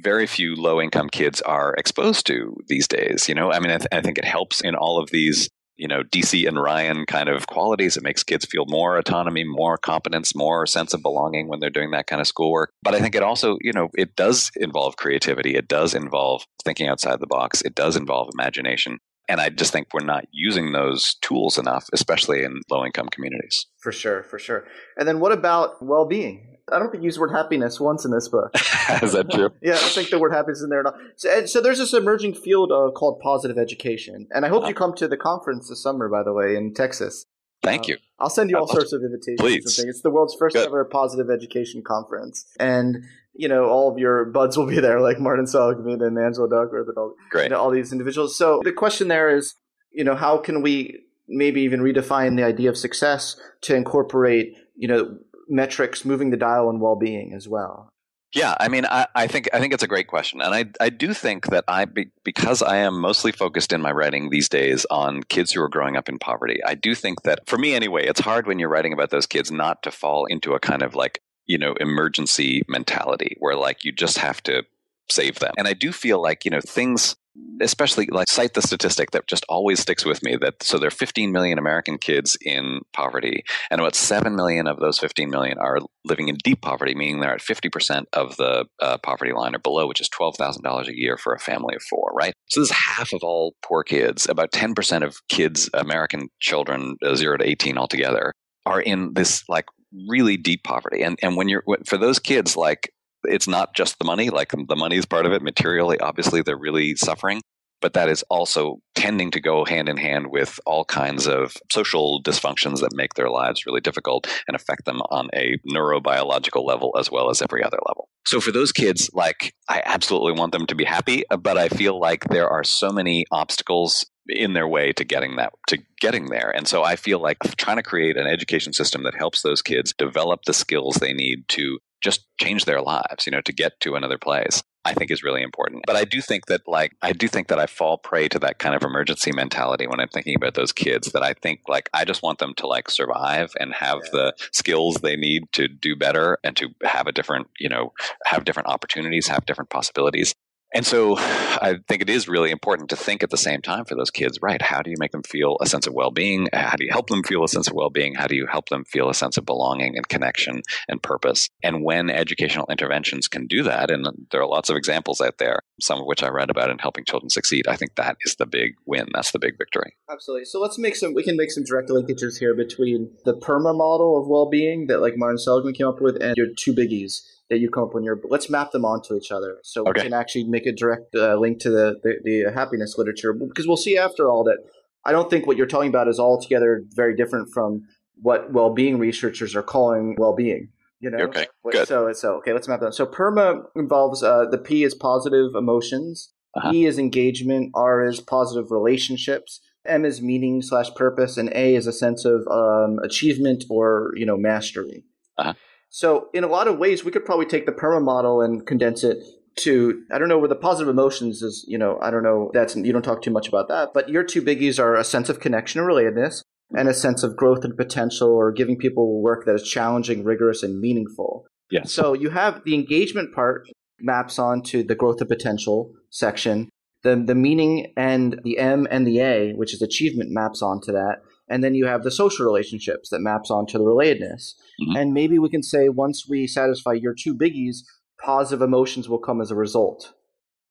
very 0.02 0.26
few 0.26 0.55
low 0.55 0.83
income 0.83 1.09
kids 1.09 1.40
are 1.42 1.74
exposed 1.74 2.26
to 2.26 2.57
these 2.68 2.87
days. 2.87 3.29
You 3.29 3.35
know, 3.35 3.52
I 3.52 3.59
mean, 3.61 3.70
I, 3.70 3.79
th- 3.79 3.88
I, 3.92 4.00
think 4.00 4.18
it 4.18 4.24
helps 4.24 4.61
in 4.61 4.74
all 4.74 5.00
of 5.00 5.11
these 5.11 5.48
you 5.76 5.88
know 5.88 6.02
Deci 6.02 6.46
and 6.46 6.60
Ryan 6.60 7.06
kind 7.06 7.28
of 7.28 7.46
qualities. 7.46 7.96
It 7.96 8.02
makes 8.02 8.22
kids 8.22 8.44
feel 8.44 8.64
more 8.66 8.96
autonomy, 8.96 9.44
more 9.44 9.78
competence, 9.78 10.34
more 10.34 10.66
sense 10.66 10.94
of 10.94 11.02
belonging 11.02 11.48
when 11.48 11.60
they're 11.60 11.70
doing 11.70 11.90
that 11.92 12.06
kind 12.06 12.20
of 12.20 12.26
schoolwork. 12.26 12.72
But 12.82 12.94
I 12.94 13.00
think 13.00 13.14
it 13.14 13.22
also, 13.22 13.58
you 13.60 13.72
know, 13.72 13.88
it 13.94 14.16
does 14.16 14.50
involve 14.56 14.96
creativity. 14.96 15.54
It 15.54 15.68
does 15.68 15.94
involve 15.94 16.44
thinking 16.64 16.88
outside 16.88 17.20
the 17.20 17.26
box. 17.26 17.62
It 17.62 17.74
does 17.74 17.96
involve 17.96 18.30
imagination. 18.32 18.98
And 19.28 19.40
I 19.40 19.48
just 19.48 19.72
think 19.72 19.88
we're 19.92 20.04
not 20.04 20.26
using 20.30 20.72
those 20.72 21.14
tools 21.16 21.58
enough, 21.58 21.86
especially 21.92 22.44
in 22.44 22.60
low 22.70 22.84
income 22.84 23.08
communities. 23.08 23.66
For 23.78 23.90
sure, 23.90 24.22
for 24.22 24.38
sure. 24.38 24.64
And 24.96 25.08
then 25.08 25.20
what 25.20 25.32
about 25.32 25.84
well 25.84 26.06
being? 26.06 26.56
I 26.72 26.79
don't 26.79 26.90
think 26.90 27.02
you 27.02 27.07
use 27.07 27.14
the 27.14 27.20
word 27.20 27.33
happiness 27.33 27.79
once 27.79 28.05
in 28.05 28.11
this 28.11 28.29
book. 28.29 28.50
Is 29.02 29.12
that 29.12 29.31
true? 29.31 29.50
yeah, 29.62 29.74
I 29.74 29.76
think 29.76 30.11
the 30.11 30.18
word 30.18 30.33
happiness 30.33 30.59
is 30.59 30.64
in 30.64 30.70
there. 30.70 30.81
At 30.81 30.87
all. 30.87 30.98
So, 31.14 31.46
so 31.46 31.61
there's 31.61 31.79
this 31.79 31.94
emerging 31.94 32.35
field 32.35 32.72
uh, 32.72 32.90
called 32.90 33.20
positive 33.20 33.57
education, 33.57 34.26
and 34.33 34.44
I 34.44 34.48
hope 34.48 34.62
uh-huh. 34.62 34.68
you 34.68 34.74
come 34.74 34.94
to 34.96 35.07
the 35.07 35.16
conference 35.16 35.68
this 35.68 35.83
summer. 35.83 36.09
By 36.09 36.22
the 36.22 36.33
way, 36.33 36.57
in 36.57 36.74
Texas. 36.74 37.24
Thank 37.62 37.83
uh, 37.83 37.88
you. 37.88 37.96
I'll 38.18 38.31
send 38.31 38.50
you 38.50 38.59
all 38.59 38.66
sorts 38.66 38.92
of 38.92 39.02
invitations. 39.02 39.40
Please. 39.40 39.79
It's 39.79 40.02
the 40.02 40.11
world's 40.11 40.35
first 40.35 40.57
Good. 40.57 40.66
ever 40.66 40.85
positive 40.85 41.31
education 41.31 41.83
conference, 41.87 42.46
and 42.59 43.05
you 43.33 43.48
know 43.48 43.66
all 43.66 43.92
of 43.92 43.98
your 43.98 44.24
buds 44.24 44.57
will 44.57 44.66
be 44.66 44.81
there, 44.81 45.00
like 45.00 45.20
Martin 45.20 45.46
Seligman 45.46 46.02
and 46.02 46.18
Angela 46.18 46.48
Duckworth 46.48 46.88
and 46.88 46.98
all, 46.98 47.14
Great. 47.31 47.44
You 47.44 47.50
know, 47.50 47.61
all 47.61 47.70
these 47.70 47.92
individuals. 47.92 48.37
So 48.37 48.61
the 48.64 48.72
question 48.72 49.09
there 49.09 49.35
is, 49.35 49.55
you 49.92 50.02
know, 50.02 50.16
how 50.16 50.38
can 50.38 50.62
we 50.62 51.00
maybe 51.29 51.62
even 51.62 51.81
redefine 51.81 52.37
the 52.37 52.44
idea 52.44 52.70
of 52.70 52.76
success 52.76 53.37
to 53.62 53.74
incorporate, 53.74 54.55
you 54.76 54.88
know, 54.88 55.18
metrics 55.48 56.04
moving 56.04 56.30
the 56.30 56.37
dial 56.37 56.68
on 56.68 56.80
well-being 56.80 57.32
as 57.32 57.48
well? 57.48 57.90
Yeah, 58.35 58.54
I 58.59 58.68
mean, 58.68 58.85
I, 58.85 59.06
I, 59.14 59.28
think 59.28 59.48
I 59.54 59.61
think 59.61 59.72
it's 59.72 59.82
a 59.82 59.88
great 59.88 60.09
question, 60.09 60.42
and 60.42 60.52
I 60.52 60.66
I 60.85 60.90
do 60.90 61.14
think 61.14 61.46
that 61.46 61.64
I 61.68 61.85
be, 61.85 62.09
because 62.24 62.61
I 62.61 62.78
am 62.78 63.00
mostly 63.00 63.32
focused 63.32 63.72
in 63.72 63.80
my 63.80 63.92
writing 63.92 64.28
these 64.28 64.48
days 64.48 64.85
on 64.90 65.22
kids 65.22 65.52
who 65.52 65.62
are 65.62 65.68
growing 65.68 65.96
up 65.96 66.09
in 66.09 66.18
poverty. 66.18 66.61
I 66.66 66.74
do 66.74 66.94
think 66.94 67.22
that 67.22 67.48
for 67.48 67.56
me 67.56 67.74
anyway, 67.74 68.04
it's 68.04 68.20
hard 68.20 68.46
when 68.46 68.59
you're 68.59 68.68
writing 68.68 68.92
about 68.92 69.11
those 69.11 69.26
kids 69.26 69.50
not 69.50 69.82
to 69.85 69.90
fall 69.90 70.26
into 70.26 70.54
a 70.54 70.61
kind 70.61 70.82
of 70.82 70.94
like 70.94 71.22
you 71.46 71.56
know 71.56 71.74
emergency 71.80 72.62
mentality 72.68 73.37
where 73.38 73.56
like 73.56 73.85
you 73.85 73.92
just 73.92 74.18
have 74.18 74.42
to 74.42 74.64
save 75.09 75.38
them. 75.38 75.54
And 75.56 75.68
I 75.68 75.72
do 75.72 75.92
feel 75.92 76.20
like 76.20 76.44
you 76.44 76.50
know 76.50 76.61
things 76.61 77.16
especially 77.61 78.07
like 78.11 78.29
cite 78.29 78.55
the 78.55 78.62
statistic 78.62 79.11
that 79.12 79.27
just 79.27 79.44
always 79.49 79.81
sticks 79.81 80.05
with 80.05 80.22
me 80.22 80.37
that 80.37 80.62
so 80.62 80.79
there 80.79 80.88
are 80.88 80.90
15 80.90 81.33
million 81.33 81.59
American 81.59 81.99
kids 81.99 82.37
in 82.42 82.81
poverty 82.92 83.44
and 83.70 83.81
about 83.81 83.94
7 83.94 84.35
million 84.35 84.66
of 84.66 84.79
those 84.79 84.99
15 84.99 85.31
million 85.31 85.59
are 85.59 85.79
living 86.05 86.29
in 86.29 86.37
deep 86.44 86.61
poverty 86.62 86.94
meaning 86.94 87.20
they're 87.20 87.35
at 87.35 87.40
50% 87.40 88.05
of 88.12 88.37
the 88.37 88.66
uh, 88.81 88.99
poverty 88.99 89.33
line 89.33 89.55
or 89.55 89.59
below 89.59 89.87
which 89.87 90.01
is 90.01 90.09
$12,000 90.09 90.88
a 90.88 90.96
year 90.96 91.16
for 91.16 91.33
a 91.35 91.40
family 91.40 91.75
of 91.75 91.83
4 91.83 92.12
right? 92.14 92.35
So 92.49 92.61
this 92.61 92.70
is 92.70 92.77
half 92.77 93.12
of 93.12 93.20
all 93.22 93.55
poor 93.64 93.83
kids 93.83 94.29
about 94.29 94.53
10% 94.53 95.03
of 95.03 95.16
kids 95.29 95.70
American 95.75 96.29
children 96.40 96.96
uh, 97.05 97.14
0 97.14 97.38
to 97.38 97.49
18 97.49 97.79
altogether 97.79 98.35
are 98.64 98.81
in 98.81 99.14
this 99.14 99.44
like 99.49 99.66
really 100.09 100.37
deep 100.37 100.62
poverty 100.64 101.03
and 101.03 101.18
and 101.22 101.37
when 101.37 101.49
you're 101.49 101.62
for 101.87 101.96
those 101.96 102.18
kids 102.18 102.57
like 102.57 102.92
it's 103.28 103.48
not 103.48 103.74
just 103.74 103.98
the 103.98 104.04
money, 104.04 104.30
like 104.30 104.52
um, 104.54 104.66
the 104.68 104.76
money 104.76 104.96
is 104.96 105.06
part 105.06 105.26
of 105.26 105.32
it. 105.32 105.42
Materially, 105.42 105.98
obviously, 105.98 106.42
they're 106.42 106.56
really 106.56 106.94
suffering, 106.96 107.40
but 107.80 107.92
that 107.94 108.08
is 108.08 108.24
also 108.30 108.78
tending 108.94 109.30
to 109.32 109.40
go 109.40 109.64
hand 109.64 109.88
in 109.88 109.96
hand 109.96 110.28
with 110.30 110.58
all 110.66 110.84
kinds 110.84 111.26
of 111.26 111.54
social 111.70 112.22
dysfunctions 112.22 112.80
that 112.80 112.94
make 112.94 113.14
their 113.14 113.30
lives 113.30 113.66
really 113.66 113.80
difficult 113.80 114.26
and 114.48 114.54
affect 114.54 114.84
them 114.84 115.00
on 115.10 115.28
a 115.34 115.56
neurobiological 115.68 116.64
level 116.64 116.94
as 116.98 117.10
well 117.10 117.30
as 117.30 117.42
every 117.42 117.62
other 117.62 117.78
level. 117.86 118.08
So 118.26 118.40
for 118.40 118.50
those 118.50 118.72
kids, 118.72 119.08
like 119.12 119.54
I 119.68 119.82
absolutely 119.84 120.32
want 120.32 120.52
them 120.52 120.66
to 120.66 120.74
be 120.74 120.84
happy, 120.84 121.24
but 121.38 121.56
I 121.56 121.68
feel 121.68 122.00
like 122.00 122.24
there 122.24 122.48
are 122.48 122.64
so 122.64 122.90
many 122.90 123.24
obstacles 123.30 124.06
in 124.28 124.54
their 124.54 124.66
way 124.66 124.92
to 124.92 125.04
getting 125.04 125.36
that 125.36 125.52
to 125.68 125.78
getting 126.00 126.26
there. 126.26 126.50
And 126.54 126.66
so 126.66 126.82
I 126.82 126.96
feel 126.96 127.20
like 127.20 127.38
trying 127.56 127.76
to 127.76 127.82
create 127.82 128.16
an 128.16 128.26
education 128.26 128.72
system 128.72 129.04
that 129.04 129.14
helps 129.14 129.42
those 129.42 129.62
kids 129.62 129.94
develop 129.96 130.40
the 130.44 130.54
skills 130.54 130.96
they 130.96 131.12
need 131.12 131.48
to 131.50 131.78
just 132.02 132.26
change 132.40 132.64
their 132.64 132.80
lives, 132.80 133.26
you 133.26 133.32
know, 133.32 133.40
to 133.42 133.52
get 133.52 133.80
to 133.80 133.94
another 133.94 134.18
place. 134.18 134.62
I 134.87 134.94
think 134.94 135.11
is 135.11 135.24
really 135.24 135.42
important. 135.42 135.82
But 135.85 135.96
I 135.96 136.04
do 136.04 136.20
think 136.20 136.46
that 136.46 136.61
like 136.68 136.92
I 137.02 137.12
do 137.12 137.26
think 137.26 137.48
that 137.48 137.59
I 137.59 137.66
fall 137.66 137.98
prey 137.98 138.28
to 138.28 138.38
that 138.38 138.61
kind 138.61 138.72
of 138.72 138.85
emergency 138.85 139.32
mentality 139.32 139.88
when 139.88 139.98
I'm 139.98 140.09
thinking 140.09 140.37
about 140.37 140.54
those 140.54 140.72
kids 140.72 141.11
that 141.11 141.24
I 141.24 141.32
think 141.32 141.62
like 141.66 141.90
I 141.92 142.04
just 142.04 142.22
want 142.22 142.38
them 142.38 142.54
to 142.59 142.68
like 142.68 142.88
survive 142.88 143.52
and 143.59 143.74
have 143.74 143.98
yeah. 144.04 144.11
the 144.12 144.35
skills 144.52 144.98
they 145.02 145.16
need 145.16 145.50
to 145.54 145.66
do 145.66 145.96
better 145.96 146.38
and 146.44 146.56
to 146.59 146.68
have 146.85 147.09
a 147.09 147.12
different, 147.12 147.48
you 147.59 147.68
know, 147.68 147.92
have 148.26 148.44
different 148.44 148.68
opportunities, 148.68 149.26
have 149.26 149.44
different 149.44 149.70
possibilities. 149.70 150.37
And 150.74 150.85
so 150.85 151.16
I 151.16 151.79
think 151.88 152.02
it 152.02 152.11
is 152.11 152.29
really 152.29 152.50
important 152.50 152.90
to 152.90 152.96
think 152.96 153.22
at 153.22 153.31
the 153.31 153.37
same 153.37 153.62
time 153.62 153.85
for 153.85 153.94
those 153.94 154.11
kids, 154.11 154.38
right? 154.42 154.61
How 154.61 154.83
do 154.83 154.90
you 154.90 154.96
make 154.98 155.12
them 155.12 155.22
feel 155.22 155.57
a 155.61 155.66
sense 155.66 155.87
of 155.87 155.94
well 155.94 156.11
being? 156.11 156.48
How 156.52 156.76
do 156.76 156.85
you 156.85 156.90
help 156.90 157.09
them 157.09 157.22
feel 157.22 157.44
a 157.44 157.48
sense 157.48 157.68
of 157.68 157.74
well 157.74 157.90
being? 157.90 158.14
How 158.14 158.26
do 158.26 158.35
you 158.35 158.46
help 158.46 158.68
them 158.68 158.85
feel 158.85 159.09
a 159.09 159.14
sense 159.14 159.37
of 159.37 159.46
belonging 159.46 159.96
and 159.96 160.09
connection 160.09 160.62
and 160.88 161.02
purpose? 161.02 161.48
And 161.62 161.85
when 161.85 162.11
educational 162.11 162.66
interventions 162.68 163.29
can 163.29 163.46
do 163.46 163.62
that, 163.62 163.90
and 163.90 164.07
there 164.31 164.42
are 164.42 164.48
lots 164.48 164.68
of 164.68 164.76
examples 164.76 165.20
out 165.20 165.38
there, 165.38 165.61
some 165.81 166.00
of 166.00 166.07
which 166.07 166.22
I 166.22 166.29
read 166.29 166.50
about 166.50 166.70
in 166.70 166.79
helping 166.79 167.05
children 167.05 167.31
succeed, 167.31 167.68
I 167.68 167.76
think 167.76 167.94
that 167.94 168.16
is 168.22 168.37
the 168.37 168.46
big 168.46 168.74
win. 168.87 169.07
That's 169.14 169.31
the 169.31 169.38
big 169.38 169.57
victory. 169.59 169.94
Absolutely. 170.11 170.46
So 170.46 170.61
let's 170.61 170.79
make 170.79 170.96
some, 170.96 171.14
we 171.14 171.22
can 171.22 171.37
make 171.37 171.52
some 171.52 171.64
direct 171.64 171.88
linkages 171.88 172.38
here 172.38 172.55
between 172.55 173.12
the 173.24 173.35
PERMA 173.35 173.74
model 173.74 174.20
of 174.20 174.29
well 174.29 174.50
being 174.50 174.88
that 174.88 175.00
like 175.00 175.14
Martin 175.16 175.38
Seligman 175.38 175.74
came 175.74 175.87
up 175.87 176.00
with 176.00 176.20
and 176.22 176.37
your 176.37 176.48
two 176.57 176.74
biggies 176.74 177.22
that 177.50 177.59
you 177.59 177.70
come 177.70 177.85
up 177.85 177.94
in 177.94 178.02
your 178.02 178.20
let's 178.28 178.50
map 178.50 178.72
them 178.72 178.85
onto 178.85 179.14
each 179.14 179.30
other 179.30 179.59
so 179.62 179.82
okay. 179.82 179.92
we 179.94 180.02
can 180.02 180.12
actually 180.12 180.44
make 180.44 180.66
a 180.66 180.72
direct 180.72 181.14
uh, 181.14 181.37
link 181.37 181.59
to 181.61 181.70
the, 181.70 181.96
the, 182.02 182.14
the 182.24 182.52
happiness 182.52 182.96
literature 182.98 183.32
because 183.32 183.66
we'll 183.66 183.76
see 183.76 183.96
after 183.96 184.28
all 184.28 184.44
that 184.44 184.59
i 185.04 185.12
don't 185.12 185.30
think 185.30 185.46
what 185.46 185.56
you're 185.56 185.66
talking 185.66 185.88
about 185.88 186.09
is 186.09 186.18
altogether 186.18 186.82
very 186.94 187.14
different 187.14 187.48
from 187.52 187.82
what 188.20 188.52
well-being 188.52 188.98
researchers 188.98 189.54
are 189.54 189.62
calling 189.62 190.16
well-being 190.18 190.68
you 191.00 191.11
know 191.11 191.18
okay 191.18 191.46
good. 191.70 191.87
so 191.87 192.12
so 192.12 192.35
okay 192.35 192.52
let's 192.52 192.68
map 192.68 192.80
that 192.80 192.94
so 192.94 193.06
perma 193.06 193.62
involves 193.74 194.22
uh, 194.22 194.46
the 194.50 194.59
p 194.59 194.82
is 194.82 194.94
positive 194.94 195.54
emotions 195.54 196.32
uh-huh. 196.56 196.72
e 196.72 196.87
is 196.87 196.98
engagement 196.98 197.70
r 197.74 198.04
is 198.04 198.20
positive 198.20 198.70
relationships 198.70 199.61
m 199.85 200.04
is 200.04 200.22
meaning 200.22 200.62
slash 200.62 200.92
purpose 200.94 201.37
and 201.37 201.50
a 201.54 201.74
is 201.74 201.87
a 201.87 201.92
sense 201.92 202.24
of 202.24 202.46
um, 202.48 202.98
achievement 203.04 203.64
or 203.70 204.12
you 204.16 204.26
know 204.26 204.37
mastery 204.37 205.04
uh-huh. 205.38 205.52
So 205.88 206.29
in 206.35 206.44
a 206.44 206.49
lot 206.49 206.68
of 206.68 206.79
ways, 206.79 207.05
we 207.05 207.11
could 207.11 207.25
probably 207.25 207.46
take 207.46 207.66
the 207.66 207.72
PERMA 207.72 208.03
model 208.03 208.40
and 208.40 208.66
condense 208.66 209.05
it 209.05 209.18
to 209.57 210.03
I 210.12 210.18
don't 210.18 210.29
know 210.29 210.38
where 210.38 210.49
the 210.49 210.55
positive 210.55 210.88
emotions 210.88 211.42
is. 211.42 211.64
You 211.66 211.79
know, 211.79 211.99
I 212.03 212.11
don't 212.11 212.22
know. 212.22 212.51
That's 212.53 212.77
you 212.77 212.92
don't 212.92 213.03
talk 213.03 213.22
too 213.22 213.31
much 213.31 213.49
about 213.49 213.68
that. 213.68 213.90
But 213.94 214.09
your 214.09 214.22
two 214.22 214.42
biggies 214.42 214.79
are 214.79 214.94
a 214.94 215.05
sense 215.05 215.29
of 215.29 215.40
connection 215.40 215.81
and 215.81 215.88
relatedness, 215.88 216.42
and 216.77 216.88
a 216.88 216.94
sense 216.94 217.22
of 217.22 217.37
growth 217.37 217.64
and 217.64 217.77
potential, 217.77 218.29
or 218.29 218.53
giving 218.53 218.77
people 218.77 219.22
work 219.22 219.46
that 219.46 219.55
is 219.55 219.62
challenging, 219.62 220.25
rigorous, 220.25 220.62
and 220.62 220.81
meaningful. 220.81 221.46
Yes. 221.70 221.92
So 221.92 222.12
you 222.12 222.31
have 222.31 222.62
the 222.64 222.75
engagement 222.75 223.35
part 223.35 223.66
maps 223.99 224.38
onto 224.38 224.85
the 224.85 224.94
growth 224.94 225.20
and 225.20 225.29
potential 225.29 225.92
section. 226.11 226.68
The 227.03 227.16
the 227.16 227.35
meaning 227.35 227.92
and 227.96 228.40
the 228.44 228.59
M 228.59 228.87
and 228.90 229.07
the 229.07 229.20
A, 229.20 229.53
which 229.53 229.72
is 229.72 229.81
achievement, 229.81 230.31
maps 230.31 230.61
onto 230.61 230.92
that 230.92 231.20
and 231.48 231.62
then 231.62 231.74
you 231.74 231.87
have 231.87 232.02
the 232.02 232.11
social 232.11 232.44
relationships 232.44 233.11
that 233.11 233.20
maps 233.20 233.50
onto 233.50 233.78
the 233.78 233.85
relatedness 233.85 234.54
mm-hmm. 234.80 234.96
and 234.96 235.12
maybe 235.12 235.38
we 235.38 235.48
can 235.48 235.62
say 235.62 235.88
once 235.88 236.26
we 236.28 236.46
satisfy 236.46 236.92
your 236.92 237.14
two 237.14 237.35
biggies 237.35 237.78
positive 238.22 238.62
emotions 238.62 239.09
will 239.09 239.18
come 239.18 239.40
as 239.40 239.50
a 239.50 239.54
result 239.54 240.12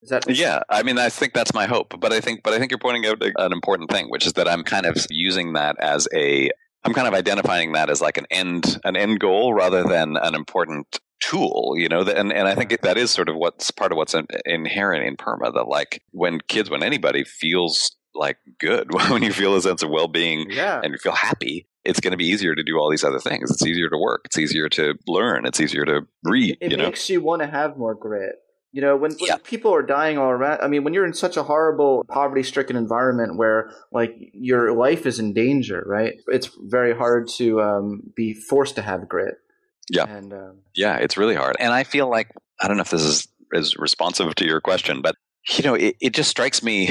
is 0.02 0.10
that 0.10 0.30
yeah 0.30 0.62
i 0.70 0.84
mean 0.84 0.98
i 0.98 1.10
think 1.10 1.34
that's 1.34 1.54
my 1.54 1.66
hope 1.66 1.94
but 2.00 2.12
i 2.12 2.20
think 2.20 2.42
but 2.44 2.54
i 2.54 2.60
think 2.60 2.72
you're 2.72 2.80
pointing 2.80 3.06
out 3.06 3.22
an 3.38 3.52
important 3.52 3.90
thing 3.90 4.10
which 4.10 4.26
is 4.26 4.34
that 4.34 4.48
i'm 4.48 4.64
kind 4.64 4.86
of 4.86 4.98
using 5.10 5.54
that 5.54 5.76
as 5.80 6.08
a 6.14 6.50
i'm 6.84 6.94
kind 6.94 7.08
of 7.08 7.14
identifying 7.14 7.74
that 7.74 7.90
as 7.90 8.02
like 8.02 8.18
an 8.18 8.26
end 8.32 8.80
an 8.84 8.96
end 8.96 9.20
goal 9.20 9.54
rather 9.54 9.84
than 9.84 10.18
an 10.18 10.36
important 10.36 11.00
tool, 11.22 11.74
you 11.78 11.88
know, 11.88 12.02
and, 12.02 12.32
and 12.32 12.48
I 12.48 12.56
think 12.56 12.80
that 12.82 12.98
is 12.98 13.12
sort 13.12 13.30
of 13.30 13.36
what's 13.36 13.72
part 13.72 13.92
of 13.92 13.98
what's 13.98 14.16
inherent 14.46 15.06
in 15.06 15.18
PERMA 15.18 15.54
that 15.54 15.68
like 15.68 16.02
when 16.12 16.40
kids, 16.48 16.70
when 16.70 16.84
anybody 16.84 17.24
feels 17.24 17.96
like 18.16 18.38
good, 18.60 18.94
when 19.10 19.24
you 19.24 19.32
feel 19.32 19.56
a 19.56 19.62
sense 19.62 19.84
of 19.84 19.90
well 19.90 20.08
being 20.08 20.50
yeah. 20.50 20.82
and 20.84 20.92
you 20.94 20.98
feel 20.98 21.14
happy, 21.14 21.68
it's 21.84 22.00
going 22.00 22.12
to 22.12 22.18
be 22.18 22.26
easier 22.26 22.56
to 22.56 22.64
do 22.64 22.78
all 22.78 22.90
these 22.90 23.04
other 23.04 23.20
things. 23.20 23.52
It's 23.52 23.66
easier 23.66 23.90
to 23.90 23.98
work. 23.98 24.22
It's 24.26 24.40
easier 24.40 24.70
to 24.70 24.96
learn. 25.08 25.46
It's 25.46 25.62
easier 25.62 25.86
to 25.86 26.02
read. 26.24 26.58
It, 26.62 26.72
you 26.72 26.78
makes 26.78 27.10
know? 27.10 27.14
you 27.14 27.22
want 27.22 27.42
to 27.42 27.48
have 27.48 27.78
more 27.78 27.94
grit. 27.94 28.36
You 28.72 28.82
know, 28.82 28.98
when, 28.98 29.12
when 29.12 29.28
Yeah. 29.30 29.38
people 29.42 29.74
are 29.74 29.82
dying 29.84 30.18
all 30.18 30.30
around, 30.30 30.60
I 30.62 30.68
mean, 30.68 30.84
when 30.84 30.94
you're 30.94 31.06
in 31.06 31.14
such 31.14 31.38
a 31.38 31.44
horrible, 31.44 32.04
poverty 32.10 32.44
stricken 32.44 32.76
environment 32.76 33.38
where, 33.38 33.72
like, 33.94 34.16
your 34.34 34.74
life 34.74 35.06
is 35.06 35.18
in 35.18 35.34
danger, 35.34 35.82
right? 35.88 36.16
It's 36.28 36.50
very 36.60 36.94
hard 36.94 37.30
to 37.38 37.62
um, 37.62 38.02
be 38.18 38.34
forced 38.34 38.76
to 38.76 38.82
have 38.82 39.08
grit. 39.08 39.36
Yeah. 39.90 40.06
And, 40.10 40.34
um, 40.34 40.58
Yeah, 40.76 40.98
it's 40.98 41.16
really 41.16 41.36
hard. 41.36 41.56
And 41.60 41.72
I 41.72 41.84
feel 41.86 42.10
like 42.10 42.32
I 42.62 42.68
don't 42.68 42.76
know 42.78 42.82
if 42.82 42.90
this 42.90 43.04
is 43.04 43.28
is 43.54 43.78
responsive 43.78 44.34
to 44.36 44.46
your 44.46 44.60
question, 44.60 45.02
but 45.02 45.16
you 45.58 45.64
know, 45.64 45.76
it, 45.76 45.96
it 46.02 46.14
just 46.14 46.30
strikes 46.30 46.64
me 46.64 46.90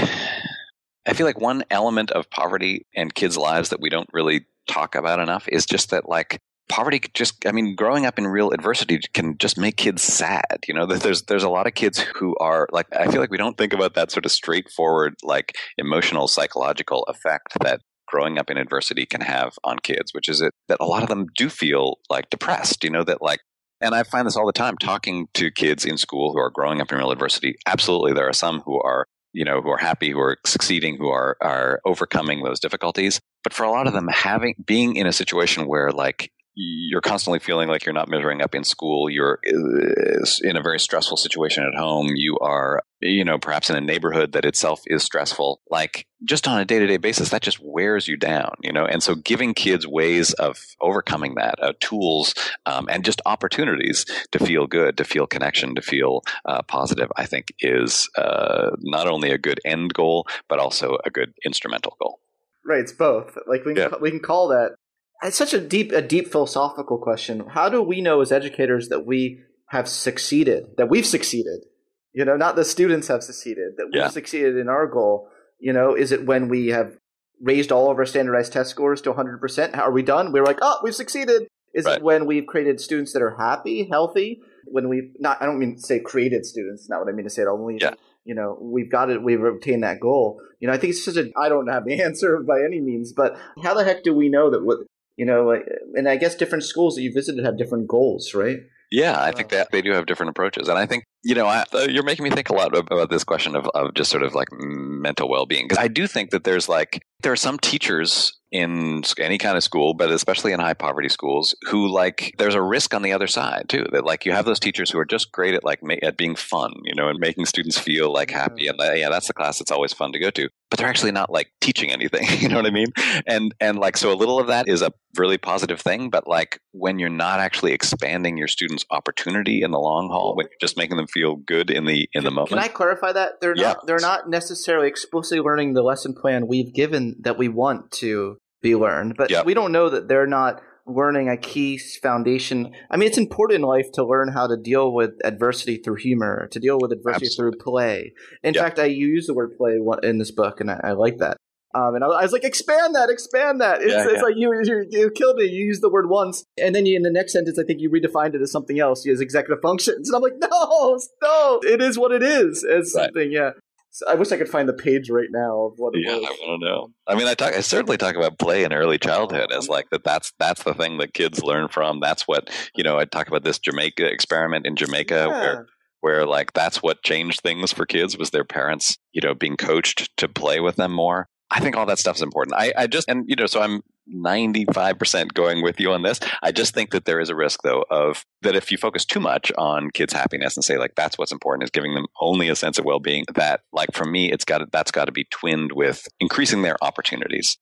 I 1.07 1.13
feel 1.13 1.27
like 1.27 1.41
one 1.41 1.65
element 1.71 2.11
of 2.11 2.31
poverty 2.31 2.87
and 2.95 3.15
kids' 3.15 3.37
lives 3.37 3.69
that 3.71 3.81
we 3.81 3.91
don't 3.91 4.09
really 4.13 4.47
talk 4.67 4.95
about 4.95 5.21
enough 5.21 5.47
is 5.49 5.67
just 5.67 5.91
that 5.91 6.09
like 6.09 6.39
poverty 6.69 7.01
just 7.13 7.47
I 7.47 7.53
mean, 7.53 7.75
growing 7.75 8.07
up 8.07 8.19
in 8.19 8.27
real 8.27 8.53
adversity 8.53 9.01
can 9.13 9.37
just 9.39 9.59
make 9.59 9.77
kids 9.77 10.03
sad. 10.03 10.65
You 10.67 10.75
know, 10.75 10.87
there's 10.87 11.23
there's 11.23 11.43
a 11.43 11.49
lot 11.49 11.67
of 11.67 11.75
kids 11.75 11.99
who 11.99 12.35
are 12.41 12.69
like 12.73 12.87
I 12.97 13.11
feel 13.11 13.21
like 13.21 13.31
we 13.31 13.39
don't 13.39 13.59
think 13.59 13.73
about 13.73 13.95
that 13.95 14.11
sort 14.11 14.25
of 14.25 14.33
straightforward, 14.33 15.15
like 15.23 15.57
emotional, 15.79 16.29
psychological 16.29 17.05
effect 17.05 17.49
that 17.61 17.81
growing 18.07 18.39
up 18.39 18.51
in 18.51 18.57
adversity 18.59 19.07
can 19.07 19.21
have 19.21 19.55
on 19.65 19.79
kids, 19.79 20.13
which 20.15 20.29
is 20.29 20.41
it 20.41 20.53
that 20.69 20.79
a 20.81 20.85
lot 20.85 21.03
of 21.03 21.09
them 21.09 21.27
do 21.37 21.49
feel 21.49 21.99
like 22.09 22.31
depressed, 22.31 22.85
you 22.85 22.91
know, 22.91 23.05
that 23.05 23.21
like 23.21 23.41
and 23.81 23.95
I 23.95 24.03
find 24.03 24.27
this 24.27 24.37
all 24.37 24.47
the 24.47 24.53
time 24.53 24.79
talking 24.79 25.27
to 25.35 25.51
kids 25.51 25.85
in 25.85 25.99
school 25.99 26.33
who 26.33 26.39
are 26.39 26.51
growing 26.51 26.81
up 26.81 26.91
in 26.91 26.99
real 26.99 27.11
adversity. 27.11 27.57
Absolutely, 27.67 28.15
there 28.15 28.29
are 28.29 28.33
some 28.33 28.61
who 28.61 28.81
are, 28.81 29.07
you 29.35 29.45
know, 29.45 29.61
who 29.61 29.69
are 29.69 29.77
happy, 29.77 30.11
who 30.11 30.21
are 30.21 30.39
succeeding, 30.47 30.97
who 30.97 31.09
are 31.09 31.37
are 31.43 31.81
overcoming 31.85 32.43
those 32.43 32.61
difficulties. 32.61 33.21
But 33.43 33.53
for 33.53 33.65
a 33.65 33.71
lot 33.71 33.87
of 33.87 33.93
mm-hmm. 33.93 34.07
them, 34.07 34.15
having 34.15 34.55
being 34.65 34.97
in 34.97 35.07
a 35.07 35.13
situation 35.13 35.67
where 35.67 35.91
like 35.91 36.33
you're 36.55 37.01
constantly 37.01 37.41
feeling 37.41 37.69
like 37.69 37.85
you're 37.85 37.93
not 37.93 38.09
measuring 38.09 38.41
up 38.41 38.55
in 38.55 38.65
school, 38.65 39.11
you're 39.11 39.41
in 39.43 40.57
a 40.57 40.63
very 40.63 40.79
stressful 40.79 41.17
situation 41.17 41.65
at 41.65 41.79
home, 41.79 42.13
you 42.15 42.39
are, 42.39 42.83
you 43.01 43.25
know, 43.25 43.39
perhaps 43.39 43.71
in 43.71 43.77
a 43.77 43.81
neighborhood 43.81 44.33
that 44.33 44.45
itself 44.45 44.81
is 44.87 45.03
stressful. 45.03 45.61
Like 45.69 46.07
just 46.23 46.47
on 46.47 46.61
a 46.61 46.65
day 46.65 46.79
to 46.79 46.87
day 46.87 46.97
basis, 46.97 47.31
that 47.31 47.43
just 47.43 47.59
wears 47.61 48.07
you 48.09 48.17
down, 48.17 48.55
you 48.63 48.73
know. 48.73 48.87
And 48.87 49.03
so, 49.03 49.15
giving 49.15 49.53
kids 49.55 49.87
ways 49.87 50.33
of 50.35 50.59
overcoming 50.81 51.35
that, 51.35 51.57
uh, 51.61 51.73
tools, 51.81 52.35
um, 52.67 52.89
and 52.89 53.05
just 53.05 53.21
opportunities 53.27 54.07
to 54.33 54.39
feel 54.39 54.67
good, 54.67 54.97
to 54.99 55.05
feel 55.05 55.27
connection, 55.27 55.75
to 55.75 55.83
feel 55.83 56.23
uh, 56.45 56.63
positive, 56.63 57.11
I 57.17 57.27
think 57.27 57.53
is 57.61 58.09
uh, 58.17 58.71
not 58.81 59.07
only 59.09 59.31
a 59.31 59.39
good 59.39 59.61
end 59.65 59.93
goal, 59.93 60.27
but 60.49 60.59
also 60.59 60.99
a 61.05 61.11
good 61.11 61.35
instrumental 61.45 61.97
goal. 62.01 62.21
right, 62.65 62.81
it's 62.81 62.93
both. 62.93 63.37
Like, 63.47 63.65
we 63.67 63.75
can, 63.75 63.91
Yeah. 63.91 63.99
we 64.01 64.11
can 64.11 64.21
call 64.21 64.49
that. 64.49 64.77
It's 65.25 65.37
such 65.39 65.55
a 65.55 65.61
deep, 65.61 65.91
a 65.93 66.03
deep 66.03 66.31
philosophical 66.31 66.99
question. 66.99 67.45
How 67.49 67.69
do 67.71 67.83
we 67.83 68.01
know 68.03 68.21
as 68.21 68.31
educators 68.31 68.89
that 68.91 69.07
we 69.07 69.41
have 69.69 69.89
succeeded, 69.89 70.77
that 70.77 70.91
we've 70.91 71.07
succeeded? 71.07 71.65
You 72.13 72.25
know, 72.25 72.37
not 72.37 72.57
the 72.57 72.65
students 72.65 73.09
have 73.09 73.23
succeeded, 73.25 73.77
that 73.79 73.87
we've 73.87 74.03
Yeah. 74.03 74.09
succeeded 74.09 74.57
in 74.57 74.69
our 74.69 74.87
goal. 74.87 75.29
You 75.59 75.73
know, 75.73 75.95
is 75.95 76.13
it 76.13 76.27
when 76.27 76.49
we 76.49 76.69
have 76.69 76.99
raised 77.43 77.73
all 77.73 77.91
of 77.91 77.99
our 77.99 78.05
standardized 78.05 78.53
test 78.53 78.71
scores 78.71 79.01
to 79.03 79.11
100%? 79.13 79.75
How 79.75 79.85
are 79.85 79.91
we 79.93 80.03
done? 80.03 80.31
We're 80.31 80.45
like, 80.45 80.59
oh, 80.63 80.79
we've 80.83 80.95
succeeded. 80.95 81.49
Is 81.73 81.87
Right. 81.87 81.97
it 81.97 82.03
when 82.05 82.27
we've 82.27 82.47
created 82.47 82.81
students 82.81 83.13
that 83.15 83.23
are 83.23 83.35
happy, 83.37 83.89
healthy? 83.91 84.41
When 84.67 84.89
we've 84.89 85.11
not, 85.19 85.43
I 85.43 85.47
don't 85.47 85.59
mean 85.59 85.75
to 85.77 85.81
say 85.81 85.99
created 85.99 86.47
students, 86.47 86.89
not 86.89 87.01
what 87.01 87.09
I 87.09 87.13
mean 87.13 87.25
to 87.25 87.31
say 87.31 87.43
at 87.43 87.49
all. 87.49 87.57
When 87.59 87.79
Yeah. 87.79 87.95
You 88.27 88.35
know, 88.35 88.57
we've 88.61 88.91
got 88.91 89.11
it, 89.11 89.23
we've 89.23 89.43
obtained 89.43 89.83
that 89.83 90.01
goal. 90.01 90.41
You 90.61 90.69
know, 90.69 90.73
I 90.75 90.79
think 90.79 90.93
it's 90.93 91.05
such 91.05 91.17
a, 91.17 91.31
I 91.37 91.49
don't 91.51 91.67
have 91.67 91.85
the 91.85 92.01
answer 92.09 92.39
by 92.41 92.63
any 92.63 92.81
means, 92.81 93.13
but 93.13 93.37
how 93.63 93.75
the 93.75 93.85
heck 93.85 94.03
do 94.03 94.15
we 94.15 94.29
know 94.29 94.49
that 94.51 94.65
what, 94.65 94.79
you 95.17 95.25
know, 95.27 95.45
like, 95.45 95.67
and 95.95 96.09
I 96.09 96.17
guess 96.17 96.35
different 96.35 96.65
schools 96.65 96.97
that 96.97 97.03
you 97.03 97.13
visited 97.13 97.45
have 97.45 97.59
different 97.59 97.89
goals, 97.89 98.35
right? 98.35 98.59
Yeah, 98.91 99.21
I 99.21 99.33
think 99.33 99.49
that 99.51 99.71
they 99.73 99.83
do 99.83 99.93
have 99.93 100.07
different 100.07 100.31
approaches, 100.31 100.69
and 100.69 100.79
I 100.79 100.87
think 100.87 101.05
you 101.25 101.35
know 101.35 101.47
I, 101.47 101.65
uh, 101.73 101.87
you're 101.89 102.05
making 102.05 102.25
me 102.25 102.31
think 102.31 102.51
a 102.51 102.55
lot 102.55 102.77
about 102.77 103.11
this 103.11 103.25
question 103.25 103.57
of, 103.57 103.67
of 103.75 103.95
just 103.95 104.11
sort 104.11 104.23
of 104.23 104.35
like 104.35 104.49
mental 104.53 105.29
well 105.29 105.47
being 105.47 105.65
because 105.67 105.83
I 105.83 105.89
do 105.89 106.07
think 106.07 106.31
that 106.31 106.45
there's 106.45 106.69
like 106.69 107.03
there 107.23 107.33
are 107.33 107.37
some 107.37 107.59
teachers 107.59 108.33
in 108.55 109.03
any 109.19 109.37
kind 109.37 109.57
of 109.57 109.65
school, 109.65 109.95
but 109.95 110.13
especially 110.13 110.53
in 110.53 110.61
high 110.61 110.75
poverty 110.75 111.09
schools, 111.09 111.57
who 111.67 111.89
like 111.89 112.33
there's 112.39 112.55
a 112.55 112.63
risk 112.63 112.95
on 112.95 113.03
the 113.03 113.13
other 113.13 113.27
side 113.27 113.69
too. 113.69 113.85
That 113.91 114.05
like 114.05 114.25
you 114.25 114.31
have 114.31 114.45
those 114.45 114.61
teachers 114.61 114.91
who 114.91 114.99
are 114.99 115.05
just 115.05 115.33
great 115.33 115.55
at 115.55 115.65
like 115.65 115.83
ma- 115.83 115.97
at 116.03 116.17
being 116.17 116.37
fun, 116.37 116.73
you 116.85 116.95
know, 116.95 117.09
and 117.09 117.19
making 117.19 117.47
students 117.47 117.77
feel 117.77 118.13
like 118.13 118.31
happy, 118.31 118.69
and 118.69 118.81
uh, 118.81 118.93
yeah, 118.93 119.09
that's 119.11 119.27
the 119.27 119.33
class 119.33 119.59
that's 119.59 119.73
always 119.73 119.93
fun 119.93 120.13
to 120.13 120.21
go 120.21 120.31
to. 120.31 120.49
But 120.71 120.79
they're 120.79 120.89
actually 120.89 121.11
not 121.11 121.31
like 121.31 121.51
teaching 121.61 121.91
anything, 121.91 122.27
you 122.39 122.49
know 122.49 122.57
what 122.57 122.67
I 122.67 122.71
mean? 122.71 122.93
And 123.27 123.53
and 123.59 123.79
like 123.79 123.97
so 123.97 124.13
a 124.13 124.15
little 124.15 124.39
of 124.39 124.47
that 124.47 124.69
is 124.69 124.83
a 124.83 124.93
really 125.19 125.39
positive 125.39 125.81
thing, 125.81 126.11
but 126.11 126.29
like 126.29 126.61
when 126.71 127.01
you're 127.01 127.09
not 127.09 127.41
actually 127.41 127.73
expanding 127.73 128.37
your 128.37 128.49
students' 128.49 128.85
opportunity 128.93 129.63
in 129.63 129.73
the 129.73 129.81
long 129.81 130.11
haul, 130.11 130.37
when 130.37 130.47
you're 130.47 130.59
just 130.61 130.77
making 130.77 130.97
them 130.97 131.09
feel 131.15 131.37
good 131.37 131.71
in 131.71 131.85
the 131.87 132.09
in 132.13 132.25
the 132.25 132.31
moment. 132.31 132.49
Can 132.51 132.59
I 132.59 132.69
clarify 132.69 133.13
that? 133.13 133.41
They're 133.41 133.55
Yeah. 133.57 133.69
not 133.69 133.87
they're 133.87 133.99
not 134.01 134.29
necessarily 134.29 134.89
explicitly 134.89 135.41
learning 135.43 135.75
the 135.75 135.83
lesson 135.83 136.13
plan 136.15 136.47
we've 136.49 136.75
given 136.75 137.17
that 137.21 137.39
we 137.39 137.49
want 137.49 137.91
to 137.93 138.37
be 138.61 138.75
learned, 138.75 139.15
but 139.17 139.31
we 139.47 139.55
don't 139.55 139.73
know 139.73 139.89
that 139.89 140.09
they're 140.09 140.27
not 140.27 140.61
learning 140.87 141.29
a 141.31 141.37
key 141.37 141.79
foundation. 141.79 142.71
I 142.91 142.97
mean, 142.97 143.07
it's 143.09 143.17
important 143.19 143.61
in 143.61 143.63
life 143.63 143.87
to 143.95 144.05
learn 144.05 144.29
how 144.33 144.47
to 144.47 144.57
deal 144.57 144.93
with 144.93 145.13
adversity 145.25 145.79
through 145.79 145.97
humor, 145.97 146.47
to 146.51 146.61
deal 146.61 146.79
with 146.79 146.93
adversity 146.93 147.27
Absolutely. 147.27 147.59
through 147.59 147.65
play. 147.73 148.13
In 148.43 148.53
fact, 148.55 148.79
I 148.79 148.85
use 148.87 149.27
the 149.27 149.35
word 149.35 149.57
play 149.57 149.79
in 150.03 150.19
this 150.19 150.31
book, 150.31 150.61
and 150.61 150.71
I, 150.71 150.81
I 150.85 150.93
like 150.93 151.19
that. 151.19 151.39
Um, 151.75 151.97
and 151.97 152.05
I, 152.05 152.07
I 152.07 152.23
was 152.23 152.33
like, 152.33 152.45
expand 152.45 152.95
that, 152.95 153.11
expand 153.11 153.61
that. 153.61 153.83
It's, 153.83 153.93
Yeah, 153.93 154.05
it's 154.05 154.13
yeah. 154.15 154.23
like 154.23 154.37
you, 154.37 154.53
you 154.65 154.87
you 154.91 155.11
killed 155.11 155.41
it. 155.41 155.51
You 155.51 155.65
used 155.67 155.83
the 155.83 155.89
word 155.91 156.09
once, 156.09 156.45
and 156.57 156.75
then 156.75 156.87
you, 156.87 156.97
in 156.97 157.03
the 157.03 157.11
next 157.11 157.33
sentence, 157.33 157.59
I 157.59 157.65
think 157.65 157.81
you 157.81 157.91
redefined 157.91 158.35
it 158.35 158.43
as 158.43 158.53
something 158.53 158.79
else. 158.79 159.05
You 159.05 159.13
as 159.13 159.21
executive 159.21 159.61
functions, 159.61 160.09
and 160.09 160.17
I'm 160.17 160.23
like, 160.23 160.39
no, 160.39 160.99
no, 161.23 161.61
it 161.65 161.83
is 161.83 161.99
what 161.99 162.13
it 162.13 162.23
is. 162.23 162.63
It's 162.63 162.95
Right. 162.95 163.07
something, 163.07 163.33
yeah. 163.33 163.51
So 163.91 164.07
I 164.09 164.15
wish 164.15 164.33
I 164.33 164.37
could 164.37 164.49
find 164.49 164.69
the 164.69 164.73
page 164.73 165.09
right 165.09 165.29
now 165.31 165.67
of 165.67 165.75
what 165.79 165.95
it 165.95 166.03
Yeah, 166.05 166.15
I 166.15 166.19
want 166.19 166.61
to 166.63 166.67
know. 166.69 166.89
I 167.07 167.15
mean, 167.15 167.29
I 167.29 167.35
talk. 167.35 167.55
I 167.55 167.61
certainly 167.61 167.97
talk 167.97 168.17
about 168.17 168.39
play 168.41 168.65
in 168.65 168.73
early 168.73 168.99
childhood 168.99 169.53
as 169.53 169.69
like 169.69 169.89
that. 169.91 170.03
That's 170.03 170.33
that's 170.39 170.65
the 170.65 170.75
thing 170.75 170.99
that 170.99 171.15
kids 171.15 171.45
learn 171.45 171.69
from. 171.69 172.01
That's 172.01 172.23
what 172.27 172.51
you 172.75 172.83
know. 172.83 172.99
I 172.99 173.05
talk 173.05 173.29
about 173.29 173.45
this 173.45 173.61
Jamaica 173.61 174.05
experiment 174.07 174.67
in 174.67 174.75
Jamaica, 174.75 175.15
Yeah. 175.29 175.41
where 175.41 175.67
where 176.01 176.27
like 176.27 176.53
that's 176.55 176.83
what 176.83 177.05
changed 177.05 177.41
things 177.43 177.73
for 177.73 177.87
kids 177.87 178.19
was 178.19 178.31
their 178.31 178.45
parents, 178.45 178.99
you 179.13 179.21
know, 179.23 179.33
being 179.33 179.57
coached 179.57 180.11
to 180.17 180.29
play 180.29 180.59
with 180.61 180.75
them 180.75 180.93
more. 180.93 181.29
I 181.55 181.61
think 181.61 181.77
all 181.77 181.87
that 181.87 181.99
stuff 182.01 182.17
is 182.17 182.23
important. 182.23 182.55
I, 182.57 182.73
I 182.77 182.87
just 182.89 183.09
and 183.09 183.25
you 183.29 183.37
know, 183.37 183.47
so 183.47 183.61
I'm 183.63 183.81
95% 184.13 185.33
going 185.35 185.63
with 185.63 185.81
you 185.81 185.93
on 185.93 186.03
this. 186.03 186.21
I 186.43 186.53
just 186.53 186.75
think 186.75 186.91
that 186.91 187.05
there 187.05 187.21
is 187.21 187.31
a 187.31 187.35
risk 187.35 187.61
though 187.63 187.85
of 187.91 188.25
that 188.43 188.55
if 188.57 188.71
you 188.71 188.77
focus 188.77 189.05
too 189.05 189.21
much 189.21 189.51
on 189.57 189.91
kids' 189.91 190.13
happiness 190.13 190.57
and 190.57 190.65
say 190.65 190.77
like 190.79 190.95
that's 190.97 191.17
what's 191.17 191.33
important 191.33 191.65
is 191.65 191.71
giving 191.71 191.95
them 191.95 192.07
only 192.21 192.49
a 192.49 192.57
sense 192.57 192.79
of 192.79 192.85
well-being 192.85 193.25
that 193.35 193.61
like 193.73 193.93
for 193.95 194.05
me 194.05 194.31
it's 194.31 194.45
got 194.45 194.59
to, 194.59 194.67
that's 194.73 194.91
got 194.91 195.07
to 195.07 195.13
be 195.13 195.25
twinned 195.31 195.73
with 195.73 196.07
increasing 196.21 196.63
their 196.63 196.77
opportunities. 196.83 197.57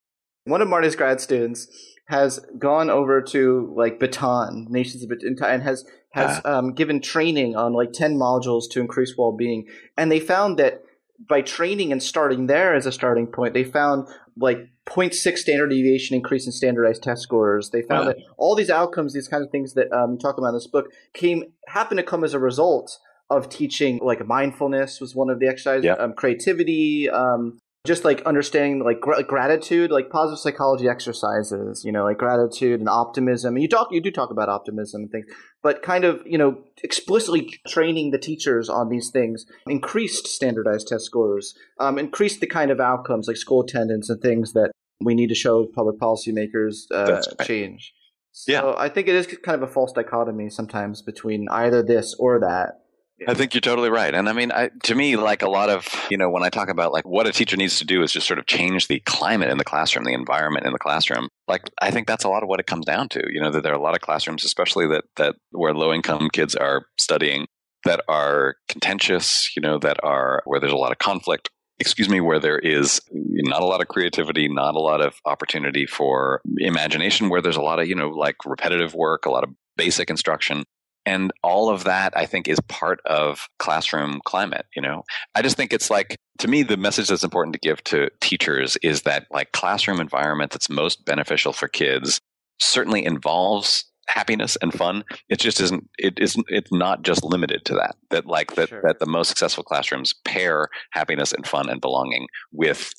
One 0.45 0.61
of 0.61 0.67
Marty's 0.67 0.95
grad 0.95 1.21
students 1.21 1.67
has 2.07 2.39
gone 2.59 2.89
over 2.89 3.21
to 3.21 3.73
like 3.77 3.99
Bhutan, 3.99 4.67
nations 4.69 5.03
of 5.03 5.09
Bhutan, 5.09 5.37
and 5.41 5.63
has 5.63 5.85
has 6.11 6.41
Ah. 6.43 6.57
um, 6.57 6.73
given 6.73 6.99
training 6.99 7.55
on 7.55 7.73
like 7.73 7.93
ten 7.93 8.17
modules 8.17 8.63
to 8.71 8.81
increase 8.81 9.15
well 9.17 9.31
being, 9.31 9.65
and 9.97 10.11
they 10.11 10.19
found 10.19 10.59
that 10.59 10.83
by 11.29 11.41
training 11.41 11.91
and 11.91 12.01
starting 12.01 12.47
there 12.47 12.73
as 12.75 12.85
a 12.85 12.91
starting 12.91 13.27
point, 13.27 13.53
they 13.53 13.63
found 13.63 14.07
like 14.37 14.69
0.6 14.87 15.37
standard 15.37 15.69
deviation 15.69 16.15
increase 16.15 16.45
in 16.45 16.51
standardized 16.51 17.03
test 17.03 17.21
scores. 17.21 17.69
They 17.69 17.81
found 17.83 18.07
Wow. 18.07 18.13
that 18.13 18.17
all 18.37 18.55
these 18.55 18.69
outcomes, 18.69 19.13
these 19.13 19.27
kinds 19.27 19.45
of 19.45 19.51
things 19.51 19.73
that 19.75 19.91
um, 19.91 20.13
you 20.13 20.17
talk 20.17 20.37
about 20.37 20.49
in 20.49 20.53
this 20.55 20.67
book, 20.67 20.87
came 21.13 21.43
happen 21.67 21.97
to 21.97 22.03
come 22.03 22.23
as 22.23 22.33
a 22.33 22.39
result 22.39 22.97
of 23.29 23.47
teaching 23.49 23.99
like 24.03 24.25
mindfulness 24.27 24.99
was 24.99 25.15
one 25.15 25.29
of 25.29 25.39
the 25.39 25.47
exercises, 25.47 25.85
Yeah. 25.85 25.93
um, 25.93 26.13
creativity, 26.13 27.09
um, 27.09 27.59
just 27.85 28.05
like 28.05 28.21
understanding 28.21 28.81
like 28.83 29.01
gr- 29.01 29.21
gratitude, 29.23 29.91
like 29.91 30.09
positive 30.09 30.39
psychology 30.39 30.87
exercises, 30.87 31.83
you 31.83 31.91
know, 31.91 32.05
like 32.05 32.17
gratitude 32.17 32.79
and 32.79 32.87
optimism. 32.87 33.55
And 33.55 33.61
you 33.61 33.67
talk, 33.67 33.89
you 33.91 33.99
do 33.99 34.09
talk 34.09 34.31
about 34.31 34.47
optimism 34.47 35.03
and 35.03 35.11
things, 35.11 35.25
but 35.61 35.81
kind 35.81 36.05
of, 36.05 36.21
you 36.25 36.37
know, 36.37 36.63
explicitly 36.81 37.59
training 37.67 38.11
the 38.11 38.17
teachers 38.17 38.69
on 38.69 38.87
these 38.87 39.09
things 39.09 39.45
increased 39.67 40.27
standardized 40.27 40.87
test 40.87 41.05
scores, 41.05 41.55
um, 41.79 41.99
increased 41.99 42.39
the 42.39 42.47
kind 42.47 42.71
of 42.71 42.79
outcomes 42.79 43.27
like 43.27 43.37
school 43.37 43.61
attendance 43.61 44.09
and 44.09 44.21
things 44.21 44.53
that 44.53 44.71
we 45.01 45.13
need 45.13 45.27
to 45.27 45.35
show 45.35 45.65
public 45.65 45.99
policymakers 45.99 46.83
uh, 46.93 47.21
right. 47.37 47.47
change. 47.47 47.93
So 48.31 48.51
Yeah. 48.51 48.73
I 48.77 48.87
think 48.87 49.09
it 49.09 49.15
is 49.15 49.27
kind 49.27 49.61
of 49.61 49.69
a 49.69 49.71
false 49.71 49.91
dichotomy 49.91 50.49
sometimes 50.49 51.01
between 51.01 51.47
either 51.49 51.83
this 51.83 52.15
or 52.17 52.39
that. 52.39 52.82
I 53.27 53.33
think 53.33 53.53
you're 53.53 53.61
totally 53.61 53.89
right. 53.89 54.13
And 54.13 54.27
I 54.27 54.33
mean, 54.33 54.51
I, 54.51 54.69
to 54.83 54.95
me, 54.95 55.15
like 55.15 55.41
a 55.41 55.49
lot 55.49 55.69
of, 55.69 55.87
you 56.09 56.17
know, 56.17 56.29
when 56.29 56.43
I 56.43 56.49
talk 56.49 56.69
about 56.69 56.91
like 56.91 57.07
what 57.07 57.27
a 57.27 57.31
teacher 57.31 57.57
needs 57.57 57.79
to 57.79 57.85
do 57.85 58.01
is 58.03 58.11
just 58.11 58.27
sort 58.27 58.39
of 58.39 58.45
change 58.45 58.87
the 58.87 58.99
climate 59.05 59.49
in 59.49 59.57
the 59.57 59.63
classroom, 59.63 60.05
the 60.05 60.13
environment 60.13 60.65
in 60.65 60.73
the 60.73 60.79
classroom. 60.79 61.29
Like, 61.47 61.69
I 61.81 61.91
think 61.91 62.07
that's 62.07 62.23
a 62.23 62.29
lot 62.29 62.43
of 62.43 62.49
what 62.49 62.59
it 62.59 62.67
comes 62.67 62.85
down 62.85 63.09
to. 63.09 63.21
You 63.31 63.41
know, 63.41 63.51
that 63.51 63.63
there 63.63 63.73
are 63.73 63.77
a 63.77 63.81
lot 63.81 63.95
of 63.95 64.01
classrooms, 64.01 64.43
especially 64.43 64.87
that, 64.87 65.05
that 65.17 65.35
where 65.51 65.73
low 65.73 65.93
income 65.93 66.29
kids 66.31 66.55
are 66.55 66.85
studying 66.97 67.47
that 67.85 68.01
are 68.07 68.55
contentious, 68.69 69.53
you 69.55 69.61
know, 69.61 69.77
that 69.79 69.97
are 70.03 70.41
where 70.45 70.59
there's 70.59 70.71
a 70.71 70.77
lot 70.77 70.91
of 70.91 70.99
conflict 70.99 71.49
excuse 71.79 72.07
me, 72.07 72.21
where 72.21 72.39
there 72.39 72.59
is 72.59 73.01
not 73.11 73.61
a 73.61 73.65
lot 73.65 73.81
of 73.81 73.87
creativity, 73.87 74.47
not 74.47 74.75
a 74.75 74.79
lot 74.79 75.01
of 75.01 75.15
opportunity 75.25 75.85
for 75.85 76.41
imagination, 76.59 77.29
where 77.29 77.41
there's 77.41 77.57
a 77.57 77.61
lot 77.61 77.79
of, 77.79 77.87
you 77.87 77.95
know, 77.95 78.09
like 78.09 78.35
repetitive 78.45 78.93
work, 78.93 79.25
a 79.25 79.31
lot 79.31 79.43
of 79.43 79.49
basic 79.75 80.09
instruction. 80.09 80.63
And 81.05 81.31
all 81.43 81.69
of 81.69 81.83
that, 81.83 82.15
I 82.15 82.25
think, 82.25 82.47
is 82.47 82.59
part 82.69 83.01
of 83.05 83.47
classroom 83.59 84.21
climate. 84.25 84.65
You 84.75 84.81
know, 84.81 85.03
I 85.35 85.41
just 85.41 85.57
think 85.57 85.73
it's 85.73 85.89
like, 85.89 86.15
to 86.39 86.47
me, 86.47 86.63
the 86.63 86.77
message 86.77 87.09
that's 87.09 87.23
important 87.23 87.53
to 87.53 87.59
give 87.59 87.83
to 87.85 88.09
teachers 88.21 88.77
is 88.81 89.01
that, 89.01 89.27
like, 89.29 89.51
classroom 89.51 89.99
environment 89.99 90.51
that's 90.51 90.69
most 90.69 91.05
beneficial 91.05 91.53
for 91.53 91.67
kids 91.67 92.19
certainly 92.59 93.05
involves 93.05 93.85
happiness 94.07 94.57
and 94.61 94.73
fun. 94.73 95.03
It 95.29 95.39
just 95.39 95.59
isn't. 95.59 95.89
It 95.97 96.19
isn't. 96.19 96.45
It's 96.49 96.71
not 96.71 97.03
just 97.03 97.23
limited 97.23 97.65
to 97.65 97.73
that. 97.75 97.95
That 98.09 98.25
like 98.25 98.55
that. 98.55 98.69
Sure. 98.69 98.81
That 98.83 98.99
the 98.99 99.05
most 99.05 99.27
successful 99.27 99.63
classrooms 99.63 100.13
pair 100.25 100.69
happiness 100.91 101.33
and 101.33 101.45
fun 101.47 101.69
and 101.69 101.81
belonging 101.81 102.27
with 102.51 102.91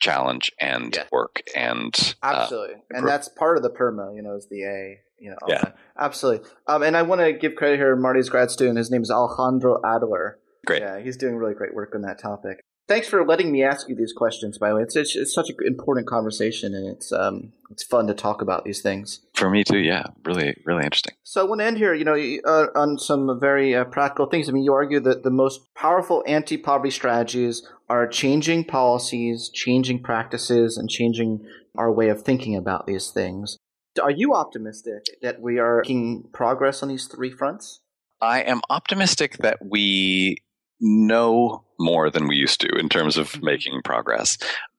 challenge 0.00 0.50
and 0.60 0.96
yeah. 0.96 1.04
work 1.12 1.42
and 1.54 2.14
uh, 2.22 2.34
absolutely. 2.36 2.76
Uh, 2.76 2.98
and 2.98 3.06
that's 3.08 3.28
part 3.28 3.56
of 3.56 3.62
the 3.62 3.70
PERMA. 3.70 4.14
You 4.14 4.22
know, 4.22 4.34
is 4.34 4.48
the 4.50 4.64
A. 4.64 5.00
You 5.20 5.30
know, 5.30 5.36
yeah, 5.48 5.58
that. 5.62 5.76
absolutely. 5.98 6.48
Um, 6.66 6.82
and 6.82 6.96
I 6.96 7.02
want 7.02 7.20
to 7.20 7.32
give 7.32 7.54
credit 7.54 7.76
here. 7.76 7.94
Marty's 7.94 8.28
grad 8.28 8.50
student. 8.50 8.78
His 8.78 8.90
name 8.90 9.02
is 9.02 9.10
Alejandro 9.10 9.80
Adler. 9.84 10.38
Great. 10.66 10.82
Yeah, 10.82 10.98
he's 10.98 11.16
doing 11.16 11.36
really 11.36 11.54
great 11.54 11.74
work 11.74 11.94
on 11.94 12.02
that 12.02 12.18
topic 12.18 12.60
thanks 12.90 13.06
for 13.06 13.24
letting 13.24 13.52
me 13.52 13.62
ask 13.62 13.88
you 13.88 13.94
these 13.94 14.12
questions. 14.12 14.58
By 14.58 14.70
the 14.70 14.74
way, 14.74 14.82
it's 14.82 14.96
it's, 14.96 15.14
it's 15.14 15.32
such 15.32 15.48
an 15.48 15.56
important 15.64 16.08
conversation, 16.08 16.74
and 16.74 16.86
it's 16.86 17.12
um 17.12 17.52
it's 17.70 17.84
fun 17.84 18.08
to 18.08 18.14
talk 18.14 18.42
about 18.42 18.64
these 18.64 18.82
things. 18.82 19.20
For 19.34 19.48
me 19.48 19.64
too, 19.64 19.78
yeah, 19.78 20.04
really 20.24 20.56
really 20.66 20.84
interesting. 20.84 21.14
So 21.22 21.40
I 21.40 21.44
want 21.44 21.60
to 21.60 21.64
end 21.64 21.78
here, 21.78 21.94
you 21.94 22.04
know, 22.04 22.16
uh, 22.44 22.66
on 22.74 22.98
some 22.98 23.38
very 23.40 23.74
uh, 23.74 23.84
practical 23.84 24.26
things. 24.26 24.48
I 24.48 24.52
mean, 24.52 24.64
you 24.64 24.74
argue 24.74 25.00
that 25.00 25.22
the 25.22 25.30
most 25.30 25.60
powerful 25.74 26.24
anti-poverty 26.26 26.90
strategies 26.90 27.66
are 27.88 28.06
changing 28.08 28.64
policies, 28.64 29.48
changing 29.54 30.02
practices, 30.02 30.76
and 30.76 30.90
changing 30.90 31.46
our 31.78 31.92
way 31.92 32.08
of 32.08 32.22
thinking 32.22 32.56
about 32.56 32.86
these 32.86 33.10
things. 33.10 33.56
Are 34.00 34.10
you 34.10 34.34
optimistic 34.34 35.04
that 35.22 35.40
we 35.40 35.58
are 35.58 35.82
making 35.82 36.30
progress 36.32 36.82
on 36.82 36.88
these 36.88 37.06
three 37.06 37.30
fronts? 37.30 37.80
I 38.20 38.40
am 38.42 38.60
optimistic 38.68 39.38
that 39.38 39.58
we 39.64 40.38
know 40.80 41.64
more 41.78 42.10
than 42.10 42.28
we 42.28 42.36
used 42.36 42.60
to 42.62 42.68
in 42.78 42.88
terms 42.88 43.16
of 43.16 43.30
mm-hmm. 43.30 43.44
making 43.44 43.82
progress. 43.82 44.38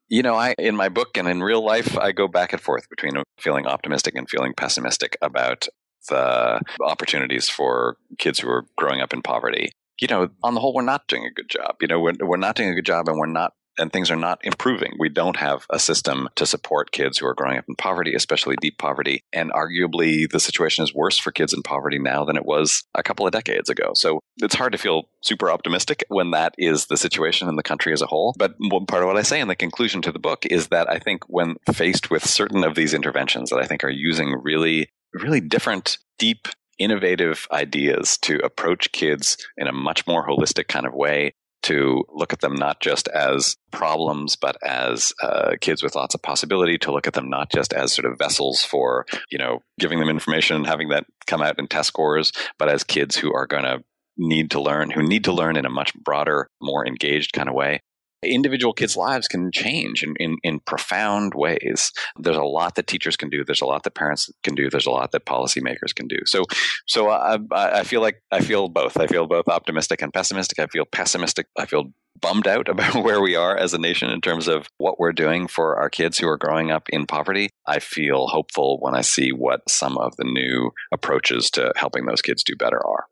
You 0.09 0.23
know, 0.23 0.35
I 0.35 0.55
in 0.57 0.75
my 0.75 0.89
book 0.89 1.17
and 1.17 1.27
in 1.27 1.41
real 1.41 1.63
life, 1.63 1.97
I 1.97 2.11
go 2.11 2.27
back 2.27 2.53
and 2.53 2.61
forth 2.61 2.89
between 2.89 3.21
feeling 3.39 3.65
optimistic 3.65 4.15
and 4.15 4.29
feeling 4.29 4.53
pessimistic 4.55 5.17
about 5.21 5.67
the 6.09 6.61
opportunities 6.81 7.47
for 7.47 7.97
kids 8.17 8.39
who 8.39 8.49
are 8.49 8.65
growing 8.77 9.01
up 9.01 9.13
in 9.13 9.21
poverty. 9.21 9.71
You 10.01 10.07
know, 10.07 10.29
on 10.43 10.55
the 10.55 10.59
whole, 10.59 10.73
we're 10.73 10.81
not 10.81 11.07
doing 11.07 11.25
a 11.25 11.31
good 11.31 11.47
job. 11.47 11.75
You 11.79 11.87
know, 11.87 11.99
we're, 11.99 12.13
we're 12.19 12.37
not 12.37 12.55
doing 12.55 12.69
a 12.69 12.75
good 12.75 12.85
job 12.85 13.07
and 13.07 13.17
we're 13.19 13.27
not 13.27 13.53
and 13.77 13.91
things 13.91 14.11
are 14.11 14.15
not 14.15 14.39
improving. 14.43 14.93
We 14.99 15.09
don't 15.09 15.37
have 15.37 15.65
a 15.69 15.79
system 15.79 16.29
to 16.35 16.45
support 16.45 16.91
kids 16.91 17.17
who 17.17 17.27
are 17.27 17.33
growing 17.33 17.57
up 17.57 17.65
in 17.67 17.75
poverty, 17.75 18.13
especially 18.15 18.55
deep 18.61 18.77
poverty. 18.77 19.23
And 19.33 19.51
arguably, 19.51 20.29
the 20.29 20.39
situation 20.39 20.83
is 20.83 20.93
worse 20.93 21.17
for 21.17 21.31
kids 21.31 21.53
in 21.53 21.63
poverty 21.63 21.99
now 21.99 22.25
than 22.25 22.37
it 22.37 22.45
was 22.45 22.83
a 22.95 23.03
couple 23.03 23.25
of 23.25 23.31
decades 23.31 23.69
ago. 23.69 23.91
So 23.95 24.19
it's 24.37 24.55
hard 24.55 24.71
to 24.73 24.77
feel 24.77 25.03
super 25.21 25.51
optimistic 25.51 26.03
when 26.09 26.31
that 26.31 26.53
is 26.57 26.87
the 26.87 26.97
situation 26.97 27.47
in 27.47 27.55
the 27.55 27.63
country 27.63 27.93
as 27.93 28.01
a 28.01 28.07
whole. 28.07 28.35
But 28.37 28.55
one 28.59 28.85
part 28.85 29.03
of 29.03 29.07
what 29.07 29.17
I 29.17 29.23
say 29.23 29.39
in 29.39 29.47
the 29.47 29.55
conclusion 29.55 30.01
to 30.03 30.11
the 30.11 30.19
book 30.19 30.45
is 30.45 30.67
that 30.67 30.89
I 30.89 30.99
think 30.99 31.23
when 31.27 31.55
faced 31.73 32.09
with 32.09 32.25
certain 32.25 32.63
of 32.63 32.75
these 32.75 32.93
interventions 32.93 33.49
that 33.49 33.59
I 33.59 33.65
think 33.65 33.83
are 33.83 33.89
using 33.89 34.39
really, 34.43 34.89
really 35.13 35.41
different, 35.41 35.97
deep 36.17 36.47
innovative 36.77 37.47
ideas 37.51 38.17
to 38.17 38.37
approach 38.43 38.91
kids 38.91 39.37
in 39.55 39.67
a 39.67 39.71
much 39.71 40.07
more 40.07 40.27
holistic 40.27 40.67
kind 40.67 40.87
of 40.87 40.93
way 40.93 41.33
to 41.63 42.03
look 42.09 42.33
at 42.33 42.41
them 42.41 42.55
not 42.55 42.79
just 42.79 43.07
as 43.09 43.57
problems, 43.71 44.35
but 44.35 44.57
as 44.63 45.13
uh, 45.21 45.51
kids 45.61 45.83
with 45.83 45.95
lots 45.95 46.15
of 46.15 46.21
possibility, 46.21 46.77
to 46.79 46.91
look 46.91 47.07
at 47.07 47.13
them 47.13 47.29
not 47.29 47.51
just 47.51 47.73
as 47.73 47.93
sort 47.93 48.11
of 48.11 48.17
vessels 48.17 48.63
for, 48.63 49.05
you 49.29 49.37
know, 49.37 49.59
giving 49.79 49.99
them 49.99 50.09
information 50.09 50.55
and 50.55 50.67
having 50.67 50.89
that 50.89 51.05
come 51.27 51.41
out 51.41 51.59
in 51.59 51.67
test 51.67 51.87
scores, 51.87 52.31
but 52.57 52.69
as 52.69 52.83
kids 52.83 53.15
who 53.15 53.33
are 53.33 53.47
going 53.47 53.63
to 53.63 53.83
need 54.17 54.51
to 54.51 54.61
learn, 54.61 54.91
who 54.91 55.03
need 55.03 55.23
to 55.23 55.33
learn 55.33 55.55
in 55.55 55.65
a 55.65 55.69
much 55.69 55.93
broader, 55.93 56.49
more 56.61 56.85
engaged 56.85 57.33
kind 57.33 57.49
of 57.49 57.55
way 57.55 57.81
individual 58.23 58.73
kids' 58.73 58.95
lives 58.95 59.27
can 59.27 59.51
change 59.51 60.03
in, 60.03 60.15
in, 60.19 60.37
in, 60.43 60.59
profound 60.59 61.33
ways. 61.33 61.91
There's 62.17 62.37
a 62.37 62.43
lot 62.43 62.75
that 62.75 62.87
teachers 62.87 63.17
can 63.17 63.29
do. 63.29 63.43
There's 63.43 63.61
a 63.61 63.65
lot 63.65 63.83
that 63.83 63.95
parents 63.95 64.29
can 64.43 64.55
do. 64.55 64.69
There's 64.69 64.85
a 64.85 64.91
lot 64.91 65.11
that 65.11 65.25
policymakers 65.25 65.95
can 65.95 66.07
do. 66.07 66.17
So, 66.25 66.43
so 66.87 67.09
I, 67.09 67.39
I 67.51 67.83
feel 67.83 68.01
like 68.01 68.21
I 68.31 68.41
feel 68.41 68.69
both. 68.69 68.97
I 68.97 69.07
feel 69.07 69.27
both 69.27 69.47
optimistic 69.47 70.01
and 70.01 70.13
pessimistic. 70.13 70.59
I 70.59 70.67
feel 70.67 70.85
pessimistic. 70.85 71.47
I 71.57 71.65
feel 71.65 71.91
bummed 72.19 72.47
out 72.47 72.67
about 72.69 73.03
where 73.03 73.21
we 73.21 73.35
are 73.35 73.57
as 73.57 73.73
a 73.73 73.79
nation 73.79 74.09
in 74.09 74.21
terms 74.21 74.47
of 74.47 74.67
what 74.77 74.99
we're 74.99 75.13
doing 75.13 75.47
for 75.47 75.77
our 75.77 75.89
kids 75.89 76.17
who 76.17 76.27
are 76.27 76.37
growing 76.37 76.71
up 76.71 76.87
in 76.89 77.05
poverty. 77.05 77.49
I 77.67 77.79
feel 77.79 78.27
hopeful 78.27 78.77
when 78.79 78.95
I 78.95 79.01
see 79.01 79.31
what 79.31 79.67
some 79.69 79.97
of 79.97 80.15
the 80.17 80.25
new 80.25 80.71
approaches 80.93 81.49
to 81.51 81.73
helping 81.75 82.05
those 82.05 82.21
kids 82.21 82.43
do 82.43 82.55
better 82.55 82.85
are. 82.85 83.05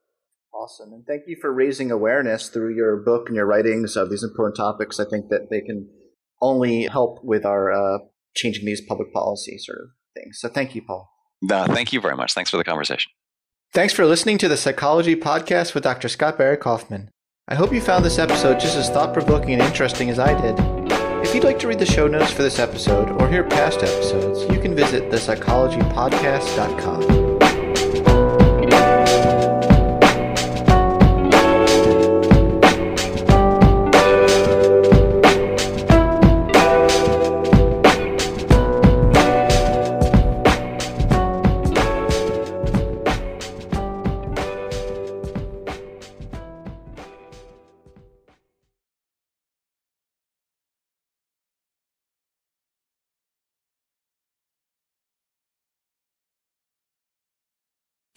Awesome. 0.60 0.92
And 0.92 1.06
thank 1.08 1.24
you 1.26 1.38
for 1.40 1.54
raising 1.54 1.90
awareness 1.90 2.50
through 2.50 2.76
your 2.76 2.98
book 2.98 3.28
and 3.28 3.36
your 3.36 3.46
writings 3.46 3.96
of 3.96 4.10
these 4.10 4.24
important 4.24 4.58
topics. 4.58 5.00
I 5.00 5.06
think 5.06 5.30
that 5.30 5.50
they 5.50 5.62
can 5.62 5.88
only 6.42 6.88
help 6.88 7.24
with 7.24 7.46
our 7.46 7.72
uh, 7.72 8.00
changing 8.36 8.66
these 8.66 8.82
public 8.82 9.14
policy 9.14 9.58
sort 9.58 9.80
of 9.80 9.86
things. 10.14 10.42
So 10.42 10.50
thank 10.50 10.76
you, 10.76 10.82
Paul. 10.82 11.10
No, 11.42 11.66
thank 11.66 11.94
you 11.94 12.02
very 12.02 12.18
much. 12.18 12.34
Thanks 12.34 12.50
for 12.50 12.58
the 12.58 12.66
conversation. 12.66 13.10
Thanks 13.74 13.94
for 13.94 14.06
listening 14.06 14.38
to 14.40 14.50
the 14.50 14.58
Psychology 14.58 15.16
Podcast 15.16 15.74
with 15.74 15.84
Dr. 15.84 16.10
Scott 16.10 16.38
Barry 16.38 16.58
Kaufman. 16.58 17.10
I 17.48 17.56
hope 17.56 17.72
you 17.72 17.80
found 17.80 18.04
this 18.04 18.20
episode 18.20 18.60
just 18.60 18.76
as 18.76 18.90
thought 18.90 19.14
provoking 19.14 19.54
and 19.54 19.62
interesting 19.62 20.10
as 20.10 20.20
I 20.20 20.34
did. 20.42 20.60
If 21.26 21.34
you'd 21.34 21.46
like 21.46 21.60
to 21.60 21.70
read 21.70 21.80
the 21.80 21.86
show 21.86 22.08
notes 22.08 22.34
for 22.34 22.44
this 22.44 22.60
episode 22.60 23.12
or 23.22 23.30
hear 23.30 23.46
past 23.46 23.80
episodes, 23.80 24.42
you 24.54 24.60
can 24.60 24.76
visit 24.76 25.10
thepsychologypodcast.com. 25.10 27.19